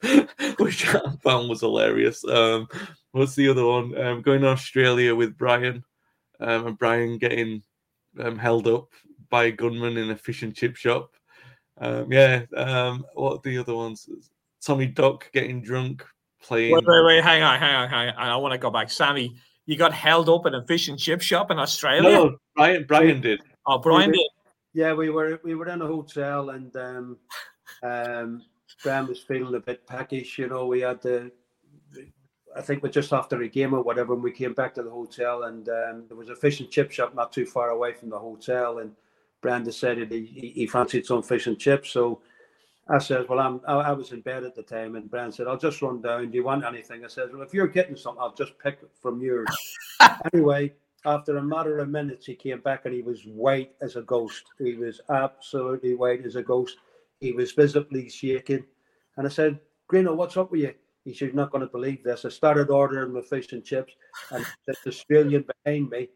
which 0.57 0.85
I 0.93 0.99
found 1.23 1.49
was 1.49 1.61
hilarious. 1.61 2.27
Um, 2.27 2.67
what's 3.13 3.35
the 3.35 3.47
other 3.47 3.65
one? 3.65 3.97
Um, 3.97 4.21
going 4.21 4.41
to 4.41 4.49
Australia 4.49 5.15
with 5.15 5.37
Brian, 5.37 5.85
um, 6.41 6.67
and 6.67 6.77
Brian 6.77 7.17
getting 7.17 7.63
um, 8.19 8.37
held 8.37 8.67
up 8.67 8.89
by 9.29 9.45
a 9.45 9.51
gunman 9.51 9.95
in 9.95 10.11
a 10.11 10.17
fish 10.17 10.43
and 10.43 10.53
chip 10.53 10.75
shop. 10.75 11.15
Um, 11.77 12.11
yeah. 12.11 12.43
Um, 12.55 13.05
what 13.13 13.37
are 13.37 13.41
the 13.43 13.57
other 13.57 13.73
ones? 13.73 14.09
Tommy 14.61 14.87
Duck 14.87 15.31
getting 15.31 15.61
drunk 15.61 16.05
playing. 16.43 16.73
Wait, 16.73 16.83
wait, 16.85 17.05
wait. 17.05 17.23
Hang 17.23 17.43
on, 17.43 17.59
hang 17.59 17.75
on, 17.75 17.89
hang 17.89 18.09
on. 18.09 18.15
I 18.17 18.35
want 18.35 18.51
to 18.51 18.57
go 18.57 18.69
back. 18.69 18.89
Sammy, 18.89 19.37
you 19.65 19.77
got 19.77 19.93
held 19.93 20.27
up 20.27 20.45
in 20.47 20.53
a 20.53 20.65
fish 20.67 20.89
and 20.89 20.99
chip 20.99 21.21
shop 21.21 21.49
in 21.49 21.59
Australia? 21.59 22.09
No, 22.09 22.37
Brian. 22.57 22.83
Brian 22.85 23.21
did. 23.21 23.39
Oh, 23.65 23.77
Brian 23.77 24.11
did. 24.11 24.27
Yeah, 24.73 24.93
we 24.93 25.09
were 25.09 25.39
we 25.43 25.55
were 25.55 25.67
in 25.67 25.81
a 25.81 25.87
hotel 25.87 26.51
and 26.51 26.75
um, 26.75 27.17
um, 27.83 28.43
Graham 28.81 29.07
was 29.07 29.19
feeling 29.19 29.55
a 29.55 29.59
bit 29.59 29.85
peckish. 29.85 30.37
You 30.37 30.47
know, 30.47 30.65
we 30.65 30.81
had 30.81 31.01
the, 31.01 31.31
I 32.55 32.61
think 32.61 32.81
we're 32.81 32.89
just 32.89 33.13
after 33.13 33.41
a 33.41 33.47
game 33.47 33.73
or 33.73 33.81
whatever, 33.81 34.13
and 34.13 34.23
we 34.23 34.31
came 34.31 34.53
back 34.53 34.73
to 34.75 34.83
the 34.83 34.89
hotel 34.89 35.43
and 35.43 35.67
um, 35.69 36.05
there 36.07 36.17
was 36.17 36.29
a 36.29 36.35
fish 36.35 36.59
and 36.61 36.69
chip 36.71 36.91
shop 36.91 37.15
not 37.15 37.33
too 37.33 37.45
far 37.45 37.69
away 37.69 37.93
from 37.93 38.09
the 38.09 38.19
hotel, 38.19 38.79
and 38.79 38.93
Brian 39.41 39.63
decided 39.63 40.11
he, 40.11 40.53
he 40.55 40.67
fancied 40.67 41.05
some 41.05 41.23
fish 41.23 41.47
and 41.47 41.59
chips, 41.59 41.89
so. 41.91 42.21
I 42.89 42.97
said, 42.97 43.29
"Well, 43.29 43.39
I'm. 43.39 43.61
I, 43.67 43.75
I 43.75 43.91
was 43.93 44.11
in 44.11 44.21
bed 44.21 44.43
at 44.43 44.55
the 44.55 44.63
time, 44.63 44.95
and 44.95 45.09
Brian 45.09 45.31
said, 45.31 45.47
"I'll 45.47 45.55
just 45.57 45.81
run 45.81 46.01
down. 46.01 46.29
Do 46.31 46.35
you 46.37 46.43
want 46.43 46.65
anything?" 46.65 47.05
I 47.05 47.07
said, 47.07 47.29
"Well, 47.31 47.43
if 47.43 47.53
you're 47.53 47.67
getting 47.67 47.95
something, 47.95 48.21
I'll 48.21 48.33
just 48.33 48.57
pick 48.57 48.79
from 49.01 49.21
yours." 49.21 49.47
anyway, 50.33 50.73
after 51.05 51.37
a 51.37 51.43
matter 51.43 51.79
of 51.79 51.89
minutes, 51.89 52.25
he 52.25 52.35
came 52.35 52.59
back 52.61 52.85
and 52.85 52.93
he 52.93 53.01
was 53.01 53.23
white 53.23 53.73
as 53.81 53.95
a 53.95 54.01
ghost. 54.01 54.43
He 54.59 54.75
was 54.75 55.01
absolutely 55.09 55.95
white 55.95 56.25
as 56.25 56.35
a 56.35 56.43
ghost. 56.43 56.77
He 57.19 57.31
was 57.31 57.51
visibly 57.51 58.09
shaking. 58.09 58.65
And 59.17 59.25
I 59.25 59.29
said, 59.29 59.59
Greeno, 59.91 60.15
what's 60.15 60.37
up 60.37 60.51
with 60.51 60.61
you? 60.61 60.73
He 61.03 61.13
said, 61.13 61.29
You're 61.29 61.35
not 61.35 61.51
going 61.51 61.65
to 61.65 61.71
believe 61.71 62.03
this. 62.03 62.25
I 62.25 62.29
started 62.29 62.69
ordering 62.69 63.13
my 63.13 63.21
fish 63.21 63.51
and 63.51 63.63
chips, 63.63 63.93
and 64.29 64.45
the 64.67 64.75
Australian 64.87 65.45
behind 65.65 65.89
me 65.89 66.09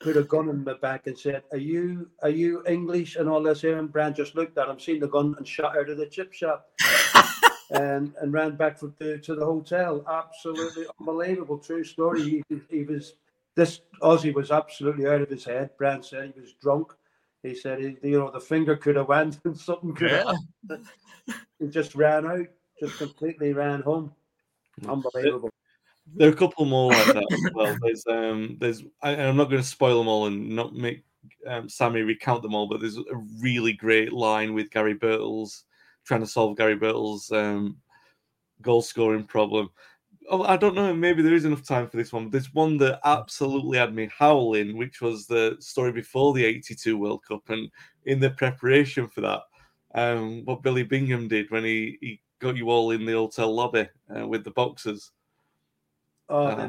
put 0.00 0.16
a 0.16 0.22
gun 0.22 0.48
in 0.48 0.64
my 0.64 0.74
back 0.74 1.06
and 1.06 1.18
said, 1.18 1.42
Are 1.52 1.58
you 1.58 2.10
are 2.22 2.30
you 2.30 2.64
English 2.66 3.16
and 3.16 3.28
all 3.28 3.42
this 3.42 3.60
here? 3.60 3.78
And 3.78 3.92
Brian 3.92 4.14
just 4.14 4.34
looked 4.34 4.58
at 4.58 4.68
him, 4.68 4.80
seen 4.80 5.00
the 5.00 5.08
gun, 5.08 5.34
and 5.38 5.46
shot 5.46 5.78
out 5.78 5.88
of 5.88 5.98
the 5.98 6.06
chip 6.06 6.32
shop. 6.32 6.68
and 7.70 8.12
and 8.20 8.32
ran 8.32 8.56
back 8.56 8.78
to, 8.80 9.18
to 9.18 9.34
the 9.34 9.44
hotel. 9.44 10.04
Absolutely 10.08 10.86
unbelievable, 11.00 11.58
true 11.58 11.84
story. 11.84 12.22
He, 12.22 12.42
he 12.68 12.82
was 12.84 13.14
this 13.56 13.80
Aussie 14.02 14.34
was 14.34 14.50
absolutely 14.50 15.06
out 15.06 15.22
of 15.22 15.30
his 15.30 15.44
head. 15.44 15.70
Brian 15.78 16.02
said 16.02 16.32
he 16.34 16.40
was 16.40 16.52
drunk. 16.54 16.92
He 17.42 17.54
said, 17.54 17.80
he, 17.80 17.96
you 18.02 18.18
know, 18.18 18.30
the 18.30 18.40
finger 18.40 18.76
could 18.76 18.96
have 18.96 19.08
went 19.08 19.38
and 19.44 19.58
something 19.58 19.94
could 19.94 20.10
yeah. 20.10 20.34
have. 20.68 20.80
he 21.58 21.68
just 21.68 21.94
ran 21.94 22.26
out, 22.26 22.46
just 22.78 22.98
completely 22.98 23.52
ran 23.52 23.82
home. 23.82 24.12
Unbelievable. 24.86 25.50
There 26.14 26.28
are 26.28 26.32
a 26.32 26.36
couple 26.36 26.66
more 26.66 26.92
like 26.92 27.06
that 27.06 27.26
as 27.32 27.52
well. 27.52 27.76
There's, 27.82 28.04
um, 28.06 28.56
there's, 28.60 28.84
I, 29.02 29.14
am 29.14 29.36
not 29.36 29.50
going 29.50 29.62
to 29.62 29.66
spoil 29.66 29.98
them 29.98 30.06
all 30.06 30.26
and 30.26 30.50
not 30.50 30.74
make 30.74 31.04
um, 31.46 31.68
Sammy 31.68 32.02
recount 32.02 32.42
them 32.42 32.54
all, 32.54 32.68
but 32.68 32.80
there's 32.80 32.98
a 32.98 33.16
really 33.40 33.72
great 33.72 34.12
line 34.12 34.54
with 34.54 34.70
Gary 34.70 34.94
Birtles 34.94 35.62
trying 36.04 36.20
to 36.20 36.26
solve 36.26 36.56
Gary 36.56 36.76
Birtles' 36.76 37.32
um, 37.32 37.78
goal 38.62 38.82
scoring 38.82 39.24
problem. 39.24 39.70
Oh, 40.28 40.42
I 40.42 40.56
don't 40.56 40.74
know. 40.74 40.92
Maybe 40.92 41.22
there 41.22 41.34
is 41.34 41.44
enough 41.44 41.64
time 41.64 41.88
for 41.88 41.96
this 41.96 42.12
one. 42.12 42.24
But 42.24 42.32
there's 42.32 42.52
one 42.52 42.76
that 42.78 43.00
absolutely 43.04 43.78
had 43.78 43.94
me 43.94 44.08
howling, 44.16 44.76
which 44.76 45.00
was 45.00 45.26
the 45.26 45.56
story 45.60 45.92
before 45.92 46.34
the 46.34 46.44
'82 46.44 46.98
World 46.98 47.22
Cup, 47.26 47.48
and 47.48 47.70
in 48.06 48.18
the 48.18 48.30
preparation 48.30 49.06
for 49.06 49.20
that, 49.20 49.42
um, 49.94 50.44
what 50.44 50.62
Billy 50.62 50.82
Bingham 50.82 51.28
did 51.28 51.50
when 51.50 51.64
he, 51.64 51.98
he 52.00 52.20
got 52.38 52.56
you 52.56 52.70
all 52.70 52.90
in 52.90 53.06
the 53.06 53.12
hotel 53.12 53.54
lobby 53.54 53.88
uh, 54.16 54.26
with 54.26 54.44
the 54.44 54.50
boxers. 54.50 55.12
Oh, 56.28 56.46
uh, 56.46 56.68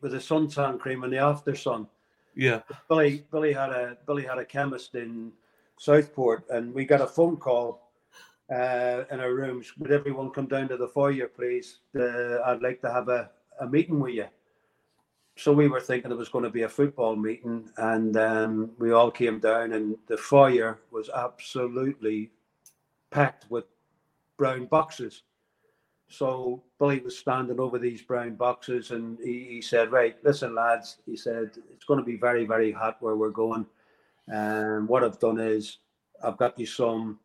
with 0.00 0.12
the 0.12 0.18
suntan 0.18 0.78
cream 0.78 1.04
and 1.04 1.12
the 1.12 1.18
after 1.18 1.54
sun. 1.54 1.86
Yeah, 2.34 2.62
Billy 2.88 3.24
Billy 3.30 3.52
had 3.52 3.70
a 3.70 3.98
Billy 4.06 4.24
had 4.24 4.38
a 4.38 4.44
chemist 4.44 4.94
in 4.94 5.32
Southport, 5.78 6.44
and 6.50 6.72
we 6.72 6.84
got 6.84 7.00
a 7.00 7.06
phone 7.06 7.36
call 7.36 7.83
uh, 8.52 9.04
in 9.10 9.20
our 9.20 9.34
rooms. 9.34 9.72
Would 9.78 9.92
everyone 9.92 10.30
come 10.30 10.46
down 10.46 10.68
to 10.68 10.76
the 10.76 10.88
foyer, 10.88 11.28
please? 11.28 11.78
Uh, 11.98 12.40
I'd 12.44 12.62
like 12.62 12.80
to 12.82 12.92
have 12.92 13.08
a, 13.08 13.30
a 13.60 13.66
meeting 13.66 14.00
with 14.00 14.14
you. 14.14 14.26
So 15.36 15.52
we 15.52 15.68
were 15.68 15.80
thinking 15.80 16.12
it 16.12 16.18
was 16.18 16.28
going 16.28 16.44
to 16.44 16.50
be 16.50 16.62
a 16.62 16.68
football 16.68 17.16
meeting, 17.16 17.68
and 17.76 18.16
um, 18.16 18.70
we 18.78 18.92
all 18.92 19.10
came 19.10 19.40
down, 19.40 19.72
and 19.72 19.96
the 20.06 20.16
foyer 20.16 20.78
was 20.92 21.10
absolutely 21.10 22.30
packed 23.10 23.50
with 23.50 23.64
brown 24.36 24.66
boxes. 24.66 25.22
So 26.08 26.62
Billy 26.78 27.00
was 27.00 27.18
standing 27.18 27.58
over 27.58 27.80
these 27.80 28.02
brown 28.02 28.36
boxes, 28.36 28.92
and 28.92 29.18
he, 29.18 29.44
he 29.50 29.60
said, 29.60 29.90
"Right, 29.90 30.16
listen, 30.22 30.54
lads," 30.54 30.98
he 31.04 31.16
said, 31.16 31.50
"it's 31.72 31.84
going 31.84 31.98
to 31.98 32.06
be 32.06 32.16
very, 32.16 32.44
very 32.44 32.70
hot 32.70 32.98
where 33.00 33.16
we're 33.16 33.30
going." 33.30 33.66
And 34.28 34.86
what 34.86 35.02
I've 35.02 35.18
done 35.18 35.40
is 35.40 35.78
I've 36.22 36.36
got 36.36 36.58
you 36.58 36.66
some 36.66 37.18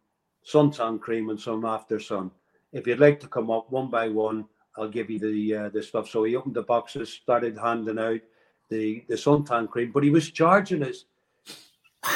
suntan 0.45 0.99
cream 0.99 1.29
and 1.29 1.39
some 1.39 1.65
after 1.65 1.99
sun. 1.99 2.31
If 2.71 2.87
you'd 2.87 2.99
like 2.99 3.19
to 3.21 3.27
come 3.27 3.49
up 3.49 3.71
one 3.71 3.89
by 3.89 4.09
one, 4.09 4.45
I'll 4.77 4.89
give 4.89 5.09
you 5.09 5.19
the 5.19 5.55
uh, 5.55 5.69
the 5.69 5.83
stuff. 5.83 6.09
So 6.09 6.23
he 6.23 6.35
opened 6.35 6.55
the 6.55 6.63
boxes, 6.63 7.11
started 7.11 7.57
handing 7.57 7.99
out 7.99 8.21
the 8.69 9.03
the 9.09 9.15
suntan 9.15 9.69
cream, 9.69 9.91
but 9.91 10.03
he 10.03 10.09
was 10.09 10.31
charging 10.31 10.83
us. 10.83 11.05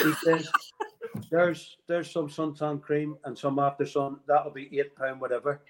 He 0.03 0.13
says, 0.24 0.49
"There's 1.30 1.78
there's 1.88 2.11
some 2.11 2.30
suntan 2.30 2.82
cream 2.82 3.17
and 3.26 3.38
some 3.38 3.59
after 3.59 3.86
sun. 3.86 4.19
That'll 4.28 4.51
be 4.51 4.80
eight 4.80 4.95
pound, 4.95 5.19
whatever." 5.19 5.61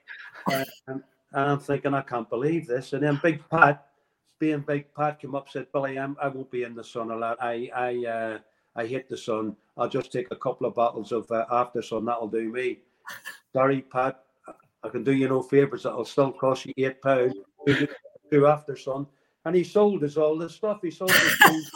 and, 0.47 0.65
and 0.87 1.03
I'm 1.31 1.59
thinking, 1.59 1.93
I 1.93 2.01
can't 2.01 2.29
believe 2.29 2.67
this. 2.67 2.93
And 2.93 3.03
then 3.03 3.19
Big 3.23 3.41
Pat, 3.49 3.87
being 4.39 4.59
Big 4.59 4.93
Pat, 4.93 5.19
came 5.19 5.35
up 5.35 5.49
said, 5.49 5.67
"Billy, 5.71 5.97
I'm, 5.97 6.17
I 6.21 6.27
won't 6.27 6.51
be 6.51 6.63
in 6.63 6.75
the 6.75 6.83
sun 6.83 7.11
a 7.11 7.15
lot. 7.15 7.37
I 7.41 7.69
I 7.75 8.05
uh, 8.05 8.39
I 8.75 8.85
hate 8.85 9.09
the 9.09 9.17
sun. 9.17 9.55
I'll 9.77 9.89
just 9.89 10.11
take 10.11 10.27
a 10.31 10.35
couple 10.35 10.67
of 10.67 10.75
bottles 10.75 11.11
of 11.11 11.29
uh, 11.31 11.45
after. 11.51 11.81
That'll 11.81 12.27
do 12.27 12.51
me. 12.51 12.79
Sorry, 13.53 13.81
Pat. 13.81 14.23
I 14.83 14.89
can 14.89 15.03
do 15.03 15.13
you 15.13 15.27
no 15.29 15.41
favors. 15.41 15.85
It'll 15.85 16.05
still 16.05 16.31
cost 16.31 16.65
you 16.65 16.73
eight 16.77 17.01
pounds 17.01 17.35
to 18.31 18.47
after 18.47 18.75
sun. 18.75 19.07
And 19.45 19.55
he 19.55 19.63
sold 19.63 20.03
us 20.03 20.17
all 20.17 20.37
the 20.37 20.49
stuff. 20.49 20.79
He 20.81 20.91
sold 20.91 21.11
us 21.11 21.71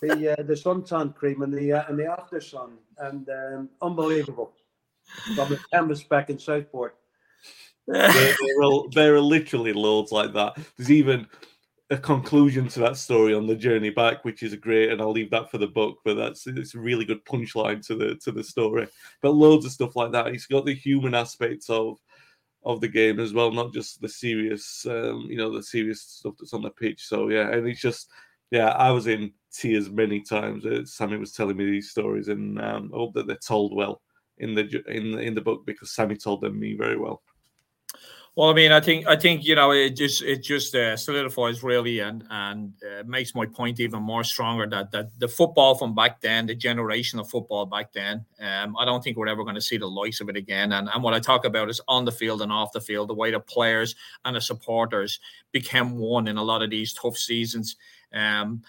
the 0.00 0.32
uh, 0.32 0.42
the 0.42 0.54
suntan 0.54 1.14
cream 1.14 1.42
and 1.42 1.52
the 1.52 1.72
uh, 1.72 1.84
and 1.88 1.98
the 1.98 2.06
after 2.06 2.40
sun, 2.40 2.72
and 2.98 3.28
um, 3.28 3.68
unbelievable. 3.82 4.52
From 5.36 5.50
the 5.50 5.60
chemist 5.72 6.08
back 6.08 6.30
in 6.30 6.38
Southport. 6.38 6.96
there, 7.86 8.08
there, 8.10 8.62
are, 8.64 8.82
there 8.92 9.14
are 9.14 9.20
literally 9.20 9.74
loads 9.74 10.12
like 10.12 10.32
that. 10.32 10.56
There's 10.76 10.90
even 10.90 11.26
a 11.94 11.98
conclusion 11.98 12.68
to 12.68 12.80
that 12.80 12.96
story 12.96 13.34
on 13.34 13.46
the 13.46 13.56
journey 13.56 13.90
back, 13.90 14.24
which 14.24 14.42
is 14.42 14.54
great, 14.56 14.90
and 14.90 15.00
I'll 15.00 15.12
leave 15.12 15.30
that 15.30 15.50
for 15.50 15.58
the 15.58 15.66
book. 15.66 15.98
But 16.04 16.14
that's 16.14 16.46
it's 16.46 16.74
a 16.74 16.78
really 16.78 17.04
good 17.04 17.24
punchline 17.24 17.84
to 17.86 17.94
the 17.94 18.16
to 18.16 18.32
the 18.32 18.44
story. 18.44 18.86
But 19.22 19.30
loads 19.30 19.64
of 19.64 19.72
stuff 19.72 19.96
like 19.96 20.12
that. 20.12 20.32
He's 20.32 20.46
got 20.46 20.66
the 20.66 20.74
human 20.74 21.14
aspects 21.14 21.70
of 21.70 21.98
of 22.64 22.80
the 22.80 22.88
game 22.88 23.20
as 23.20 23.32
well, 23.32 23.50
not 23.50 23.72
just 23.72 24.00
the 24.00 24.08
serious, 24.08 24.86
um, 24.86 25.26
you 25.28 25.36
know, 25.36 25.54
the 25.54 25.62
serious 25.62 26.00
stuff 26.02 26.34
that's 26.38 26.54
on 26.54 26.62
the 26.62 26.70
pitch. 26.70 27.06
So 27.06 27.28
yeah, 27.28 27.50
and 27.50 27.66
it's 27.66 27.80
just 27.80 28.10
yeah, 28.50 28.68
I 28.68 28.90
was 28.90 29.06
in 29.06 29.32
tears 29.52 29.90
many 29.90 30.20
times. 30.20 30.64
Sammy 30.92 31.16
was 31.16 31.32
telling 31.32 31.56
me 31.56 31.64
these 31.64 31.90
stories, 31.90 32.28
and 32.28 32.60
um, 32.60 32.90
I 32.94 32.96
hope 32.98 33.14
that 33.14 33.26
they're 33.26 33.36
told 33.36 33.74
well 33.74 34.02
in 34.38 34.54
the 34.54 34.82
in 34.88 35.18
in 35.18 35.34
the 35.34 35.40
book 35.40 35.64
because 35.66 35.94
Sammy 35.94 36.16
told 36.16 36.40
them 36.40 36.58
me 36.58 36.74
very 36.74 36.98
well. 36.98 37.22
Well, 38.36 38.50
I 38.50 38.52
mean, 38.52 38.72
I 38.72 38.80
think 38.80 39.06
I 39.06 39.14
think 39.14 39.44
you 39.44 39.54
know 39.54 39.70
it 39.70 39.90
just 39.90 40.20
it 40.22 40.42
just 40.42 40.74
uh, 40.74 40.96
solidifies 40.96 41.62
really 41.62 42.00
and 42.00 42.24
and 42.30 42.72
uh, 42.82 43.04
makes 43.06 43.32
my 43.32 43.46
point 43.46 43.78
even 43.78 44.02
more 44.02 44.24
stronger 44.24 44.66
that 44.66 44.90
that 44.90 45.16
the 45.20 45.28
football 45.28 45.76
from 45.76 45.94
back 45.94 46.20
then, 46.20 46.46
the 46.46 46.54
generation 46.56 47.20
of 47.20 47.30
football 47.30 47.64
back 47.64 47.92
then, 47.92 48.24
um, 48.40 48.76
I 48.76 48.84
don't 48.84 49.04
think 49.04 49.16
we're 49.16 49.28
ever 49.28 49.44
going 49.44 49.54
to 49.54 49.60
see 49.60 49.76
the 49.76 49.86
likes 49.86 50.20
of 50.20 50.28
it 50.28 50.36
again. 50.36 50.72
And 50.72 50.88
and 50.92 51.00
what 51.00 51.14
I 51.14 51.20
talk 51.20 51.44
about 51.44 51.70
is 51.70 51.80
on 51.86 52.04
the 52.04 52.10
field 52.10 52.42
and 52.42 52.50
off 52.50 52.72
the 52.72 52.80
field, 52.80 53.08
the 53.08 53.14
way 53.14 53.30
the 53.30 53.38
players 53.38 53.94
and 54.24 54.34
the 54.34 54.40
supporters 54.40 55.20
became 55.52 55.96
one 55.96 56.26
in 56.26 56.36
a 56.36 56.42
lot 56.42 56.62
of 56.62 56.70
these 56.70 56.92
tough 56.92 57.16
seasons. 57.16 57.76
Um, 58.12 58.62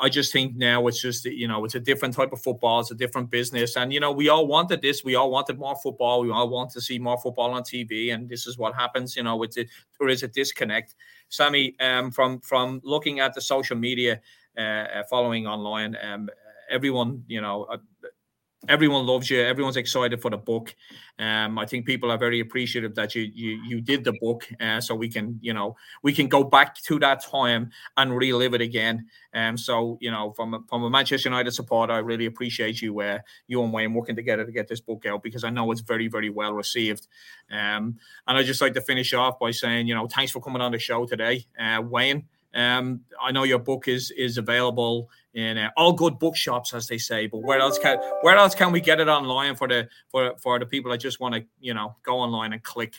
I 0.00 0.08
just 0.08 0.32
think 0.32 0.56
now 0.56 0.86
it's 0.88 1.00
just 1.00 1.24
you 1.24 1.46
know 1.46 1.64
it's 1.64 1.76
a 1.76 1.80
different 1.80 2.14
type 2.14 2.32
of 2.32 2.42
football, 2.42 2.80
it's 2.80 2.90
a 2.90 2.94
different 2.94 3.30
business, 3.30 3.76
and 3.76 3.92
you 3.92 4.00
know 4.00 4.10
we 4.10 4.28
all 4.28 4.46
wanted 4.46 4.82
this, 4.82 5.04
we 5.04 5.14
all 5.14 5.30
wanted 5.30 5.58
more 5.58 5.76
football, 5.76 6.22
we 6.22 6.30
all 6.30 6.48
want 6.48 6.70
to 6.70 6.80
see 6.80 6.98
more 6.98 7.18
football 7.18 7.52
on 7.52 7.62
TV, 7.62 8.12
and 8.12 8.28
this 8.28 8.46
is 8.46 8.58
what 8.58 8.74
happens. 8.74 9.14
You 9.16 9.22
know, 9.22 9.42
it's 9.44 9.56
a, 9.58 9.66
there 9.98 10.08
is 10.08 10.24
a 10.24 10.28
disconnect. 10.28 10.96
Sammy, 11.28 11.76
um, 11.78 12.10
from 12.10 12.40
from 12.40 12.80
looking 12.82 13.20
at 13.20 13.34
the 13.34 13.40
social 13.40 13.76
media, 13.76 14.20
uh, 14.58 14.60
uh 14.60 15.02
following 15.08 15.46
online, 15.46 15.96
um, 16.02 16.28
everyone 16.68 17.22
you 17.28 17.40
know. 17.40 17.66
Everyone 18.68 19.06
loves 19.06 19.30
you. 19.30 19.40
Everyone's 19.40 19.76
excited 19.76 20.20
for 20.20 20.30
the 20.30 20.36
book. 20.36 20.74
Um, 21.18 21.58
I 21.58 21.66
think 21.66 21.86
people 21.86 22.10
are 22.10 22.18
very 22.18 22.40
appreciative 22.40 22.94
that 22.96 23.14
you 23.14 23.22
you 23.22 23.62
you 23.66 23.80
did 23.80 24.04
the 24.04 24.12
book, 24.20 24.48
uh, 24.60 24.80
so 24.80 24.94
we 24.94 25.08
can 25.08 25.38
you 25.40 25.54
know 25.54 25.76
we 26.02 26.12
can 26.12 26.28
go 26.28 26.44
back 26.44 26.76
to 26.82 26.98
that 26.98 27.24
time 27.24 27.70
and 27.96 28.16
relive 28.16 28.54
it 28.54 28.60
again. 28.60 29.06
Um, 29.34 29.56
so 29.56 29.98
you 30.00 30.10
know 30.10 30.32
from 30.32 30.54
a, 30.54 30.60
from 30.68 30.82
a 30.84 30.90
Manchester 30.90 31.28
United 31.28 31.52
supporter, 31.52 31.92
I 31.92 31.98
really 31.98 32.26
appreciate 32.26 32.82
you 32.82 33.00
uh, 33.00 33.18
you 33.46 33.62
and 33.62 33.72
Wayne 33.72 33.94
working 33.94 34.16
together 34.16 34.44
to 34.44 34.52
get 34.52 34.68
this 34.68 34.80
book 34.80 35.06
out 35.06 35.22
because 35.22 35.44
I 35.44 35.50
know 35.50 35.70
it's 35.70 35.80
very 35.80 36.08
very 36.08 36.30
well 36.30 36.52
received. 36.52 37.06
Um, 37.50 37.96
and 38.26 38.36
I 38.38 38.42
just 38.42 38.60
like 38.60 38.74
to 38.74 38.80
finish 38.80 39.14
off 39.14 39.38
by 39.38 39.52
saying 39.52 39.86
you 39.86 39.94
know 39.94 40.06
thanks 40.06 40.32
for 40.32 40.40
coming 40.40 40.62
on 40.62 40.72
the 40.72 40.78
show 40.78 41.06
today, 41.06 41.46
uh, 41.58 41.82
Wayne. 41.82 42.26
Um, 42.54 43.00
I 43.22 43.32
know 43.32 43.42
your 43.42 43.58
book 43.58 43.88
is 43.88 44.10
is 44.12 44.38
available 44.38 45.10
in 45.34 45.58
uh, 45.58 45.70
all 45.76 45.92
good 45.92 46.18
bookshops, 46.18 46.72
as 46.74 46.88
they 46.88 46.98
say. 46.98 47.26
But 47.26 47.38
where 47.38 47.58
else 47.58 47.78
can 47.78 47.98
where 48.22 48.36
else 48.36 48.54
can 48.54 48.72
we 48.72 48.80
get 48.80 49.00
it 49.00 49.08
online 49.08 49.56
for 49.56 49.68
the 49.68 49.88
for 50.08 50.34
for 50.38 50.58
the 50.58 50.66
people 50.66 50.90
that 50.90 50.98
just 50.98 51.20
want 51.20 51.34
to 51.34 51.44
you 51.60 51.74
know 51.74 51.96
go 52.02 52.16
online 52.16 52.52
and 52.52 52.62
click? 52.62 52.94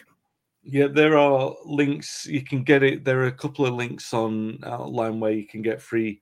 Yeah, 0.64 0.88
there 0.88 1.18
are 1.18 1.56
links. 1.66 2.26
You 2.26 2.44
can 2.44 2.64
get 2.64 2.84
it. 2.84 3.06
There 3.06 3.22
are 3.22 3.28
a 3.28 3.32
couple 3.32 3.66
of 3.66 3.74
links 3.74 4.14
on 4.14 4.64
online 4.64 5.20
where 5.20 5.32
you 5.32 5.48
can 5.48 5.62
get 5.62 5.82
free 5.82 6.22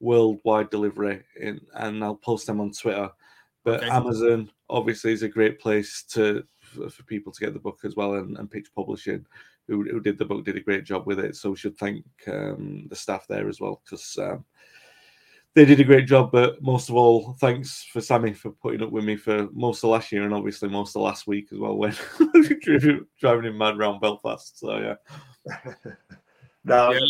worldwide 0.00 0.70
delivery, 0.70 1.22
in, 1.40 1.60
and 1.74 2.04
I'll 2.04 2.16
post 2.16 2.46
them 2.46 2.60
on 2.60 2.72
Twitter. 2.72 3.10
But 3.64 3.82
okay. 3.82 3.90
Amazon 3.90 4.50
obviously 4.68 5.12
is 5.12 5.22
a 5.22 5.28
great 5.28 5.58
place 5.58 6.04
to 6.10 6.44
for, 6.60 6.90
for 6.90 7.02
people 7.04 7.32
to 7.32 7.40
get 7.40 7.54
the 7.54 7.60
book 7.60 7.80
as 7.84 7.96
well, 7.96 8.14
and, 8.14 8.36
and 8.36 8.50
Pitch 8.50 8.68
Publishing 8.74 9.24
who, 9.68 9.84
who 9.84 10.00
did 10.00 10.18
the 10.18 10.24
book 10.24 10.44
did 10.44 10.56
a 10.56 10.60
great 10.60 10.84
job 10.84 11.06
with 11.06 11.18
it. 11.18 11.36
So 11.36 11.50
we 11.50 11.56
should 11.56 11.76
thank 11.76 12.04
um, 12.28 12.86
the 12.88 12.96
staff 12.96 13.26
there 13.28 13.48
as 13.48 13.60
well 13.60 13.82
because 13.84 14.16
um, 14.18 14.44
they 15.54 15.64
did 15.64 15.80
a 15.80 15.84
great 15.84 16.06
job. 16.06 16.30
But 16.32 16.62
most 16.62 16.88
of 16.88 16.94
all, 16.94 17.34
thanks 17.40 17.84
for 17.84 18.00
Sammy 18.00 18.32
for 18.32 18.50
putting 18.50 18.82
up 18.82 18.92
with 18.92 19.04
me 19.04 19.16
for 19.16 19.48
most 19.52 19.82
of 19.82 19.90
last 19.90 20.12
year 20.12 20.24
and 20.24 20.34
obviously 20.34 20.68
most 20.68 20.94
of 20.94 21.02
last 21.02 21.26
week 21.26 21.48
as 21.52 21.58
well 21.58 21.76
when 21.76 21.94
driving 23.20 23.44
him 23.44 23.58
mad 23.58 23.76
around 23.76 24.00
Belfast. 24.00 24.58
So 24.58 24.78
yeah, 24.78 25.74
no, 26.64 26.92
yeah. 26.92 27.00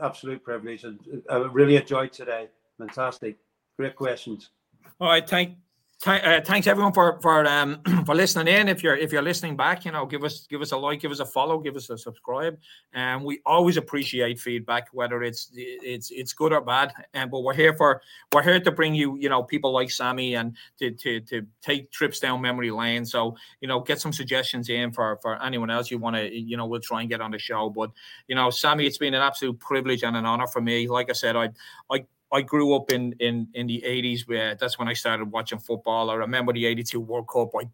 absolute 0.00 0.42
privilege, 0.42 0.84
and 0.84 0.98
I 1.30 1.36
really 1.36 1.76
enjoyed 1.76 2.12
today. 2.12 2.48
Fantastic, 2.78 3.36
great 3.78 3.96
questions. 3.96 4.50
All 5.00 5.08
right, 5.08 5.28
thank 5.28 5.56
uh, 6.04 6.40
thanks 6.42 6.66
everyone 6.66 6.92
for 6.92 7.18
for 7.22 7.46
um 7.46 7.80
for 8.04 8.14
listening 8.14 8.54
in. 8.54 8.68
If 8.68 8.82
you're 8.82 8.96
if 8.96 9.12
you're 9.12 9.22
listening 9.22 9.56
back, 9.56 9.84
you 9.84 9.92
know, 9.92 10.04
give 10.04 10.24
us 10.24 10.46
give 10.46 10.60
us 10.60 10.72
a 10.72 10.76
like, 10.76 11.00
give 11.00 11.10
us 11.10 11.20
a 11.20 11.26
follow, 11.26 11.58
give 11.58 11.74
us 11.74 11.88
a 11.88 11.96
subscribe. 11.96 12.58
And 12.92 13.20
um, 13.20 13.24
we 13.24 13.40
always 13.46 13.76
appreciate 13.76 14.38
feedback, 14.38 14.88
whether 14.92 15.22
it's 15.22 15.50
it's 15.54 16.10
it's 16.10 16.32
good 16.34 16.52
or 16.52 16.60
bad. 16.60 16.92
And 17.14 17.24
um, 17.24 17.30
but 17.30 17.40
we're 17.40 17.54
here 17.54 17.74
for 17.74 18.02
we're 18.32 18.42
here 18.42 18.60
to 18.60 18.70
bring 18.70 18.94
you, 18.94 19.16
you 19.16 19.28
know, 19.28 19.42
people 19.42 19.72
like 19.72 19.90
Sammy 19.90 20.34
and 20.34 20.54
to 20.78 20.90
to 20.90 21.20
to 21.20 21.46
take 21.62 21.90
trips 21.90 22.20
down 22.20 22.42
memory 22.42 22.70
lane. 22.70 23.06
So 23.06 23.34
you 23.60 23.68
know, 23.68 23.80
get 23.80 24.00
some 24.00 24.12
suggestions 24.12 24.68
in 24.68 24.92
for 24.92 25.18
for 25.22 25.42
anyone 25.42 25.70
else 25.70 25.90
you 25.90 25.98
want 25.98 26.16
to, 26.16 26.30
you 26.30 26.58
know, 26.58 26.66
we'll 26.66 26.80
try 26.80 27.00
and 27.00 27.08
get 27.08 27.22
on 27.22 27.30
the 27.30 27.38
show. 27.38 27.70
But 27.70 27.90
you 28.28 28.34
know, 28.34 28.50
Sammy, 28.50 28.86
it's 28.86 28.98
been 28.98 29.14
an 29.14 29.22
absolute 29.22 29.58
privilege 29.58 30.02
and 30.02 30.16
an 30.16 30.26
honor 30.26 30.46
for 30.46 30.60
me. 30.60 30.88
Like 30.88 31.08
I 31.08 31.14
said, 31.14 31.36
I 31.36 31.50
I 31.90 32.04
I 32.32 32.42
grew 32.42 32.74
up 32.74 32.90
in 32.90 33.12
in 33.20 33.48
in 33.54 33.66
the 33.66 33.82
80s 33.86 34.28
where 34.28 34.54
that's 34.54 34.78
when 34.78 34.88
I 34.88 34.94
started 34.94 35.30
watching 35.30 35.58
football. 35.58 36.10
I 36.10 36.14
remember 36.14 36.52
the 36.52 36.66
82 36.66 37.00
World 37.00 37.28
Cup. 37.28 37.50
I 37.54 37.68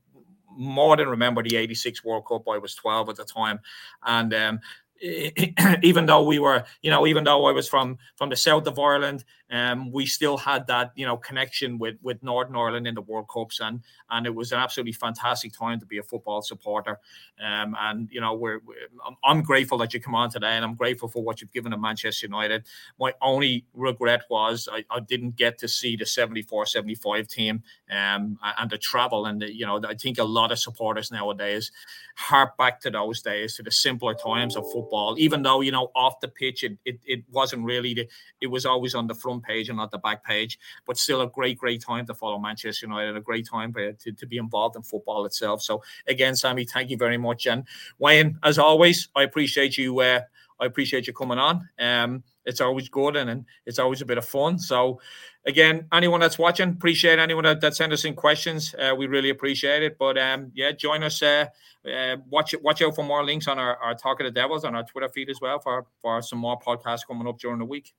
more 0.57 0.97
than 0.97 1.09
remember 1.09 1.43
the 1.43 1.57
86 1.57 2.05
World 2.05 2.27
Cup. 2.27 2.43
I 2.49 2.59
was 2.59 2.75
12 2.75 3.09
at 3.09 3.17
the 3.17 3.25
time. 3.25 3.61
And 4.05 4.35
um, 4.35 4.61
even 5.83 6.07
though 6.07 6.23
we 6.23 6.39
were, 6.39 6.65
you 6.83 6.91
know, 6.91 7.07
even 7.07 7.25
though 7.25 7.47
I 7.47 7.53
was 7.53 7.69
from 7.69 7.99
from 8.17 8.29
the 8.31 8.37
south 8.37 8.67
of 8.67 8.79
Ireland, 8.79 9.25
um, 9.53 9.93
we 9.93 10.07
still 10.07 10.37
had 10.37 10.67
that, 10.67 10.93
you 10.95 11.07
know, 11.07 11.17
connection 11.17 11.79
with 11.79 11.97
with 12.03 12.23
Northern 12.23 12.57
Ireland 12.57 12.87
in 12.87 12.95
the 12.95 13.03
World 13.03 13.29
Cups, 13.33 13.61
and 13.61 13.81
and 14.11 14.27
it 14.27 14.35
was 14.35 14.53
an 14.53 14.59
absolutely 14.59 14.93
fantastic 14.93 15.53
time 15.53 15.79
to 15.81 15.87
be 15.87 15.99
a 15.99 16.03
football 16.03 16.43
supporter. 16.43 16.99
Um, 17.43 17.77
and 17.79 18.09
you 18.11 18.21
know, 18.21 18.35
we're, 18.35 18.61
we're 18.65 18.77
I'm 19.25 19.43
grateful 19.43 19.79
that 19.79 19.95
you 19.95 20.01
come 20.01 20.15
on 20.15 20.31
today, 20.31 20.53
and 20.53 20.65
I'm 20.65 20.75
grateful 20.75 21.09
for 21.09 21.23
what 21.23 21.41
you've 21.41 21.53
given 21.53 21.73
to 21.73 21.79
Manchester 21.79 22.27
United. 22.27 22.65
My 22.99 23.13
only 23.21 23.65
regret 23.75 24.23
was 24.31 24.69
I, 24.71 24.85
I 24.91 25.01
didn't 25.01 25.37
get 25.37 25.59
to 25.59 25.69
see 25.69 25.97
the 25.97 26.07
74, 26.07 26.67
75 26.67 27.29
team, 27.29 27.63
um, 27.91 28.39
and 28.59 28.71
the 28.71 28.79
travel, 28.79 29.27
and 29.27 29.43
the, 29.43 29.55
you 29.55 29.67
know, 29.67 29.81
I 29.87 29.95
think 29.95 30.19
a 30.19 30.25
lot 30.25 30.53
of 30.53 30.59
supporters 30.59 31.11
nowadays 31.11 31.73
harp 32.17 32.57
back 32.57 32.81
to 32.81 32.91
those 32.91 33.23
days, 33.23 33.57
to 33.57 33.63
the 33.63 33.71
simpler 33.71 34.15
times 34.15 34.57
of 34.57 34.65
football 34.71 34.83
football, 34.93 35.19
even 35.19 35.43
though, 35.43 35.61
you 35.61 35.73
know, 35.73 35.91
off 35.95 36.21
the 36.21 36.29
pitch, 36.29 36.65
it, 36.65 36.77
it, 36.85 36.99
it 37.05 37.25
wasn't 37.31 37.65
really, 37.65 37.95
the, 37.95 38.09
it 38.41 38.47
was 38.47 38.67
always 38.67 38.95
on 38.95 39.07
the 39.07 39.15
front 39.15 39.42
page 39.43 39.69
and 39.69 39.79
not 39.79 39.91
the 39.91 39.99
back 39.99 40.25
page, 40.25 40.59
but 40.87 40.97
still 40.97 41.21
a 41.23 41.29
great, 41.29 41.59
great 41.59 41.83
time 41.83 42.07
to 42.07 42.15
follow 42.15 42.39
Manchester 42.39 42.87
United, 42.87 43.17
a 43.17 43.21
great 43.21 43.47
time 43.49 43.73
to, 43.75 43.93
to, 44.13 44.27
be 44.27 44.39
involved 44.39 44.77
in 44.77 44.83
football 44.83 45.25
itself. 45.27 45.63
So 45.63 45.83
again, 46.07 46.35
Sammy, 46.35 46.65
thank 46.65 46.91
you 46.91 46.97
very 46.97 47.19
much. 47.19 47.47
And 47.47 47.65
Wayne, 47.99 48.39
as 48.43 48.59
always, 48.59 49.09
I 49.15 49.23
appreciate 49.23 49.77
you. 49.77 50.01
Uh, 50.01 50.21
I 50.61 50.67
appreciate 50.67 51.07
you 51.07 51.13
coming 51.13 51.39
on. 51.39 51.69
Um, 51.79 52.23
it's 52.45 52.61
always 52.61 52.89
good 52.89 53.17
and, 53.17 53.29
and 53.29 53.45
it's 53.67 53.79
always 53.79 54.01
a 54.01 54.07
bit 54.07 54.19
of 54.19 54.25
fun. 54.25 54.59
So, 54.59 55.01
again, 55.45 55.87
anyone 55.93 56.21
that's 56.21 56.39
watching, 56.39 56.71
appreciate 56.71 57.19
anyone 57.19 57.45
that, 57.45 57.61
that 57.61 57.75
sent 57.75 57.93
us 57.93 58.05
in 58.05 58.15
questions. 58.15 58.75
Uh, 58.75 58.95
we 58.97 59.07
really 59.07 59.31
appreciate 59.31 59.83
it. 59.83 59.99
But 59.99 60.19
um, 60.19 60.53
yeah, 60.55 60.73
join 60.73 61.03
us. 61.03 61.21
Uh, 61.23 61.47
uh, 61.85 62.17
watch 62.31 62.55
watch 62.63 62.81
out 62.81 62.95
for 62.95 63.05
more 63.05 63.25
links 63.25 63.49
on 63.49 63.59
our, 63.59 63.77
our 63.77 63.95
Talk 63.95 64.21
of 64.21 64.25
the 64.25 64.31
Devils 64.31 64.65
on 64.65 64.77
our 64.77 64.85
Twitter 64.85 65.09
feed 65.09 65.31
as 65.31 65.41
well 65.41 65.59
for 65.59 65.87
for 66.01 66.23
some 66.23 66.39
more 66.39 66.59
podcasts 66.61 67.07
coming 67.07 67.27
up 67.27 67.39
during 67.39 67.59
the 67.59 67.65
week. 67.65 67.93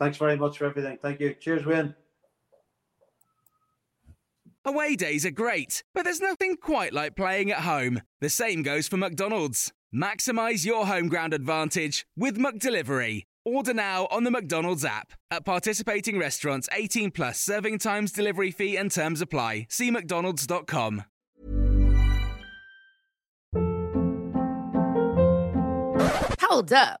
Thanks 0.00 0.16
very 0.16 0.36
much 0.36 0.58
for 0.58 0.64
everything. 0.64 0.98
Thank 1.00 1.20
you. 1.20 1.34
Cheers, 1.38 1.66
Win. 1.66 1.94
Away 4.64 4.96
days 4.96 5.24
are 5.24 5.30
great, 5.30 5.84
but 5.94 6.04
there's 6.04 6.20
nothing 6.20 6.56
quite 6.56 6.92
like 6.92 7.16
playing 7.16 7.50
at 7.50 7.60
home. 7.60 8.00
The 8.20 8.28
same 8.30 8.62
goes 8.62 8.88
for 8.88 8.96
McDonald's. 8.96 9.72
Maximize 9.94 10.64
your 10.64 10.86
home 10.86 11.08
ground 11.08 11.34
advantage 11.34 12.06
with 12.16 12.38
McDelivery. 12.38 13.24
Order 13.44 13.74
now 13.74 14.06
on 14.10 14.24
the 14.24 14.30
McDonald's 14.30 14.84
app. 14.84 15.12
At 15.30 15.44
participating 15.44 16.18
restaurants, 16.18 16.68
18 16.72 17.10
plus 17.10 17.40
serving 17.40 17.78
times, 17.78 18.12
delivery 18.12 18.50
fee, 18.50 18.76
and 18.76 18.90
terms 18.90 19.20
apply. 19.20 19.66
See 19.70 19.90
McDonald's.com. 19.90 21.04
Hold 26.40 26.72
up. 26.72 27.00